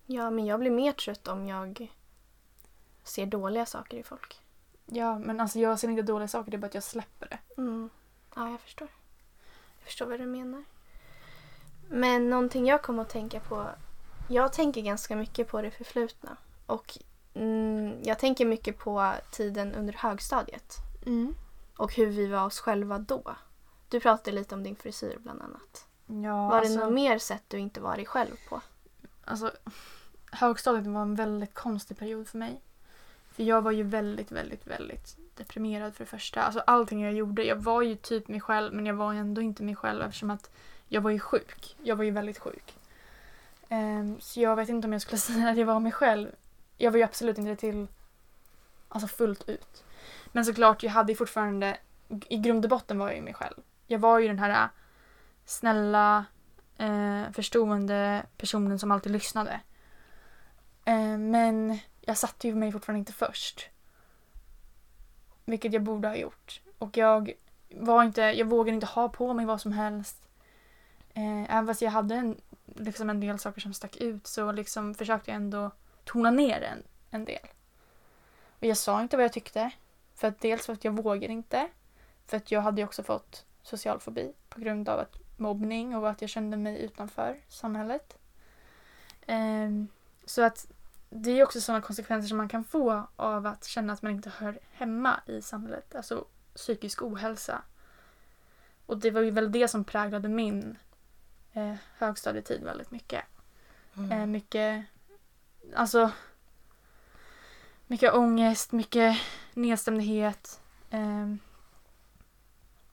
Ja, 0.07 0.31
men 0.31 0.47
jag 0.47 0.61
blir 0.61 0.71
mer 0.71 0.93
trött 0.93 1.29
om 1.29 1.47
jag 1.47 1.93
ser 3.05 3.27
dåliga 3.27 3.67
saker 3.67 3.97
i 3.97 4.03
folk. 4.03 4.41
Ja, 4.87 5.19
men 5.19 5.41
alltså 5.41 5.59
jag 5.59 5.79
ser 5.79 5.89
inte 5.89 6.03
dåliga 6.03 6.29
saker, 6.29 6.51
det 6.51 6.57
är 6.57 6.59
bara 6.59 6.67
att 6.67 6.75
jag 6.75 6.83
släpper 6.83 7.29
det. 7.29 7.39
Mm. 7.61 7.91
Ja, 8.37 8.51
jag 8.51 8.61
förstår. 8.61 8.89
Jag 9.79 9.85
förstår 9.87 10.07
vad 10.07 10.21
du 10.21 10.27
menar. 10.27 10.65
Men 11.89 12.31
någonting 12.31 12.67
jag 12.67 12.83
kom 12.83 12.99
att 12.99 13.09
tänka 13.09 13.41
på. 13.41 13.67
Jag 14.29 14.53
tänker 14.53 14.81
ganska 14.81 15.17
mycket 15.17 15.49
på 15.49 15.63
det 15.63 15.71
förflutna. 15.71 16.37
Och 16.67 16.99
mm, 17.35 18.03
jag 18.03 18.19
tänker 18.19 18.45
mycket 18.45 18.79
på 18.79 19.13
tiden 19.31 19.75
under 19.75 19.93
högstadiet. 19.93 20.77
Och 21.77 21.95
hur 21.95 22.07
vi 22.07 22.27
var 22.27 22.45
oss 22.45 22.61
själva 22.61 22.99
då. 22.99 23.37
Du 23.89 24.01
pratade 24.01 24.37
lite 24.37 24.55
om 24.55 24.63
din 24.63 24.77
frisyr 24.77 25.19
bland 25.19 25.43
annat. 25.43 25.87
Ja, 26.07 26.49
var 26.49 26.59
alltså, 26.59 26.79
det 26.79 26.85
något 26.85 26.95
mer 26.95 27.19
sätt 27.19 27.43
du 27.49 27.59
inte 27.59 27.81
var 27.81 27.97
dig 27.97 28.07
själv 28.07 28.37
på? 28.49 28.61
Alltså, 29.25 29.53
högstadiet 30.33 30.87
var 30.87 31.03
en 31.03 31.15
väldigt 31.15 31.55
konstig 31.55 31.99
period 31.99 32.29
för 32.29 32.39
mig. 32.39 32.61
För 33.31 33.43
jag 33.43 33.63
var 33.63 33.71
ju 33.71 33.83
väldigt, 33.83 34.33
väldigt, 34.33 34.67
väldigt 34.67 35.17
deprimerad 35.37 35.95
för 35.95 36.05
det 36.05 36.11
första. 36.11 36.43
Alltså 36.43 36.61
allting 36.61 37.03
jag 37.03 37.13
gjorde, 37.13 37.45
jag 37.45 37.57
var 37.57 37.83
ju 37.83 37.97
typ 37.97 38.29
mig 38.29 38.41
själv 38.41 38.75
men 38.75 38.87
jag 38.87 38.95
var 38.95 39.15
ändå 39.15 39.41
inte 39.41 39.63
mig 39.63 39.77
själv 39.77 40.03
eftersom 40.03 40.31
att 40.31 40.51
jag 40.89 41.01
var 41.01 41.11
ju 41.11 41.19
sjuk. 41.21 41.77
Jag 41.83 41.97
var 41.97 42.05
ju 42.05 42.11
väldigt 42.11 42.39
sjuk. 42.39 42.75
Ehm, 43.69 44.21
så 44.21 44.41
jag 44.41 44.57
vet 44.57 44.69
inte 44.69 44.87
om 44.87 44.93
jag 44.93 45.03
skulle 45.03 45.19
säga 45.31 45.49
att 45.49 45.57
jag 45.57 45.67
var 45.67 45.81
mig 45.81 45.93
själv. 45.93 46.29
Jag 46.77 46.91
var 46.91 46.99
ju 46.99 47.05
absolut 47.05 47.39
inte 47.39 47.51
det 47.51 47.57
till 47.57 47.87
alltså 48.89 49.09
fullt 49.09 49.49
ut. 49.49 49.85
Men 50.33 50.45
såklart, 50.45 50.83
jag 50.83 50.91
hade 50.91 51.13
ju 51.13 51.17
fortfarande, 51.17 51.77
i 52.29 52.37
grund 52.37 52.65
och 52.65 52.69
botten 52.69 52.99
var 52.99 53.07
jag 53.07 53.17
ju 53.17 53.23
mig 53.23 53.35
själv. 53.35 53.63
Jag 53.87 53.99
var 53.99 54.19
ju 54.19 54.29
den 54.29 54.39
här 54.39 54.65
äh, 54.65 54.69
snälla, 55.45 56.25
eh, 56.79 57.23
förstående 57.33 58.27
personen 58.37 58.79
som 58.79 58.91
alltid 58.91 59.13
lyssnade. 59.13 59.61
Eh, 60.85 61.19
men 61.19 61.79
jag 62.01 62.19
satte 62.19 62.49
ju 62.49 62.55
mig 62.55 62.73
fortfarande 62.73 62.99
inte 62.99 63.13
först. 63.13 63.69
Vilket 65.45 65.73
jag 65.73 65.83
borde 65.83 66.09
ha 66.09 66.17
gjort. 66.17 66.61
Och 66.79 66.97
jag 66.97 67.33
var 67.71 68.05
inte, 68.05 68.21
jag 68.21 68.47
vågade 68.47 68.75
inte 68.75 68.87
ha 68.87 69.09
på 69.09 69.35
mig 69.35 69.47
vad 69.47 69.61
som 69.61 69.73
helst. 69.73 70.29
Eh, 71.15 71.55
även 71.55 71.67
fast 71.67 71.83
jag 71.83 71.91
hade 71.91 72.15
en, 72.15 72.41
liksom 72.65 73.11
en 73.11 73.21
del 73.21 73.39
saker 73.39 73.61
som 73.61 73.75
stack 73.75 73.97
ut 73.97 74.27
så 74.27 74.53
liksom 74.53 74.95
försökte 74.95 75.31
jag 75.31 75.37
ändå 75.37 75.71
tona 76.05 76.31
ner 76.31 76.63
en, 76.63 76.83
en 77.11 77.25
del. 77.25 77.49
Och 78.59 78.67
jag 78.67 78.77
sa 78.77 79.03
inte 79.03 79.17
vad 79.17 79.25
jag 79.25 79.33
tyckte. 79.33 79.71
För 80.15 80.29
att 80.29 80.41
dels 80.41 80.67
för 80.67 80.73
att 80.73 80.85
jag 80.85 80.93
vågade 80.93 81.33
inte. 81.33 81.69
För 82.27 82.37
att 82.37 82.51
jag 82.51 82.61
hade 82.61 82.85
också 82.85 83.03
fått 83.03 83.45
social 83.63 84.01
fobi 84.01 84.33
på 84.49 84.61
grund 84.61 84.89
av 84.89 84.99
att 84.99 85.17
mobbning 85.37 85.97
och 85.97 86.11
att 86.11 86.21
jag 86.21 86.31
kände 86.31 86.57
mig 86.57 86.83
utanför 86.83 87.41
samhället. 87.49 88.19
Ehm, 89.27 89.89
så 90.25 90.43
att 90.43 90.67
det 91.11 91.31
är 91.31 91.45
också 91.45 91.61
sådana 91.61 91.83
konsekvenser 91.83 92.29
som 92.29 92.37
man 92.37 92.49
kan 92.49 92.65
få 92.65 93.07
av 93.17 93.47
att 93.47 93.65
känna 93.65 93.93
att 93.93 94.03
man 94.03 94.13
inte 94.13 94.31
hör 94.31 94.59
hemma 94.73 95.21
i 95.27 95.43
samhället. 95.43 95.95
Alltså 95.95 96.25
psykisk 96.55 97.03
ohälsa. 97.03 97.63
Och 98.87 98.99
det 98.99 99.11
var 99.11 99.21
ju 99.21 99.31
väl 99.31 99.53
det 99.53 99.69
som 99.69 99.85
präglade 99.85 100.29
min 100.29 100.79
eh, 101.53 101.75
högstadietid 101.99 102.63
väldigt 102.65 102.91
mycket. 102.91 103.25
Eh, 104.11 104.27
mycket, 104.27 104.85
alltså 105.75 106.11
mycket 107.87 108.15
ångest, 108.15 108.73
mycket 108.73 109.17
nedstämdhet. 109.55 110.61
Eh, 110.91 111.35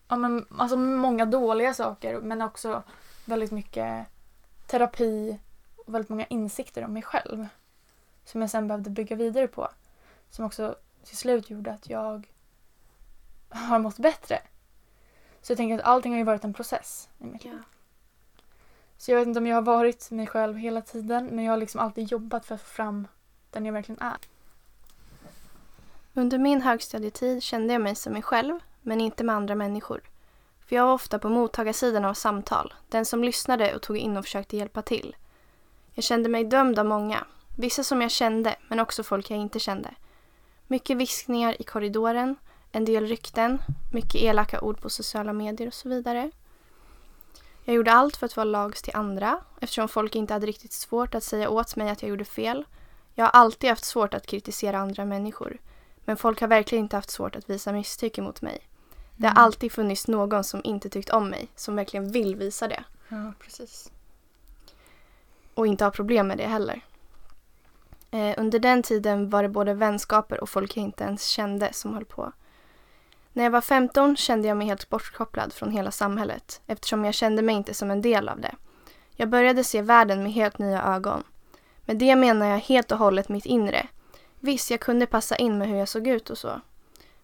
ja, 0.08 0.16
men, 0.16 0.46
alltså 0.58 0.78
många 0.78 1.26
dåliga 1.26 1.74
saker 1.74 2.22
men 2.22 2.42
också 2.42 2.84
väldigt 3.26 3.52
mycket 3.52 4.08
terapi 4.68 5.40
och 5.76 5.94
väldigt 5.94 6.10
många 6.10 6.26
insikter 6.26 6.86
om 6.86 6.94
mig 6.94 7.04
själv. 7.04 7.48
Som 8.26 8.42
jag 8.42 8.50
sen 8.50 8.68
behövde 8.68 8.90
bygga 8.90 9.16
vidare 9.16 9.48
på. 9.48 9.70
Som 10.30 10.46
också 10.46 10.76
till 11.04 11.18
slut 11.18 11.50
gjorde 11.50 11.72
att 11.72 11.90
jag 11.90 12.28
har 13.50 13.80
mått 13.80 13.98
bättre. 13.98 14.40
Så 15.42 15.52
jag 15.52 15.58
tänker 15.58 15.76
att 15.76 15.86
allting 15.86 16.12
har 16.12 16.18
ju 16.18 16.24
varit 16.24 16.44
en 16.44 16.54
process 16.54 17.10
i 17.20 17.24
mitt 17.24 17.44
liv. 17.44 17.54
Yeah. 17.54 17.66
Så 19.02 19.12
jag 19.12 19.20
vet 19.20 19.28
inte 19.28 19.40
om 19.40 19.48
jag 19.48 19.56
har 19.56 19.62
varit 19.62 20.12
mig 20.12 20.28
själv 20.28 20.58
hela 20.58 20.82
tiden 20.82 21.26
men 21.26 21.46
jag 21.46 21.52
har 21.52 21.58
liksom 21.58 21.82
alltid 21.82 22.12
jobbat 22.12 22.46
för 22.46 22.56
att 22.56 22.62
få 22.62 22.68
fram 22.68 23.08
den 23.52 23.66
jag 23.66 23.74
verkligen 23.74 24.02
är. 24.02 24.18
Under 26.14 26.38
min 26.38 26.62
högstadietid 26.62 27.44
kände 27.44 27.74
jag 27.74 27.82
mig 27.82 27.96
som 27.96 28.14
mig 28.14 28.22
själv, 28.22 28.60
men 28.82 29.02
inte 29.02 29.24
med 29.24 29.36
andra 29.36 29.56
människor. 29.56 30.02
För 30.68 30.76
jag 30.76 30.86
var 30.86 30.94
ofta 30.94 31.20
på 31.20 31.30
mottagarsidan 31.30 32.06
av 32.06 32.14
samtal, 32.14 32.74
den 32.90 33.06
som 33.06 33.24
lyssnade 33.24 33.76
och 33.76 33.82
tog 33.82 33.98
in 33.98 34.18
och 34.18 34.26
försökte 34.26 34.58
hjälpa 34.58 34.82
till. 34.82 35.16
Jag 35.94 36.04
kände 36.04 36.30
mig 36.30 36.44
dömd 36.44 36.80
av 36.80 36.86
många, 36.86 37.26
vissa 37.58 37.84
som 37.84 38.02
jag 38.02 38.12
kände, 38.12 38.56
men 38.68 38.80
också 38.80 39.04
folk 39.04 39.32
jag 39.32 39.40
inte 39.40 39.60
kände. 39.60 39.90
Mycket 40.68 40.98
viskningar 40.98 41.62
i 41.62 41.64
korridoren, 41.64 42.36
en 42.72 42.86
del 42.86 43.06
rykten, 43.06 43.62
mycket 43.94 44.16
elaka 44.16 44.62
ord 44.62 44.82
på 44.82 44.90
sociala 44.90 45.34
medier 45.34 45.68
och 45.68 45.74
så 45.74 45.90
vidare. 45.90 46.32
Jag 47.64 47.76
gjorde 47.76 47.92
allt 47.92 48.18
för 48.18 48.26
att 48.26 48.36
vara 48.38 48.44
lags 48.44 48.82
till 48.82 48.96
andra, 48.96 49.42
eftersom 49.60 49.88
folk 49.88 50.16
inte 50.16 50.34
hade 50.34 50.46
riktigt 50.46 50.74
svårt 50.74 51.16
att 51.16 51.24
säga 51.24 51.50
åt 51.50 51.76
mig 51.76 51.90
att 51.90 52.02
jag 52.02 52.10
gjorde 52.10 52.26
fel. 52.26 52.66
Jag 53.16 53.26
har 53.26 53.32
alltid 53.32 53.70
haft 53.70 53.86
svårt 53.86 54.14
att 54.14 54.28
kritisera 54.28 54.78
andra 54.80 55.06
människor. 55.06 55.58
Men 56.06 56.18
folk 56.18 56.42
har 56.42 56.48
verkligen 56.48 56.86
inte 56.86 56.96
haft 56.96 57.10
svårt 57.10 57.36
att 57.36 57.50
visa 57.50 57.72
misstycke 57.72 58.22
mot 58.22 58.42
mig. 58.42 58.68
Det 59.18 59.28
har 59.28 59.36
alltid 59.36 59.72
funnits 59.72 60.08
någon 60.08 60.44
som 60.44 60.62
inte 60.64 60.90
tyckt 60.90 61.10
om 61.10 61.30
mig, 61.30 61.48
som 61.56 61.76
verkligen 61.76 62.12
vill 62.12 62.36
visa 62.36 62.68
det. 62.68 62.84
Ja, 63.10 63.34
precis. 63.40 63.92
Och 65.54 65.68
inte 65.68 65.84
har 65.84 65.92
problem 65.92 66.28
med 66.28 66.38
det 66.38 66.48
heller. 66.48 66.82
Eh, 68.12 68.36
under 68.38 68.60
den 68.60 68.84
tiden 68.84 69.30
var 69.30 69.44
det 69.44 69.50
både 69.50 69.74
vänskaper 69.74 70.42
och 70.42 70.50
folk 70.50 70.78
jag 70.78 70.84
inte 70.84 71.04
ens 71.04 71.26
kände 71.26 71.74
som 71.74 71.94
höll 71.94 72.06
på. 72.06 72.32
När 73.34 73.44
jag 73.44 73.52
var 73.52 73.62
15 73.62 74.18
kände 74.18 74.48
jag 74.48 74.58
mig 74.58 74.68
helt 74.68 74.90
bortkopplad 74.90 75.54
från 75.54 75.72
hela 75.72 75.92
samhället 75.92 76.62
eftersom 76.68 77.06
jag 77.06 77.14
kände 77.14 77.42
mig 77.42 77.56
inte 77.56 77.74
som 77.74 77.92
en 77.92 78.02
del 78.02 78.30
av 78.30 78.42
det. 78.42 78.56
Jag 79.16 79.30
började 79.30 79.64
se 79.64 79.82
världen 79.82 80.24
med 80.24 80.34
helt 80.34 80.60
nya 80.60 80.84
ögon. 80.84 81.24
Med 81.86 81.98
det 81.98 82.16
menar 82.16 82.46
jag 82.46 82.58
helt 82.58 82.92
och 82.92 82.98
hållet 82.98 83.30
mitt 83.30 83.46
inre. 83.46 83.88
Visst, 84.40 84.72
jag 84.72 84.80
kunde 84.80 85.06
passa 85.06 85.36
in 85.36 85.58
med 85.58 85.68
hur 85.68 85.78
jag 85.78 85.88
såg 85.88 86.08
ut 86.08 86.30
och 86.30 86.38
så. 86.38 86.62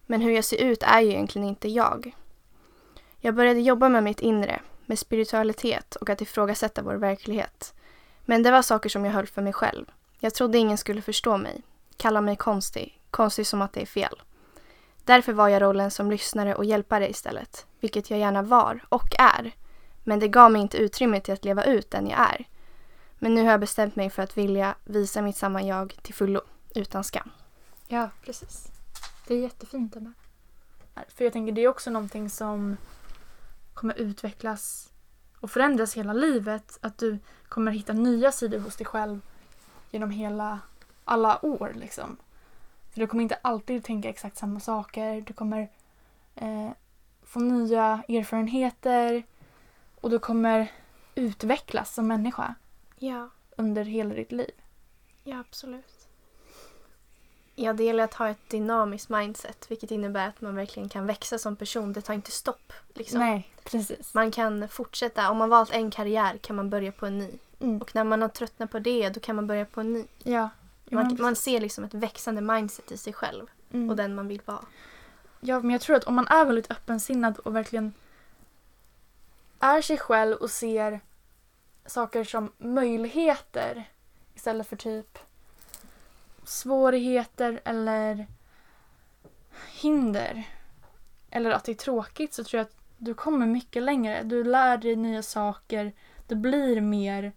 Men 0.06 0.20
hur 0.20 0.30
jag 0.30 0.44
ser 0.44 0.64
ut 0.64 0.82
är 0.82 1.00
ju 1.00 1.08
egentligen 1.08 1.48
inte 1.48 1.68
jag. 1.68 2.16
Jag 3.20 3.34
började 3.34 3.60
jobba 3.60 3.88
med 3.88 4.04
mitt 4.04 4.20
inre, 4.20 4.60
med 4.86 4.98
spiritualitet 4.98 5.96
och 5.96 6.10
att 6.10 6.20
ifrågasätta 6.20 6.82
vår 6.82 6.94
verklighet. 6.94 7.74
Men 8.24 8.42
det 8.42 8.50
var 8.50 8.62
saker 8.62 8.88
som 8.88 9.04
jag 9.04 9.12
höll 9.12 9.26
för 9.26 9.42
mig 9.42 9.52
själv. 9.52 9.86
Jag 10.18 10.34
trodde 10.34 10.58
ingen 10.58 10.78
skulle 10.78 11.02
förstå 11.02 11.36
mig. 11.36 11.62
Kalla 11.96 12.20
mig 12.20 12.36
konstig. 12.36 13.00
Konstig 13.10 13.46
som 13.46 13.62
att 13.62 13.72
det 13.72 13.82
är 13.82 13.86
fel. 13.86 14.22
Därför 15.08 15.32
var 15.32 15.48
jag 15.48 15.62
rollen 15.62 15.90
som 15.90 16.10
lyssnare 16.10 16.54
och 16.54 16.64
hjälpare 16.64 17.10
istället. 17.10 17.66
Vilket 17.80 18.10
jag 18.10 18.20
gärna 18.20 18.42
var 18.42 18.84
och 18.88 19.14
är. 19.18 19.54
Men 20.04 20.20
det 20.20 20.28
gav 20.28 20.52
mig 20.52 20.62
inte 20.62 20.76
utrymme 20.76 21.20
till 21.20 21.34
att 21.34 21.44
leva 21.44 21.64
ut 21.64 21.90
den 21.90 22.06
jag 22.06 22.20
är. 22.20 22.48
Men 23.18 23.34
nu 23.34 23.42
har 23.42 23.50
jag 23.50 23.60
bestämt 23.60 23.96
mig 23.96 24.10
för 24.10 24.22
att 24.22 24.38
vilja 24.38 24.74
visa 24.84 25.22
mitt 25.22 25.36
samma 25.36 25.62
jag 25.62 25.94
till 26.02 26.14
fullo. 26.14 26.40
Utan 26.74 27.04
skam. 27.04 27.30
Ja, 27.86 28.10
precis. 28.24 28.66
Det 29.26 29.34
är 29.34 29.38
jättefint 29.38 29.96
Emma. 29.96 30.12
För 31.08 31.24
jag 31.24 31.32
tänker 31.32 31.52
det 31.52 31.64
är 31.64 31.68
också 31.68 31.90
någonting 31.90 32.30
som 32.30 32.76
kommer 33.74 33.94
utvecklas 33.94 34.92
och 35.40 35.50
förändras 35.50 35.94
hela 35.94 36.12
livet. 36.12 36.78
Att 36.80 36.98
du 36.98 37.18
kommer 37.48 37.72
hitta 37.72 37.92
nya 37.92 38.32
sidor 38.32 38.58
hos 38.58 38.76
dig 38.76 38.86
själv 38.86 39.20
genom 39.90 40.10
hela, 40.10 40.58
alla 41.04 41.44
år 41.44 41.72
liksom. 41.74 42.16
För 42.98 43.00
du 43.00 43.06
kommer 43.06 43.22
inte 43.22 43.38
alltid 43.42 43.84
tänka 43.84 44.08
exakt 44.08 44.36
samma 44.36 44.60
saker. 44.60 45.20
Du 45.20 45.32
kommer 45.32 45.68
eh, 46.34 46.70
få 47.22 47.40
nya 47.40 48.02
erfarenheter 48.08 49.22
och 50.00 50.10
du 50.10 50.18
kommer 50.18 50.72
utvecklas 51.14 51.94
som 51.94 52.06
människa 52.06 52.54
Ja, 52.98 53.28
under 53.56 53.84
hela 53.84 54.14
ditt 54.14 54.32
liv. 54.32 54.50
ja 55.24 55.40
absolut. 55.40 56.08
Ja, 57.54 57.72
det 57.72 57.84
gäller 57.84 58.04
att 58.04 58.14
ha 58.14 58.28
ett 58.28 58.48
dynamiskt 58.48 59.08
mindset 59.08 59.70
vilket 59.70 59.90
innebär 59.90 60.28
att 60.28 60.40
man 60.40 60.54
verkligen 60.56 60.88
kan 60.88 61.06
växa 61.06 61.38
som 61.38 61.56
person. 61.56 61.92
Det 61.92 62.00
tar 62.00 62.14
inte 62.14 62.30
stopp. 62.30 62.72
Liksom. 62.94 63.20
Nej, 63.20 63.48
precis. 63.64 64.14
Man 64.14 64.30
kan 64.30 64.68
fortsätta. 64.68 65.30
Om 65.30 65.36
man 65.36 65.48
valt 65.48 65.70
en 65.70 65.90
karriär 65.90 66.38
kan 66.38 66.56
man 66.56 66.70
börja 66.70 66.92
på 66.92 67.06
en 67.06 67.18
ny. 67.18 67.30
Mm. 67.60 67.80
Och 67.80 67.94
när 67.94 68.04
man 68.04 68.22
har 68.22 68.28
tröttnat 68.28 68.70
på 68.70 68.78
det 68.78 69.08
då 69.08 69.20
kan 69.20 69.36
man 69.36 69.46
börja 69.46 69.64
på 69.64 69.80
en 69.80 69.92
ny. 69.92 70.04
Ja. 70.22 70.48
Man, 70.90 71.16
man 71.20 71.36
ser 71.36 71.60
liksom 71.60 71.84
ett 71.84 71.94
växande 71.94 72.40
mindset 72.40 72.92
i 72.92 72.96
sig 72.96 73.12
själv 73.12 73.46
Mm. 73.72 73.90
och 73.90 73.96
den 73.96 74.14
man 74.14 74.28
vill 74.28 74.42
vara. 74.44 74.64
Ja, 75.40 75.60
men 75.60 75.70
jag 75.70 75.80
tror 75.80 75.96
att 75.96 76.04
om 76.04 76.14
man 76.14 76.26
är 76.26 76.44
väldigt 76.44 76.70
öppensinnad 76.70 77.38
och 77.38 77.56
verkligen 77.56 77.92
är 79.60 79.82
sig 79.82 79.98
själv 79.98 80.36
och 80.36 80.50
ser 80.50 81.00
saker 81.86 82.24
som 82.24 82.52
möjligheter 82.58 83.90
istället 84.34 84.66
för 84.68 84.76
typ 84.76 85.18
svårigheter 86.44 87.60
eller 87.64 88.26
hinder 89.72 90.48
eller 91.30 91.50
att 91.50 91.64
det 91.64 91.72
är 91.72 91.76
tråkigt 91.76 92.34
så 92.34 92.44
tror 92.44 92.58
jag 92.58 92.64
att 92.64 92.76
du 92.98 93.14
kommer 93.14 93.46
mycket 93.46 93.82
längre. 93.82 94.22
Du 94.22 94.44
lär 94.44 94.76
dig 94.76 94.96
nya 94.96 95.22
saker. 95.22 95.92
Du 96.26 96.34
blir 96.34 96.80
mer 96.80 97.32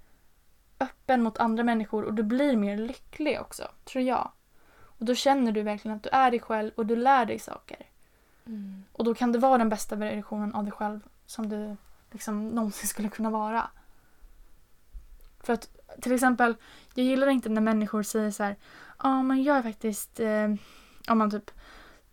öppen 1.12 1.24
mot 1.24 1.38
andra 1.38 1.64
människor 1.64 2.04
och 2.04 2.14
du 2.14 2.24
blir 2.24 2.56
mer 2.56 2.78
lycklig 2.78 3.42
också, 3.42 3.68
tror 3.86 4.04
jag. 4.04 4.32
Och 5.00 5.06
då 5.06 5.16
känner 5.16 5.52
du 5.52 5.62
verkligen 5.62 5.98
att 5.98 6.04
du 6.04 6.10
är 6.10 6.32
dig 6.32 6.40
själv 6.40 6.72
och 6.76 6.86
du 6.86 6.96
lär 6.96 7.26
dig 7.26 7.40
saker. 7.40 7.86
Mm. 8.46 8.84
Och 8.94 9.04
då 9.04 9.14
kan 9.14 9.32
du 9.32 9.40
vara 9.40 9.58
den 9.58 9.70
bästa 9.70 9.96
versionen 9.96 10.56
av 10.56 10.64
dig 10.64 10.72
själv 10.72 11.00
som 11.26 11.50
du 11.50 11.76
liksom 12.12 12.50
någonsin 12.50 12.88
skulle 12.88 13.10
kunna 13.10 13.30
vara. 13.30 13.70
För 15.40 15.54
att 15.54 15.70
till 16.02 16.14
exempel, 16.14 16.56
jag 16.94 17.06
gillar 17.06 17.28
inte 17.28 17.50
när 17.50 17.62
människor 17.62 18.04
säger 18.04 18.32
så 18.32 18.44
här, 18.44 18.56
ja 19.04 19.24
men 19.24 19.44
jag 19.44 19.58
är 19.58 19.62
faktiskt, 19.64 20.20
eh, 20.20 20.48
om 21.10 21.18
man 21.18 21.32
typ 21.32 21.52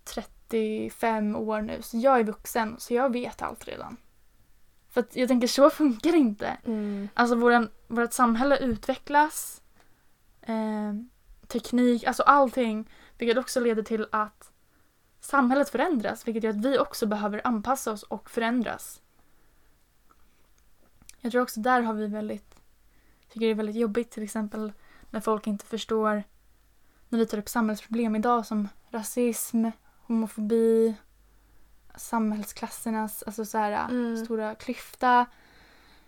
35 0.05 1.37
år 1.37 1.63
nu, 1.63 1.83
så 1.83 1.97
jag 1.99 2.21
är 2.21 2.25
vuxen 2.25 2.77
så 2.79 2.95
jag 2.95 3.13
vet 3.13 3.43
allt 3.43 3.69
redan. 3.69 3.97
För 4.91 5.01
att 5.01 5.17
jag 5.17 5.29
tänker 5.29 5.47
så 5.47 5.71
funkar 5.81 6.13
det 6.13 6.19
inte. 6.19 6.57
Mm. 6.65 7.09
Alltså 7.15 7.37
våran, 7.37 7.71
vårt 7.87 8.13
samhälle 8.13 8.59
utvecklas. 8.59 9.63
Eh, 10.43 10.95
teknik, 11.47 12.05
alltså 12.05 12.23
allting. 12.23 12.91
Vilket 13.19 13.39
också 13.39 13.61
leder 13.61 13.83
till 13.83 14.07
att 14.13 14.53
samhället 15.21 15.71
förändras. 15.71 16.29
Vilket 16.29 16.45
gör 16.45 16.51
att 16.51 16.65
vi 16.65 16.79
också 16.79 17.07
behöver 17.07 17.41
anpassa 17.45 17.93
oss 17.93 18.03
och 18.03 18.31
förändras. 18.31 19.01
Jag 21.21 21.33
tror 21.33 21.43
också 21.43 21.61
där 21.61 21.81
har 21.81 21.95
vi 21.95 22.07
väldigt, 22.07 22.55
tycker 23.29 23.47
det 23.47 23.51
är 23.53 23.55
väldigt 23.55 23.77
jobbigt 23.77 24.11
till 24.11 24.23
exempel 24.23 24.73
när 25.11 25.21
folk 25.21 25.47
inte 25.47 25.67
förstår 25.67 26.23
när 27.09 27.19
vi 27.19 27.27
tar 27.27 27.39
upp 27.39 27.49
samhällsproblem 27.49 28.17
idag 28.17 28.47
som 28.47 28.69
rasism, 28.91 29.67
homofobi, 30.07 30.95
samhällsklassernas 31.99 33.23
alltså 33.23 33.45
så 33.45 33.59
här, 33.59 33.89
Mm. 33.91 34.17
stora 34.25 34.55
klyfta, 34.55 35.27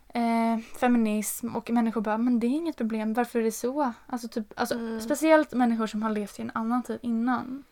eh, 0.09 0.59
feminism 0.81 1.57
och 1.57 1.70
människor 1.70 2.00
bara 2.00 2.18
men 2.18 2.40
det 2.40 2.46
är 2.46 2.48
inget 2.48 2.76
problem, 2.76 3.14
varför 3.14 3.38
är 3.38 3.42
det 3.42 3.53
så? 3.53 3.92
Alltså, 4.07 4.29
typ, 4.29 4.46
alltså 4.57 4.74
Mm. 4.74 5.00
Speciellt 5.00 5.53
människor 5.53 5.87
som 5.87 6.03
har 6.03 6.11
levt 6.11 6.38
i 6.38 6.42
en 6.42 6.50
annan 6.55 6.83
tid 6.83 6.98
innan. 7.03 7.64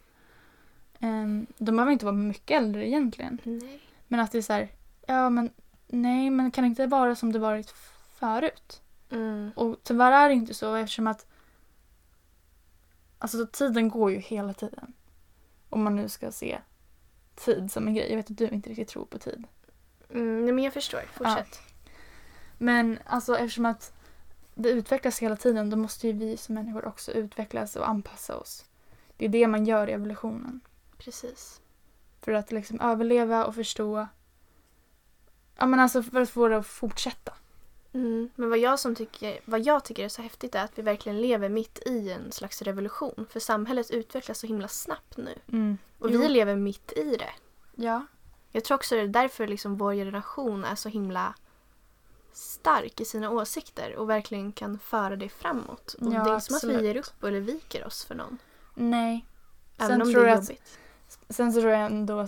Eh, 1.01 1.27
de 1.59 1.77
behöver 1.77 1.93
inte 1.93 2.05
vara 2.05 2.17
mycket 2.17 2.57
äldre 2.57 2.89
egentligen. 2.89 3.39
Nej. 3.45 3.81
Men 4.09 4.21
att 4.21 4.33
det 4.33 4.39
är 4.39 4.43
så 4.43 4.53
här, 4.53 4.69
ja 5.07 5.31
men 5.31 5.51
nej 5.87 6.31
men 6.31 6.51
kan 6.51 6.65
det 6.65 6.69
inte 6.69 6.87
vara 6.87 7.15
som 7.15 7.33
det 7.33 7.39
varit 7.39 7.71
förut? 8.19 8.83
Mm. 9.11 9.51
Och 9.57 9.77
tyvärr 9.83 10.13
är 10.13 10.29
det 10.29 10.35
inte 10.35 10.55
så 10.55 10.75
eftersom 10.75 11.07
att 11.07 11.27
Alltså 13.21 13.47
tiden 13.47 13.89
går 13.89 14.11
ju 14.11 14.19
hela 14.19 14.55
tiden. 14.55 14.93
Om 15.71 15.83
man 15.83 15.97
nu 15.97 16.09
ska 16.09 16.33
se 16.33 16.59
tid 17.39 17.73
som 17.73 17.89
en 17.89 17.95
grej. 17.95 18.09
Jag 18.09 18.17
vet 18.17 18.31
att 18.31 18.37
du 18.39 18.49
inte 18.49 18.71
riktigt 18.71 18.89
tror 18.89 19.05
på 19.05 19.19
tid. 19.19 19.45
Mm. 20.11 20.45
Nej, 20.45 20.53
men 20.53 20.65
jag 20.65 20.73
förstår. 20.73 21.01
Fortsätt. 21.13 21.61
Men 22.59 22.99
alltså 23.05 23.39
eftersom 23.39 23.67
att 23.67 23.93
det 24.55 24.69
utvecklas 24.69 25.19
hela 25.19 25.37
tiden 25.37 25.71
då 25.71 25.77
måste 25.77 26.07
ju 26.07 26.13
vi 26.13 26.37
som 26.37 26.55
människor 26.55 26.85
också 26.85 27.13
utvecklas 27.13 27.77
och 27.77 27.89
anpassa 27.89 28.37
oss. 28.37 28.65
Det 29.17 29.25
är 29.25 29.29
det 29.29 29.47
man 29.47 29.65
gör 29.65 29.89
i 29.89 29.93
evolutionen. 29.93 30.61
Precis. 30.99 31.61
För 32.21 32.33
att 32.33 32.53
liksom 32.53 32.81
överleva 32.81 33.45
och 33.45 33.55
förstå. 33.55 34.07
Ja 35.57 35.67
men 35.67 35.81
alltså 35.81 36.03
för 36.03 36.21
att 36.21 36.31
få 36.31 36.49
det 36.49 36.57
att 36.57 36.67
fortsätta. 36.67 37.33
Mm. 37.93 38.31
Men 38.35 38.49
vad 38.51 38.59
jag, 38.59 38.79
som 38.79 38.95
tycker, 38.95 39.41
vad 39.45 39.61
jag 39.61 39.85
tycker 39.85 40.05
är 40.05 40.09
så 40.09 40.23
häftigt 40.23 40.55
är 40.55 40.65
att 40.65 40.79
vi 40.79 40.83
verkligen 40.83 41.21
lever 41.21 41.49
mitt 41.49 41.79
i 41.87 42.11
en 42.13 42.33
slags 42.33 42.63
revolution. 42.63 43.27
För 43.31 43.41
samhället 43.41 43.91
utvecklas 43.91 44.39
så 44.39 44.47
himla 44.47 44.69
snabbt 44.69 45.17
nu. 45.17 45.39
Och 45.99 46.11
Jo. 46.11 46.21
vi 46.21 46.29
lever 46.29 46.57
mitt 46.57 46.93
i 46.97 47.17
det. 47.17 47.31
Ja. 47.75 48.07
Jag 48.53 48.65
tror 48.65 48.75
också 48.75 48.95
det 48.95 49.01
är 49.01 49.09
därför 49.09 49.47
liksom 49.47 49.77
vår 49.77 49.93
generation 49.95 50.65
är 50.65 50.75
så 50.75 50.89
himla 50.89 51.35
stark 52.33 53.01
i 53.01 53.05
sina 53.05 53.31
åsikter 53.31 53.97
och 53.97 54.11
verkligen 54.11 54.53
kan 54.53 54.79
föra 54.79 55.17
det 55.17 55.29
framåt. 55.29 55.95
Och 56.01 56.07
Ja, 56.07 56.11
det 56.25 56.31
är 56.31 56.35
inte 56.35 56.47
som 56.47 56.57
att 56.57 56.65
vi 56.65 56.87
ger 56.87 56.97
upp 56.97 57.23
eller 57.25 57.41
viker 57.41 57.87
oss 57.87 58.05
för 58.05 58.15
någon. 58.15 58.39
Nej. 58.75 59.27
Även 59.79 59.89
Sen 59.89 60.03
om 60.03 60.09
det 60.09 60.15
tror 60.15 60.25
är 60.25 60.29
jag 60.29 60.39
att- 60.39 60.45
jobbigt. 60.45 60.79
Sen 61.29 61.53
så 61.53 61.61
tror 61.61 61.73
jag 61.73 61.87
ändå 61.87 62.27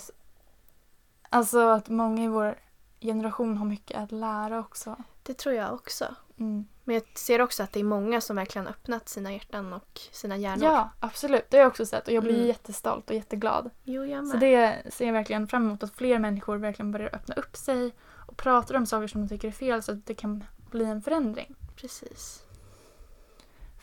alltså 1.31 1.69
att 1.69 1.89
många 1.89 2.25
i 2.25 2.29
vår 2.29 2.59
generation 3.01 3.57
har 3.57 3.67
mycket 3.67 3.97
att 3.99 4.13
lära 4.13 4.59
också. 4.61 4.97
Det 5.23 5.35
tror 5.35 5.55
jag 5.55 5.75
också. 5.75 6.15
Mm. 6.39 6.65
Men 6.85 6.95
jag 6.95 7.19
ser 7.19 7.41
också 7.41 7.63
att 7.63 7.73
det 7.73 7.81
är 7.81 7.85
många 7.85 8.21
som 8.21 8.37
verkligen 8.37 8.67
öppnat 8.69 9.09
sina 9.09 9.33
hjärtan 9.33 9.73
och 9.73 10.01
sina 10.13 10.37
hjärnor. 10.37 10.65
Ja, 10.65 10.91
absolut. 11.01 11.51
Det 11.51 11.57
har 11.57 11.63
jag 11.63 11.69
också 11.71 11.87
sett 11.87 12.07
och 12.09 12.15
jag 12.15 12.23
blir 12.23 12.35
Mm. 12.35 12.47
jättestolt 12.47 13.11
och 13.11 13.17
jätteglad. 13.17 13.71
Jo, 13.85 14.05
jag 14.05 14.25
med. 14.25 14.31
Så 14.31 14.37
det 14.37 14.83
ser 14.93 15.07
jag 15.07 15.13
verkligen 15.13 15.49
fram 15.49 15.67
emot 15.67 15.83
att 15.83 15.97
fler 15.97 16.19
människor 16.19 16.57
verkligen 16.57 16.93
börjar 16.93 17.15
öppna 17.15 17.35
upp 17.35 17.57
sig 17.57 17.95
och 18.27 18.37
pratar 18.37 18.75
om 18.75 18.87
saker 18.87 19.09
som 19.09 19.21
de 19.21 19.29
tycker 19.29 19.49
är 19.49 19.53
fel 19.53 19.83
så 19.83 19.93
att 19.93 20.07
det 20.07 20.15
kan 20.15 20.45
bli 20.71 20.85
en 20.85 21.03
förändring. 21.03 21.55
Precis. 21.77 22.43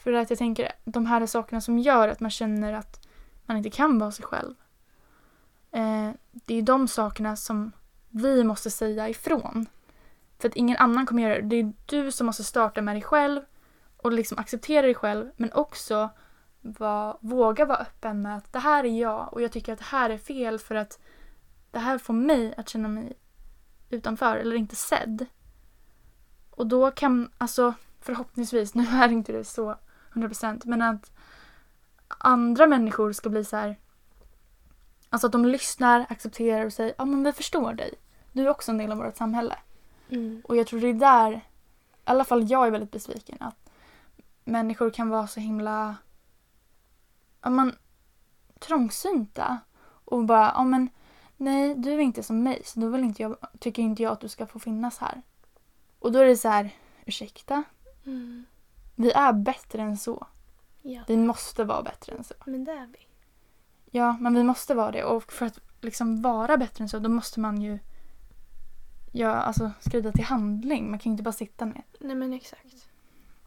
För 0.04 0.14
att 0.14 0.30
jag 0.30 0.40
tänker 0.40 0.72
de 0.84 1.06
här 1.06 1.26
sakerna 1.26 1.62
som 1.62 1.80
gör 1.80 2.08
att 2.08 2.20
man 2.20 2.32
känner 2.32 2.74
att 2.74 3.08
man 3.46 3.58
inte 3.58 3.70
kan 3.70 4.00
vara 4.00 4.12
sig 4.12 4.26
själv. 4.26 4.56
Eh, 5.72 6.12
det 6.32 6.54
är 6.56 6.62
de 6.62 6.88
sakerna 6.88 7.36
som 7.36 7.72
vi 8.10 8.44
måste 8.44 8.72
säga 8.72 9.10
ifrån. 9.10 9.66
För 10.40 10.48
att 10.50 10.56
ingen 10.56 10.78
annan 10.78 11.06
kommer 11.06 11.24
göra 11.24 11.36
det. 11.36 11.42
Det 11.42 11.56
är 11.56 11.74
du 11.86 12.12
som 12.12 12.26
måste 12.26 12.44
starta 12.44 12.82
med 12.82 12.96
dig 12.96 13.02
själv 13.02 13.42
och 13.98 14.12
liksom 14.12 14.38
acceptera 14.38 14.82
dig 14.82 14.96
själv 14.96 15.32
men 15.38 15.54
också 15.54 16.10
var, 16.62 17.18
våga 17.22 17.66
vara 17.66 17.78
öppen 17.78 18.22
med 18.22 18.38
att 18.38 18.54
det 18.54 18.60
här 18.60 18.84
är 18.84 19.02
jag 19.02 19.34
och 19.34 19.42
jag 19.42 19.52
tycker 19.52 19.74
att 19.74 19.80
det 19.80 19.86
här 19.86 20.10
är 20.10 20.18
fel 20.18 20.60
för 20.60 20.76
att 20.76 21.00
det 21.72 21.80
här 21.80 21.98
får 21.98 22.14
mig 22.14 22.54
att 22.58 22.70
känna 22.70 22.88
mig 22.88 23.14
utanför 23.90 24.36
eller 24.36 24.56
inte 24.56 24.76
sedd. 24.76 25.26
Och 26.50 26.68
då 26.68 26.92
kan, 26.92 27.32
alltså 27.38 27.74
förhoppningsvis, 28.02 28.74
nu 28.76 28.84
är 28.88 29.10
inte 29.10 29.32
det 29.32 29.44
så 29.44 29.76
100% 30.14 30.62
men 30.66 30.82
att 30.82 31.12
andra 32.08 32.68
människor 32.68 33.12
ska 33.12 33.30
bli 33.30 33.46
så 33.46 33.58
här. 33.58 33.78
Alltså 35.10 35.28
att 35.28 35.34
de 35.34 35.46
lyssnar, 35.46 36.06
accepterar 36.10 36.66
och 36.66 36.74
säger 36.74 36.94
ja 36.98 37.06
men 37.06 37.24
vi 37.24 37.32
förstår 37.32 37.74
dig. 37.74 37.94
Du 38.32 38.44
är 38.44 38.50
också 38.50 38.72
en 38.72 38.78
del 38.78 38.92
av 38.92 38.98
vårt 38.98 39.18
samhälle. 39.18 39.56
Mm. 40.10 40.42
Och 40.46 40.56
jag 40.56 40.68
tror 40.68 40.80
det 40.80 40.88
är 40.88 40.94
där, 40.94 41.32
i 41.32 41.42
alla 42.04 42.24
fall 42.24 42.52
jag 42.52 42.68
är 42.68 42.72
väldigt 42.72 42.92
besviken 42.92 43.38
att 43.40 43.70
människor 44.44 44.90
kan 44.90 45.10
vara 45.10 45.28
så 45.28 45.40
himla 45.40 45.96
ja, 47.42 47.50
men, 47.50 47.76
trångsynta 48.60 49.60
och 50.06 50.26
bara 50.26 50.52
ja 50.56 50.64
men 50.64 50.90
nej 51.38 51.76
du 51.76 51.94
är 51.94 52.00
inte 52.00 52.24
som 52.24 52.44
mig 52.44 52.62
så 52.66 52.80
då 52.80 52.90
vill 52.90 53.04
inte 53.04 53.22
jag, 53.22 53.38
tycker 53.60 53.82
inte 53.82 54.04
jag 54.04 54.12
att 54.12 54.22
du 54.22 54.28
ska 54.28 54.48
få 54.48 54.60
finnas 54.60 54.98
här. 54.98 55.22
Och 56.00 56.12
då 56.12 56.20
är 56.20 56.26
det 56.26 56.38
så 56.38 56.50
här, 56.50 56.76
ursäkta? 57.06 57.64
Mm. 58.06 58.46
Vi 58.96 59.12
är 59.12 59.34
bättre 59.34 59.82
än 59.82 59.98
så. 59.98 60.28
Ja, 60.82 61.04
Vi 61.08 61.18
måste 61.18 61.64
vara 61.64 61.84
bättre 61.84 62.16
än 62.16 62.24
så. 62.24 62.34
men 62.46 62.64
det 62.64 62.72
är 62.72 62.88
vi. 62.88 63.08
Ja, 63.92 64.18
men 64.20 64.34
vi 64.34 64.44
måste 64.44 64.74
vara 64.74 64.92
det. 64.92 65.04
Och 65.04 65.32
för 65.32 65.46
att 65.46 65.60
liksom 65.82 66.22
vara 66.22 66.58
bättre 66.58 66.84
än 66.84 66.90
så, 66.90 67.00
då 67.00 67.10
måste 67.10 67.40
man 67.40 67.62
ju 67.62 67.80
ja, 69.18 69.30
alltså, 69.30 69.72
skrida 69.80 70.12
till 70.12 70.24
handling. 70.24 70.90
Man 70.90 71.00
kan 71.00 71.10
ju 71.10 71.14
inte 71.14 71.24
bara 71.24 71.32
sitta 71.32 71.66
ner. 71.66 71.84
Nej, 72.00 72.16
men 72.16 72.34
exakt. 72.34 72.90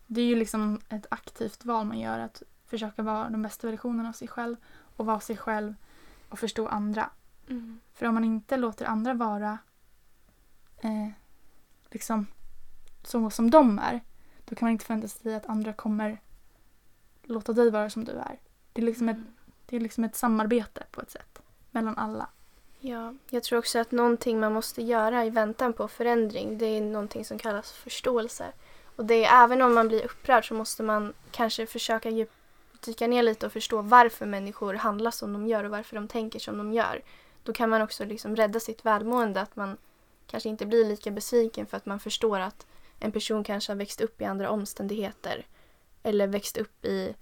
Det 0.07 0.21
är 0.21 0.25
ju 0.25 0.37
liksom 0.37 0.81
ett 0.89 1.07
aktivt 1.11 1.65
val 1.65 1.87
man 1.87 1.99
gör 1.99 2.19
att 2.19 2.43
försöka 2.67 3.03
vara 3.03 3.31
den 3.31 3.43
bästa 3.43 3.71
versionen 3.71 4.07
av 4.07 4.13
sig 4.13 4.29
själv 4.29 4.57
och 4.97 5.07
vara 5.07 5.21
sig 5.21 5.37
själv 5.37 5.75
och 6.29 6.39
förstå 6.39 6.69
andra. 6.69 7.11
Mm. 7.49 7.81
För 7.93 8.07
om 8.07 8.15
man 8.15 8.25
inte 8.25 8.57
låter 8.57 8.87
andra 8.87 9.15
vara 9.15 9.59
eh, 10.81 11.09
liksom 11.91 12.27
så 13.03 13.31
som 13.31 13.51
de 13.51 13.79
är, 13.79 14.01
då 14.45 14.55
kan 14.55 14.67
man 14.67 14.73
inte 14.73 14.85
förvänta 14.85 15.09
sig 15.09 15.35
att 15.35 15.47
andra 15.47 15.73
kommer 15.73 16.21
låta 17.23 17.53
dig 17.53 17.71
vara 17.71 17.91
som 17.91 18.05
du 18.05 18.13
är. 18.13 18.41
Det 18.73 18.83
är 18.83 18.87
liksom 18.87 19.09
ett, 19.09 19.19
det 19.67 19.77
är 19.77 19.81
liksom 19.81 20.05
ett 20.05 20.17
samarbete 20.17 20.85
på 20.91 21.01
ett 21.01 21.11
sätt 21.11 21.43
mellan 21.71 21.99
alla. 21.99 22.29
Ja, 22.81 23.15
jag 23.31 23.43
tror 23.43 23.59
också 23.59 23.79
att 23.79 23.93
någonting 23.93 24.41
man 24.41 24.53
måste 24.53 24.83
göra 24.83 25.25
i 25.25 25.31
väntan 25.31 25.73
på 25.73 25.89
förändring, 25.89 26.59
det 26.59 26.67
är 26.67 26.81
någonting 26.81 27.25
som 27.25 27.39
kallas 27.39 27.73
förståelse. 27.73 28.53
Och 28.97 29.05
det 29.05 29.25
är 29.25 29.45
även 29.45 29.63
om 29.63 29.75
man 29.75 29.89
blir 29.89 30.05
upprörd 30.05 30.49
så 30.49 30.55
måste 30.55 30.83
man 30.83 31.13
kanske 31.31 31.67
försöka 31.67 32.11
djup, 32.11 32.31
dyka 32.81 33.07
ner 33.07 33.23
lite 33.23 33.47
och 33.47 33.53
förstå 33.53 33.83
varför 33.83 34.27
människor 34.27 34.75
handlar 34.75 35.11
som 35.11 35.33
de 35.33 35.47
gör 35.47 35.65
och 35.65 35.71
varför 35.71 35.97
de 35.97 36.09
tänker 36.09 36.39
som 36.39 36.59
de 36.59 36.73
gör. 36.73 37.03
Då 37.45 37.53
kan 37.53 37.71
man 37.71 37.83
också 37.83 38.05
liksom 38.05 38.37
rädda 38.37 38.61
sitt 38.61 38.85
välmående, 38.85 39.41
att 39.41 39.57
man 39.57 39.77
kanske 40.27 40.49
inte 40.49 40.67
blir 40.67 40.85
lika 40.85 41.11
besviken 41.11 41.67
för 41.67 41.77
att 41.77 41.87
man 41.87 42.01
förstår 42.01 42.41
att 42.41 42.67
en 42.99 43.13
person 43.13 43.45
kanske 43.45 43.73
har 43.73 43.77
växt 43.77 44.01
upp 44.01 44.21
i 44.21 44.25
andra 44.25 44.51
omständigheter 44.51 45.47
eller 46.03 46.27
växt 46.27 46.57
upp 46.57 46.85
i 46.85 47.15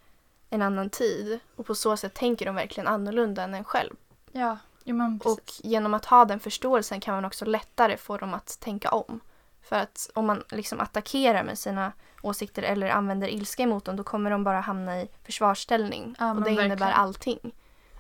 en 0.51 0.63
annan 0.63 0.91
tid 0.91 1.39
och 1.57 1.67
på 1.67 1.75
så 1.75 1.97
sätt 1.97 2.15
tänker 2.15 2.47
de 2.47 2.55
verkligen 2.55 2.89
annorlunda 2.89 3.43
än 3.43 3.55
en 3.55 3.65
själv. 3.65 3.95
Ja, 4.33 4.59
jo 4.89 4.95
men 4.97 5.20
Och 5.24 5.41
genom 5.62 5.95
att 5.95 6.05
ha 6.05 6.24
den 6.24 6.41
förståelsen 6.41 7.01
kan 7.01 7.14
man 7.14 7.24
också 7.24 7.45
lättare 7.45 7.97
få 7.97 8.16
dem 8.16 8.34
att 8.34 8.61
tänka 8.61 8.91
om. 8.91 9.20
För 9.62 9.76
att 9.76 10.11
om 10.14 10.26
man 10.26 10.43
liksom 10.51 10.80
attackerar 10.80 11.45
med 11.45 11.59
sina 11.59 11.93
åsikter 12.22 12.62
eller 12.62 12.89
använder 12.91 13.28
ilska 13.28 13.62
emot 13.62 13.84
dem 13.84 13.97
då 13.97 14.05
kommer 14.05 14.30
de 14.30 14.45
bara 14.45 14.61
hamna 14.61 15.01
i 15.01 15.09
försvarsställning. 15.24 16.16
Ja, 16.18 16.30
och 16.34 16.43
det 16.43 16.51
innebär 16.51 16.68
verkligen. 16.68 16.93
allting. 16.93 17.55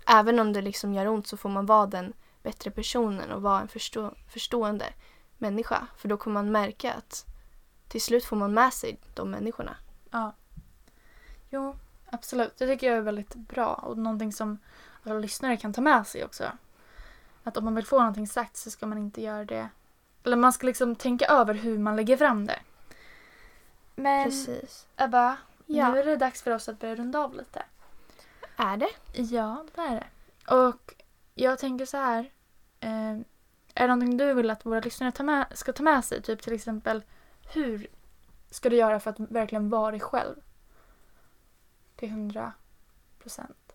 Även 0.06 0.38
om 0.38 0.52
det 0.52 0.62
liksom 0.62 0.94
gör 0.94 1.08
ont 1.08 1.26
så 1.26 1.36
får 1.36 1.48
man 1.48 1.66
vara 1.66 1.86
den 1.86 2.12
bättre 2.42 2.70
personen 2.70 3.32
och 3.32 3.42
vara 3.42 3.60
en 3.60 3.68
förstå- 3.68 4.14
förstående 4.28 4.86
människa. 5.38 5.86
För 5.96 6.08
då 6.08 6.16
kommer 6.16 6.34
man 6.34 6.52
märka 6.52 6.92
att 6.94 7.24
till 7.88 8.02
slut 8.02 8.24
får 8.24 8.36
man 8.36 8.54
med 8.54 8.72
sig 8.72 8.98
de 9.14 9.30
människorna. 9.30 9.76
Ja. 10.10 10.34
Jo, 11.50 11.76
absolut. 12.10 12.58
Det 12.58 12.66
tycker 12.66 12.86
jag 12.86 12.96
är 12.96 13.02
väldigt 13.02 13.34
bra 13.34 13.74
och 13.74 13.98
någonting 13.98 14.32
som 14.32 14.58
alla 15.02 15.18
lyssnare 15.18 15.56
kan 15.56 15.72
ta 15.72 15.80
med 15.80 16.06
sig 16.06 16.24
också. 16.24 16.44
Att 17.48 17.56
om 17.56 17.64
man 17.64 17.74
vill 17.74 17.86
få 17.86 17.98
någonting 17.98 18.26
sagt 18.26 18.56
så 18.56 18.70
ska 18.70 18.86
man 18.86 18.98
inte 18.98 19.22
göra 19.22 19.44
det. 19.44 19.68
Eller 20.24 20.36
man 20.36 20.52
ska 20.52 20.66
liksom 20.66 20.96
tänka 20.96 21.26
över 21.26 21.54
hur 21.54 21.78
man 21.78 21.96
lägger 21.96 22.16
fram 22.16 22.46
det. 22.46 22.60
Men 23.94 24.24
Precis. 24.24 24.86
Ebba, 24.96 25.36
Ja. 25.66 25.92
nu 25.92 26.00
är 26.00 26.04
det 26.04 26.16
dags 26.16 26.42
för 26.42 26.50
oss 26.50 26.68
att 26.68 26.80
börja 26.80 26.94
runda 26.94 27.18
av 27.18 27.34
lite. 27.34 27.62
Är 28.56 28.76
det? 28.76 28.90
Ja, 29.22 29.64
det 29.74 29.80
är 29.80 29.94
det. 29.94 30.06
Och 30.54 30.94
jag 31.34 31.58
tänker 31.58 31.86
så 31.86 31.96
här. 31.96 32.30
Eh, 32.80 33.10
är 33.74 33.82
det 33.82 33.86
någonting 33.86 34.16
du 34.16 34.34
vill 34.34 34.50
att 34.50 34.66
våra 34.66 34.80
lyssnare 34.80 35.12
ta 35.12 35.22
med, 35.22 35.46
ska 35.54 35.72
ta 35.72 35.82
med 35.82 36.04
sig? 36.04 36.22
Typ 36.22 36.42
till 36.42 36.52
exempel 36.52 37.02
hur 37.54 37.86
ska 38.50 38.70
du 38.70 38.76
göra 38.76 39.00
för 39.00 39.10
att 39.10 39.20
verkligen 39.20 39.70
vara 39.70 39.90
dig 39.90 40.00
själv? 40.00 40.34
Till 41.96 42.10
hundra 42.10 42.52
procent. 43.22 43.67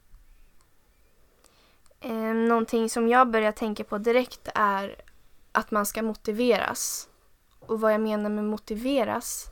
Eh, 2.06 2.34
någonting 2.34 2.90
som 2.90 3.08
jag 3.08 3.32
börjar 3.32 3.52
tänka 3.52 3.84
på 3.84 3.98
direkt 3.98 4.50
är 4.56 4.96
att 5.52 5.72
man 5.72 5.86
ska 5.86 6.02
motiveras. 6.02 7.10
Och 7.60 7.82
vad 7.82 7.94
jag 7.94 8.02
menar 8.02 8.30
med 8.30 8.44
motiveras 8.44 9.46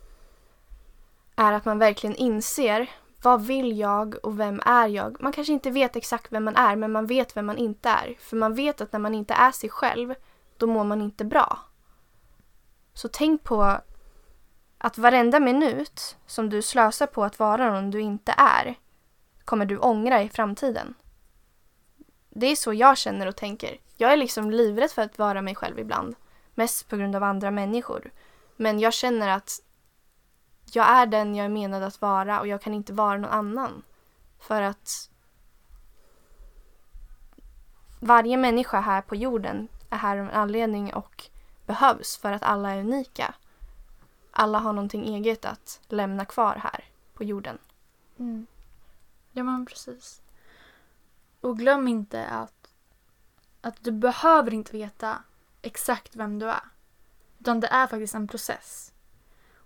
är 1.36 1.54
att 1.54 1.66
man 1.66 1.80
verkligen 1.80 2.16
inser 2.16 2.90
vad 3.22 3.46
vill 3.46 3.80
jag 3.80 4.16
och 4.24 4.40
vem 4.40 4.62
är 4.66 4.88
jag? 4.88 5.22
Man 5.22 5.32
kanske 5.32 5.54
inte 5.54 5.72
vet 5.72 5.96
exakt 5.96 6.32
vem 6.32 6.44
man 6.44 6.56
är 6.56 6.76
men 6.76 6.92
man 6.92 7.06
vet 7.06 7.38
vem 7.38 7.46
man 7.46 7.58
inte 7.58 7.90
är. 7.90 8.16
För 8.20 8.38
man 8.38 8.56
vet 8.56 8.82
att 8.82 8.92
när 8.92 9.00
man 9.00 9.16
inte 9.16 9.34
är 9.34 9.52
sig 9.52 9.70
själv 9.70 10.16
då 10.58 10.68
mår 10.68 10.84
man 10.84 11.02
inte 11.02 11.26
bra. 11.26 11.60
Så 12.94 13.08
tänk 13.08 13.44
på 13.44 13.78
att 14.78 14.98
varenda 14.98 15.40
minut 15.40 16.18
som 16.26 16.50
du 16.50 16.62
slösar 16.62 17.08
på 17.08 17.24
att 17.24 17.40
vara 17.40 17.74
någon 17.74 17.92
du 17.92 18.02
inte 18.02 18.34
är 18.38 18.76
kommer 19.46 19.66
du 19.66 19.78
ångra 19.78 20.22
i 20.22 20.30
framtiden. 20.30 20.94
Det 22.34 22.48
är 22.48 22.56
så 22.56 22.74
jag 22.74 22.98
känner 22.98 23.28
och 23.28 23.36
tänker. 23.36 23.78
Jag 23.98 24.14
är 24.14 24.18
liksom 24.18 24.52
livrädd 24.52 24.92
för 24.92 25.02
att 25.02 25.18
vara 25.18 25.42
mig 25.42 25.56
själv 25.56 25.80
ibland. 25.80 26.16
Mest 26.56 26.90
på 26.90 26.98
grund 26.98 27.16
av 27.16 27.24
andra 27.24 27.52
människor. 27.52 28.12
Men 28.56 28.80
jag 28.80 28.94
känner 28.94 29.28
att 29.28 29.62
jag 30.72 30.90
är 30.90 31.06
den 31.06 31.36
jag 31.36 31.46
är 31.46 31.50
menad 31.50 31.84
att 31.84 32.02
vara 32.02 32.40
och 32.40 32.48
jag 32.48 32.62
kan 32.62 32.74
inte 32.74 32.94
vara 32.94 33.18
någon 33.18 33.32
annan. 33.32 33.84
För 34.40 34.62
att 34.62 35.10
varje 38.00 38.38
människa 38.38 38.80
här 38.80 39.02
på 39.02 39.16
jorden 39.16 39.68
är 39.90 39.98
här 39.98 40.18
av 40.18 40.26
en 40.26 40.32
anledning 40.32 40.94
och 40.94 41.30
behövs 41.66 42.18
för 42.18 42.32
att 42.32 42.44
alla 42.44 42.72
är 42.72 42.80
unika. 42.80 43.34
Alla 44.32 44.60
har 44.60 44.74
någonting 44.74 45.16
eget 45.16 45.46
att 45.46 45.80
lämna 45.88 46.26
kvar 46.26 46.56
här 46.56 46.86
på 47.14 47.24
jorden. 47.24 47.58
Mm. 48.20 48.48
Ja 49.32 49.44
men 49.44 49.66
precis. 49.66 50.22
Och 51.42 51.58
glöm 51.58 51.88
inte 51.88 52.26
att, 52.26 52.74
att 53.62 53.84
du 53.84 53.92
behöver 53.92 54.54
inte 54.54 54.72
veta 54.72 55.24
exakt 55.62 56.16
vem 56.16 56.40
du 56.40 56.50
är. 56.50 56.64
Utan 57.40 57.60
det 57.60 57.68
är 57.68 57.88
faktiskt 57.88 58.16
en 58.16 58.28
process. 58.28 58.94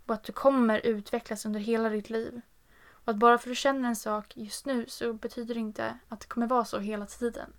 Och 0.05 0.13
att 0.13 0.23
du 0.23 0.33
kommer 0.33 0.85
utvecklas 0.85 1.45
under 1.45 1.59
hela 1.59 1.89
ditt 1.89 2.09
liv. 2.09 2.41
Och 2.87 3.09
att 3.09 3.15
bara 3.15 3.37
för 3.37 3.49
att 3.49 3.51
du 3.51 3.55
känner 3.55 3.89
en 3.89 3.95
sak 3.95 4.37
just 4.37 4.65
nu 4.65 4.85
så 4.87 5.13
betyder 5.13 5.53
det 5.53 5.59
inte 5.59 5.99
att 6.09 6.19
det 6.19 6.27
kommer 6.27 6.47
vara 6.47 6.65
så 6.65 6.79
hela 6.79 7.05
tiden. 7.05 7.53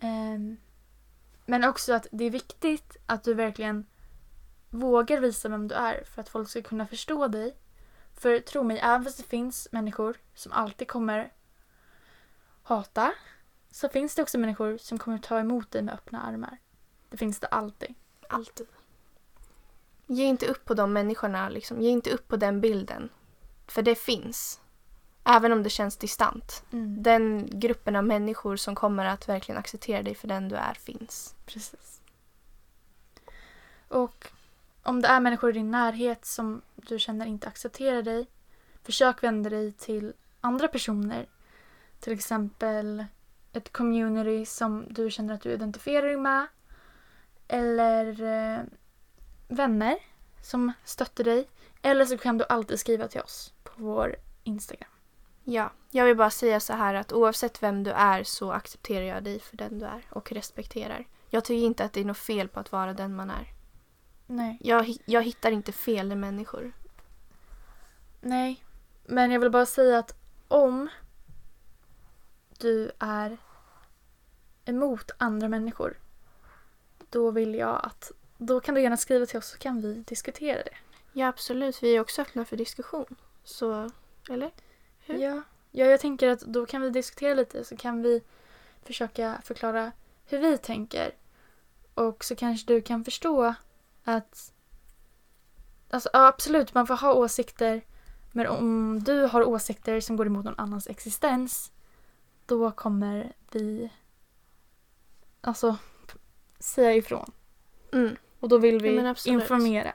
Ehm, 0.00 0.56
men 1.46 1.64
också 1.64 1.92
att 1.92 2.06
det 2.12 2.24
är 2.24 2.30
viktigt 2.30 2.96
att 3.06 3.24
du 3.24 3.34
verkligen 3.34 3.86
vågar 4.70 5.20
visa 5.20 5.48
vem 5.48 5.68
du 5.68 5.74
är 5.74 6.04
för 6.04 6.20
att 6.20 6.28
folk 6.28 6.48
ska 6.48 6.62
kunna 6.62 6.86
förstå 6.86 7.28
dig 7.28 7.56
för 8.14 8.38
tro 8.38 8.62
mig, 8.62 8.78
även 8.78 9.04
fast 9.04 9.16
det 9.16 9.22
finns 9.22 9.68
människor 9.72 10.16
som 10.34 10.52
alltid 10.52 10.88
kommer 10.88 11.32
hata 12.68 13.12
så 13.70 13.88
finns 13.88 14.14
det 14.14 14.22
också 14.22 14.38
människor 14.38 14.78
som 14.78 14.98
kommer 14.98 15.18
ta 15.18 15.40
emot 15.40 15.70
dig 15.70 15.82
med 15.82 15.94
öppna 15.94 16.22
armar. 16.22 16.58
Det 17.10 17.16
finns 17.16 17.40
det 17.40 17.46
alltid. 17.46 17.94
Alltid. 18.28 18.66
Ge 20.06 20.24
inte 20.24 20.46
upp 20.46 20.64
på 20.64 20.74
de 20.74 20.92
människorna, 20.92 21.48
liksom. 21.48 21.82
ge 21.82 21.90
inte 21.90 22.10
upp 22.10 22.28
på 22.28 22.36
den 22.36 22.60
bilden. 22.60 23.08
För 23.66 23.82
det 23.82 23.94
finns. 23.94 24.60
Även 25.24 25.52
om 25.52 25.62
det 25.62 25.70
känns 25.70 25.96
distant. 25.96 26.64
Den 26.98 27.48
gruppen 27.60 27.96
av 27.96 28.04
människor 28.04 28.56
som 28.56 28.74
kommer 28.74 29.04
att 29.04 29.28
verkligen 29.28 29.58
acceptera 29.58 30.02
dig 30.02 30.14
för 30.14 30.28
den 30.28 30.48
du 30.48 30.56
är 30.56 30.74
finns. 30.74 31.34
Precis. 31.46 32.00
Och 33.88 34.30
om 34.82 35.02
det 35.02 35.08
är 35.08 35.20
människor 35.20 35.50
i 35.50 35.52
din 35.52 35.70
närhet 35.70 36.24
som 36.24 36.62
du 36.74 36.98
känner 36.98 37.26
inte 37.26 37.48
accepterar 37.48 38.02
dig, 38.02 38.26
försök 38.82 39.22
vända 39.22 39.50
dig 39.50 39.72
till 39.72 40.12
andra 40.40 40.68
personer. 40.68 41.26
Till 42.00 42.12
exempel 42.12 43.04
ett 43.52 43.72
community 43.72 44.46
som 44.46 44.86
du 44.90 45.10
känner 45.10 45.34
att 45.34 45.40
du 45.40 45.52
identifierar 45.52 46.06
dig 46.06 46.16
med. 46.16 46.46
Eller 47.48 48.22
eh, 48.22 48.60
vänner 49.48 49.96
som 50.42 50.72
stöttar 50.84 51.24
dig. 51.24 51.48
Eller 51.82 52.04
så 52.04 52.18
kan 52.18 52.38
du 52.38 52.44
alltid 52.48 52.80
skriva 52.80 53.08
till 53.08 53.20
oss 53.20 53.52
på 53.62 53.72
vår 53.76 54.16
Instagram. 54.44 54.90
Ja, 55.44 55.72
jag 55.90 56.04
vill 56.04 56.16
bara 56.16 56.30
säga 56.30 56.60
så 56.60 56.72
här 56.72 56.94
att 56.94 57.12
oavsett 57.12 57.62
vem 57.62 57.84
du 57.84 57.90
är 57.90 58.24
så 58.24 58.52
accepterar 58.52 59.04
jag 59.04 59.24
dig 59.24 59.40
för 59.40 59.56
den 59.56 59.78
du 59.78 59.86
är 59.86 60.06
och 60.10 60.32
respekterar. 60.32 61.06
Jag 61.30 61.44
tycker 61.44 61.66
inte 61.66 61.84
att 61.84 61.92
det 61.92 62.00
är 62.00 62.04
något 62.04 62.18
fel 62.18 62.48
på 62.48 62.60
att 62.60 62.72
vara 62.72 62.92
den 62.92 63.16
man 63.16 63.30
är. 63.30 63.52
Nej. 64.26 64.58
Jag, 64.60 64.96
jag 65.04 65.22
hittar 65.22 65.50
inte 65.50 65.72
fel 65.72 66.12
i 66.12 66.14
människor. 66.14 66.72
Nej, 68.20 68.64
men 69.04 69.30
jag 69.30 69.40
vill 69.40 69.50
bara 69.50 69.66
säga 69.66 69.98
att 69.98 70.14
om 70.48 70.88
du 72.58 72.90
är 72.98 73.38
emot 74.64 75.10
andra 75.18 75.48
människor 75.48 75.96
då 77.10 77.30
vill 77.30 77.54
jag 77.54 77.80
att 77.84 78.12
då 78.38 78.60
kan 78.60 78.74
du 78.74 78.80
gärna 78.82 78.96
skriva 78.96 79.26
till 79.26 79.38
oss 79.38 79.48
så 79.50 79.58
kan 79.58 79.80
vi 79.80 79.94
diskutera 79.94 80.62
det. 80.62 80.76
Ja, 81.12 81.28
absolut. 81.28 81.82
Vi 81.82 81.96
är 81.96 82.00
också 82.00 82.22
öppna 82.22 82.44
för 82.44 82.56
diskussion. 82.56 83.16
Så, 83.44 83.90
eller? 84.30 84.50
Hur? 84.98 85.14
Ja. 85.14 85.42
ja, 85.70 85.86
jag 85.86 86.00
tänker 86.00 86.28
att 86.28 86.40
då 86.40 86.66
kan 86.66 86.82
vi 86.82 86.90
diskutera 86.90 87.34
lite 87.34 87.64
så 87.64 87.76
kan 87.76 88.02
vi 88.02 88.22
försöka 88.82 89.40
förklara 89.44 89.92
hur 90.26 90.38
vi 90.38 90.58
tänker. 90.58 91.14
Och 91.94 92.24
så 92.24 92.36
kanske 92.36 92.74
du 92.74 92.80
kan 92.80 93.04
förstå 93.04 93.54
att 94.04 94.52
alltså, 95.90 96.10
ja, 96.12 96.26
absolut, 96.26 96.74
man 96.74 96.86
får 96.86 96.96
ha 96.96 97.14
åsikter 97.14 97.82
men 98.32 98.46
om 98.46 99.00
du 99.04 99.22
har 99.22 99.48
åsikter 99.48 100.00
som 100.00 100.16
går 100.16 100.26
emot 100.26 100.44
någon 100.44 100.58
annans 100.58 100.86
existens 100.86 101.72
då 102.48 102.70
kommer 102.70 103.32
vi 103.50 103.90
alltså 105.40 105.76
säga 106.58 106.94
ifrån. 106.94 107.30
Mm. 107.92 108.16
Och 108.40 108.48
då 108.48 108.58
vill 108.58 108.74
Ja, 108.84 108.90
vi 109.02 109.06
absolut. 109.08 109.42
informera. 109.42 109.92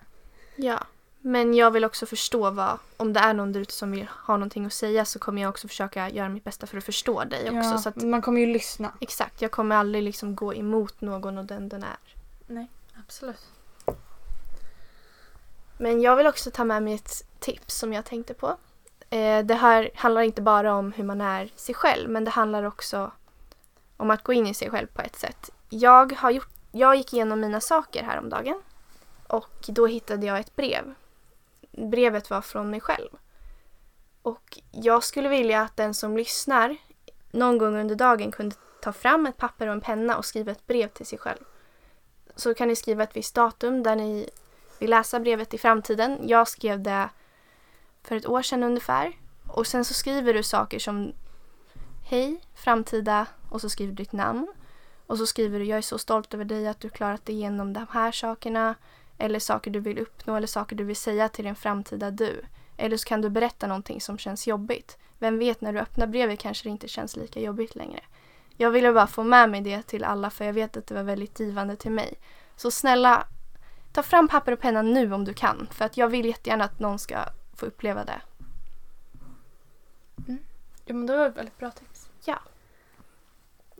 Ja. 0.55 0.79
Men 1.19 1.53
jag 1.53 1.71
vill 1.71 1.85
också 1.85 2.05
förstå 2.05 2.49
vad, 2.49 2.79
om 2.97 3.13
det 3.13 3.19
är 3.19 3.33
någon 3.33 3.51
där 3.51 3.59
ute 3.59 3.73
som 3.73 3.91
vill 3.91 4.07
ha 4.07 4.37
någonting 4.37 4.65
att 4.65 4.73
säga 4.73 5.05
så 5.05 5.19
kommer 5.19 5.41
jag 5.41 5.49
också 5.49 5.67
försöka 5.67 6.09
göra 6.09 6.29
mitt 6.29 6.43
bästa 6.43 6.67
för 6.67 6.77
att 6.77 6.83
förstå 6.83 7.23
dig 7.23 7.43
också. 7.43 7.69
Ja, 7.69 7.77
Så 7.77 7.89
att, 7.89 7.95
man 7.95 8.21
kommer 8.21 8.39
ju 8.41 8.47
lyssna. 8.53 8.91
exakt, 9.01 9.41
jag 9.41 9.51
kommer 9.51 9.75
aldrig 9.75 10.03
liksom 10.03 10.35
gå 10.35 10.53
emot 10.53 11.01
någon 11.01 11.37
och 11.37 11.45
den 11.45 11.69
den 11.69 11.83
är. 11.83 11.97
Nej, 12.47 12.67
absolut. 13.05 13.45
Men 15.77 16.01
jag 16.01 16.15
vill 16.15 16.27
också 16.27 16.51
ta 16.51 16.63
med 16.63 16.83
mig 16.83 16.93
ett 16.93 17.39
tips 17.39 17.75
som 17.77 17.93
jag 17.93 18.05
tänkte 18.05 18.33
på. 18.33 18.57
Eh, 19.13 19.45
det 19.45 19.55
här 19.55 19.89
handlar 19.95 20.21
inte 20.21 20.41
bara 20.41 20.75
om 20.75 20.91
hur 20.91 21.03
man 21.03 21.21
är 21.21 21.49
sig 21.55 21.75
själv 21.75 22.09
men 22.09 22.23
det 22.23 22.31
handlar 22.31 22.63
också 22.63 23.11
om 23.97 24.11
att 24.11 24.23
gå 24.23 24.33
in 24.33 24.47
i 24.47 24.53
sig 24.53 24.69
själv 24.69 24.87
på 24.87 25.01
ett 25.01 25.15
sätt. 25.15 25.49
Jag, 25.69 26.13
har 26.13 26.31
gjort, 26.31 26.49
jag 26.71 26.95
gick 26.95 27.13
igenom 27.13 27.39
mina 27.39 27.61
saker 27.61 28.03
häromdagen 28.03 28.61
och 29.27 29.65
då 29.67 29.87
hittade 29.87 30.25
jag 30.25 30.39
ett 30.39 30.55
brev. 30.55 30.93
Brevet 31.71 32.29
var 32.29 32.41
från 32.41 32.69
mig 32.69 32.79
själv. 32.81 33.09
Och 34.21 34.59
jag 34.71 35.03
skulle 35.03 35.29
vilja 35.29 35.61
att 35.61 35.77
den 35.77 35.93
som 35.93 36.17
lyssnar 36.17 36.77
någon 37.31 37.57
gång 37.57 37.77
under 37.77 37.95
dagen 37.95 38.31
kunde 38.31 38.55
ta 38.81 38.93
fram 38.93 39.25
ett 39.25 39.37
papper 39.37 39.67
och 39.67 39.73
en 39.73 39.81
penna 39.81 40.17
och 40.17 40.25
skriva 40.25 40.51
ett 40.51 40.67
brev 40.67 40.87
till 40.87 41.05
sig 41.05 41.19
själv. 41.19 41.43
Så 42.35 42.53
kan 42.53 42.67
ni 42.67 42.75
skriva 42.75 43.03
ett 43.03 43.17
visst 43.17 43.35
datum 43.35 43.83
där 43.83 43.95
ni 43.95 44.29
vill 44.79 44.89
läsa 44.89 45.19
brevet 45.19 45.53
i 45.53 45.57
framtiden. 45.57 46.19
Jag 46.23 46.47
skrev 46.47 46.81
det 46.81 47.09
för 48.03 48.15
ett 48.15 48.27
år 48.27 48.41
sedan 48.41 48.63
ungefär. 48.63 49.17
Och 49.47 49.67
sen 49.67 49.85
så 49.85 49.93
skriver 49.93 50.33
du 50.33 50.43
saker 50.43 50.79
som 50.79 51.13
Hej, 52.03 52.41
framtida 52.55 53.25
och 53.49 53.61
så 53.61 53.69
skriver 53.69 53.93
du 53.93 54.03
ditt 54.03 54.13
namn. 54.13 54.47
Och 55.07 55.17
så 55.17 55.25
skriver 55.25 55.59
du 55.59 55.65
Jag 55.65 55.77
är 55.77 55.81
så 55.81 55.97
stolt 55.97 56.33
över 56.33 56.45
dig 56.45 56.67
att 56.67 56.79
du 56.79 56.89
klarat 56.89 57.25
dig 57.25 57.35
igenom 57.35 57.73
de 57.73 57.87
här 57.91 58.11
sakerna. 58.11 58.75
Eller 59.17 59.39
saker 59.39 59.71
du 59.71 59.79
vill 59.79 59.99
uppnå 59.99 60.35
eller 60.35 60.47
saker 60.47 60.75
du 60.75 60.83
vill 60.83 60.95
säga 60.95 61.29
till 61.29 61.45
din 61.45 61.55
framtida 61.55 62.11
du. 62.11 62.41
Eller 62.77 62.97
så 62.97 63.07
kan 63.07 63.21
du 63.21 63.29
berätta 63.29 63.67
någonting 63.67 64.01
som 64.01 64.17
känns 64.17 64.47
jobbigt. 64.47 64.97
Vem 65.19 65.39
vet, 65.39 65.61
när 65.61 65.73
du 65.73 65.79
öppnar 65.79 66.07
brevet 66.07 66.39
kanske 66.39 66.63
det 66.63 66.69
inte 66.69 66.87
känns 66.87 67.15
lika 67.15 67.39
jobbigt 67.39 67.75
längre. 67.75 67.99
Jag 68.57 68.71
ville 68.71 68.93
bara 68.93 69.07
få 69.07 69.23
med 69.23 69.49
mig 69.49 69.61
det 69.61 69.81
till 69.81 70.03
alla 70.03 70.29
för 70.29 70.45
jag 70.45 70.53
vet 70.53 70.77
att 70.77 70.87
det 70.87 70.95
var 70.95 71.03
väldigt 71.03 71.39
givande 71.39 71.75
till 71.75 71.91
mig. 71.91 72.13
Så 72.55 72.71
snälla, 72.71 73.27
ta 73.91 74.03
fram 74.03 74.27
papper 74.27 74.51
och 74.51 74.59
penna 74.59 74.81
nu 74.81 75.13
om 75.13 75.25
du 75.25 75.33
kan. 75.33 75.67
För 75.71 75.85
att 75.85 75.97
jag 75.97 76.07
vill 76.07 76.25
jättegärna 76.25 76.63
att 76.63 76.79
någon 76.79 76.99
ska 76.99 77.17
få 77.63 77.67
uppleva 77.67 78.05
det. 78.05 78.21
Ja 80.85 80.93
men 80.93 81.05
det 81.05 81.17
var 81.17 81.27
ett 81.27 81.37
väldigt 81.37 81.57
bra 81.57 81.71
tips. 81.71 82.09
Ja. 82.25 82.39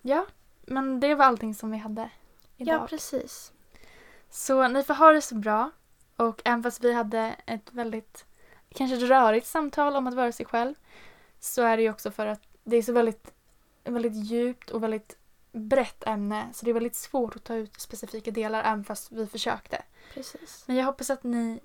Ja, 0.01 0.25
men 0.61 0.99
det 0.99 1.15
var 1.15 1.25
allting 1.25 1.55
som 1.55 1.71
vi 1.71 1.77
hade 1.77 2.09
idag. 2.57 2.81
Ja, 2.81 2.87
precis. 2.87 3.51
Så 4.29 4.67
ni 4.67 4.83
får 4.83 4.93
ha 4.93 5.11
det 5.11 5.21
så 5.21 5.35
bra. 5.35 5.71
Och 6.15 6.41
även 6.45 6.63
fast 6.63 6.83
vi 6.83 6.93
hade 6.93 7.35
ett 7.45 7.73
väldigt 7.73 8.25
kanske 8.69 8.97
ett 8.97 9.09
rörigt 9.09 9.47
samtal 9.47 9.95
om 9.95 10.07
att 10.07 10.13
vara 10.13 10.31
sig 10.31 10.45
själv 10.45 10.75
så 11.39 11.61
är 11.61 11.77
det 11.77 11.83
ju 11.83 11.89
också 11.89 12.11
för 12.11 12.27
att 12.27 12.41
det 12.63 12.77
är 12.77 12.81
så 12.81 12.93
väldigt, 12.93 13.33
väldigt 13.83 14.15
djupt 14.15 14.69
och 14.69 14.83
väldigt 14.83 15.17
brett 15.51 16.03
ämne 16.07 16.49
så 16.53 16.65
det 16.65 16.71
är 16.71 16.73
väldigt 16.73 16.95
svårt 16.95 17.35
att 17.35 17.43
ta 17.43 17.55
ut 17.55 17.79
specifika 17.79 18.31
delar 18.31 18.63
även 18.63 18.83
fast 18.83 19.11
vi 19.11 19.27
försökte. 19.27 19.83
precis. 20.13 20.63
Men 20.67 20.75
jag 20.75 20.85
hoppas 20.85 21.09
att 21.09 21.23
ni 21.23 21.59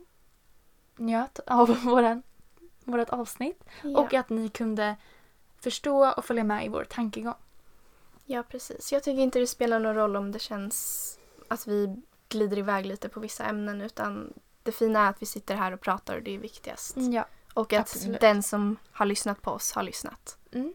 njöt 0.98 1.38
av 1.46 1.68
våran, 1.84 2.22
vårat 2.84 3.10
avsnitt 3.10 3.64
Ja. 3.82 4.00
och 4.00 4.14
att 4.14 4.28
ni 4.30 4.48
kunde 4.48 4.96
förstå 5.60 6.10
och 6.12 6.24
följa 6.24 6.44
med 6.44 6.66
i 6.66 6.68
vår 6.68 6.84
tankegång. 6.84 7.34
ja, 8.24 8.42
precis. 8.42 8.92
Jag 8.92 9.02
tycker 9.02 9.22
inte 9.22 9.38
det 9.38 9.46
spelar 9.46 9.78
någon 9.78 9.94
roll 9.94 10.16
om 10.16 10.32
det 10.32 10.38
känns 10.38 11.18
att 11.48 11.66
vi 11.66 11.96
glider 12.28 12.58
iväg 12.58 12.86
lite 12.86 13.08
på 13.08 13.20
vissa 13.20 13.44
ämnen 13.44 13.80
utan 13.80 14.32
det 14.62 14.72
fina 14.72 15.00
är 15.06 15.10
att 15.10 15.22
vi 15.22 15.26
sitter 15.26 15.54
här 15.56 15.72
och 15.72 15.80
pratar 15.80 16.16
och 16.16 16.22
det 16.22 16.34
är 16.34 16.38
viktigast. 16.38 16.94
Ja. 16.96 17.26
Och 17.54 17.72
att 17.72 17.80
absolut. 17.80 18.20
den 18.20 18.42
som 18.42 18.76
har 18.92 19.06
lyssnat 19.06 19.42
på 19.42 19.50
oss 19.50 19.72
har 19.72 19.82
lyssnat. 19.82 20.38
Mm. 20.52 20.74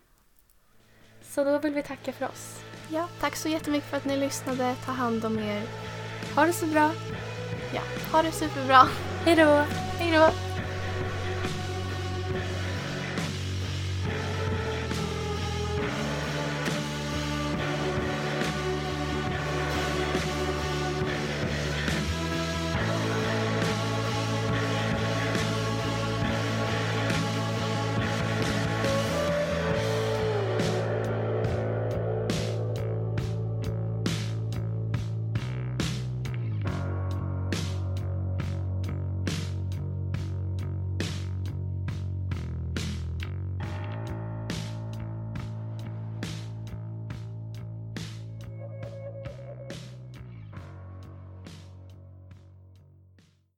Så 1.22 1.44
då 1.44 1.58
vill 1.60 1.74
vi 1.74 1.84
tacka 1.84 2.14
för 2.14 2.26
oss. 2.26 2.60
Ja, 2.90 3.08
tack 3.20 3.36
så 3.36 3.50
jättemycket 3.50 3.90
för 3.90 3.98
att 3.98 4.06
ni 4.06 4.18
lyssnade. 4.18 4.76
Ta 4.86 4.92
hand 4.92 5.26
om 5.26 5.40
er. 5.40 5.64
Ha 6.36 6.46
det 6.46 6.54
så 6.54 6.66
bra. 6.66 6.92
Ja, 7.74 7.82
ha 8.12 8.22
det 8.22 8.32
superbra. 8.32 8.88
Hej 9.26 9.36
då! 9.36 9.64
Hej 10.00 10.12
då! 10.12 10.53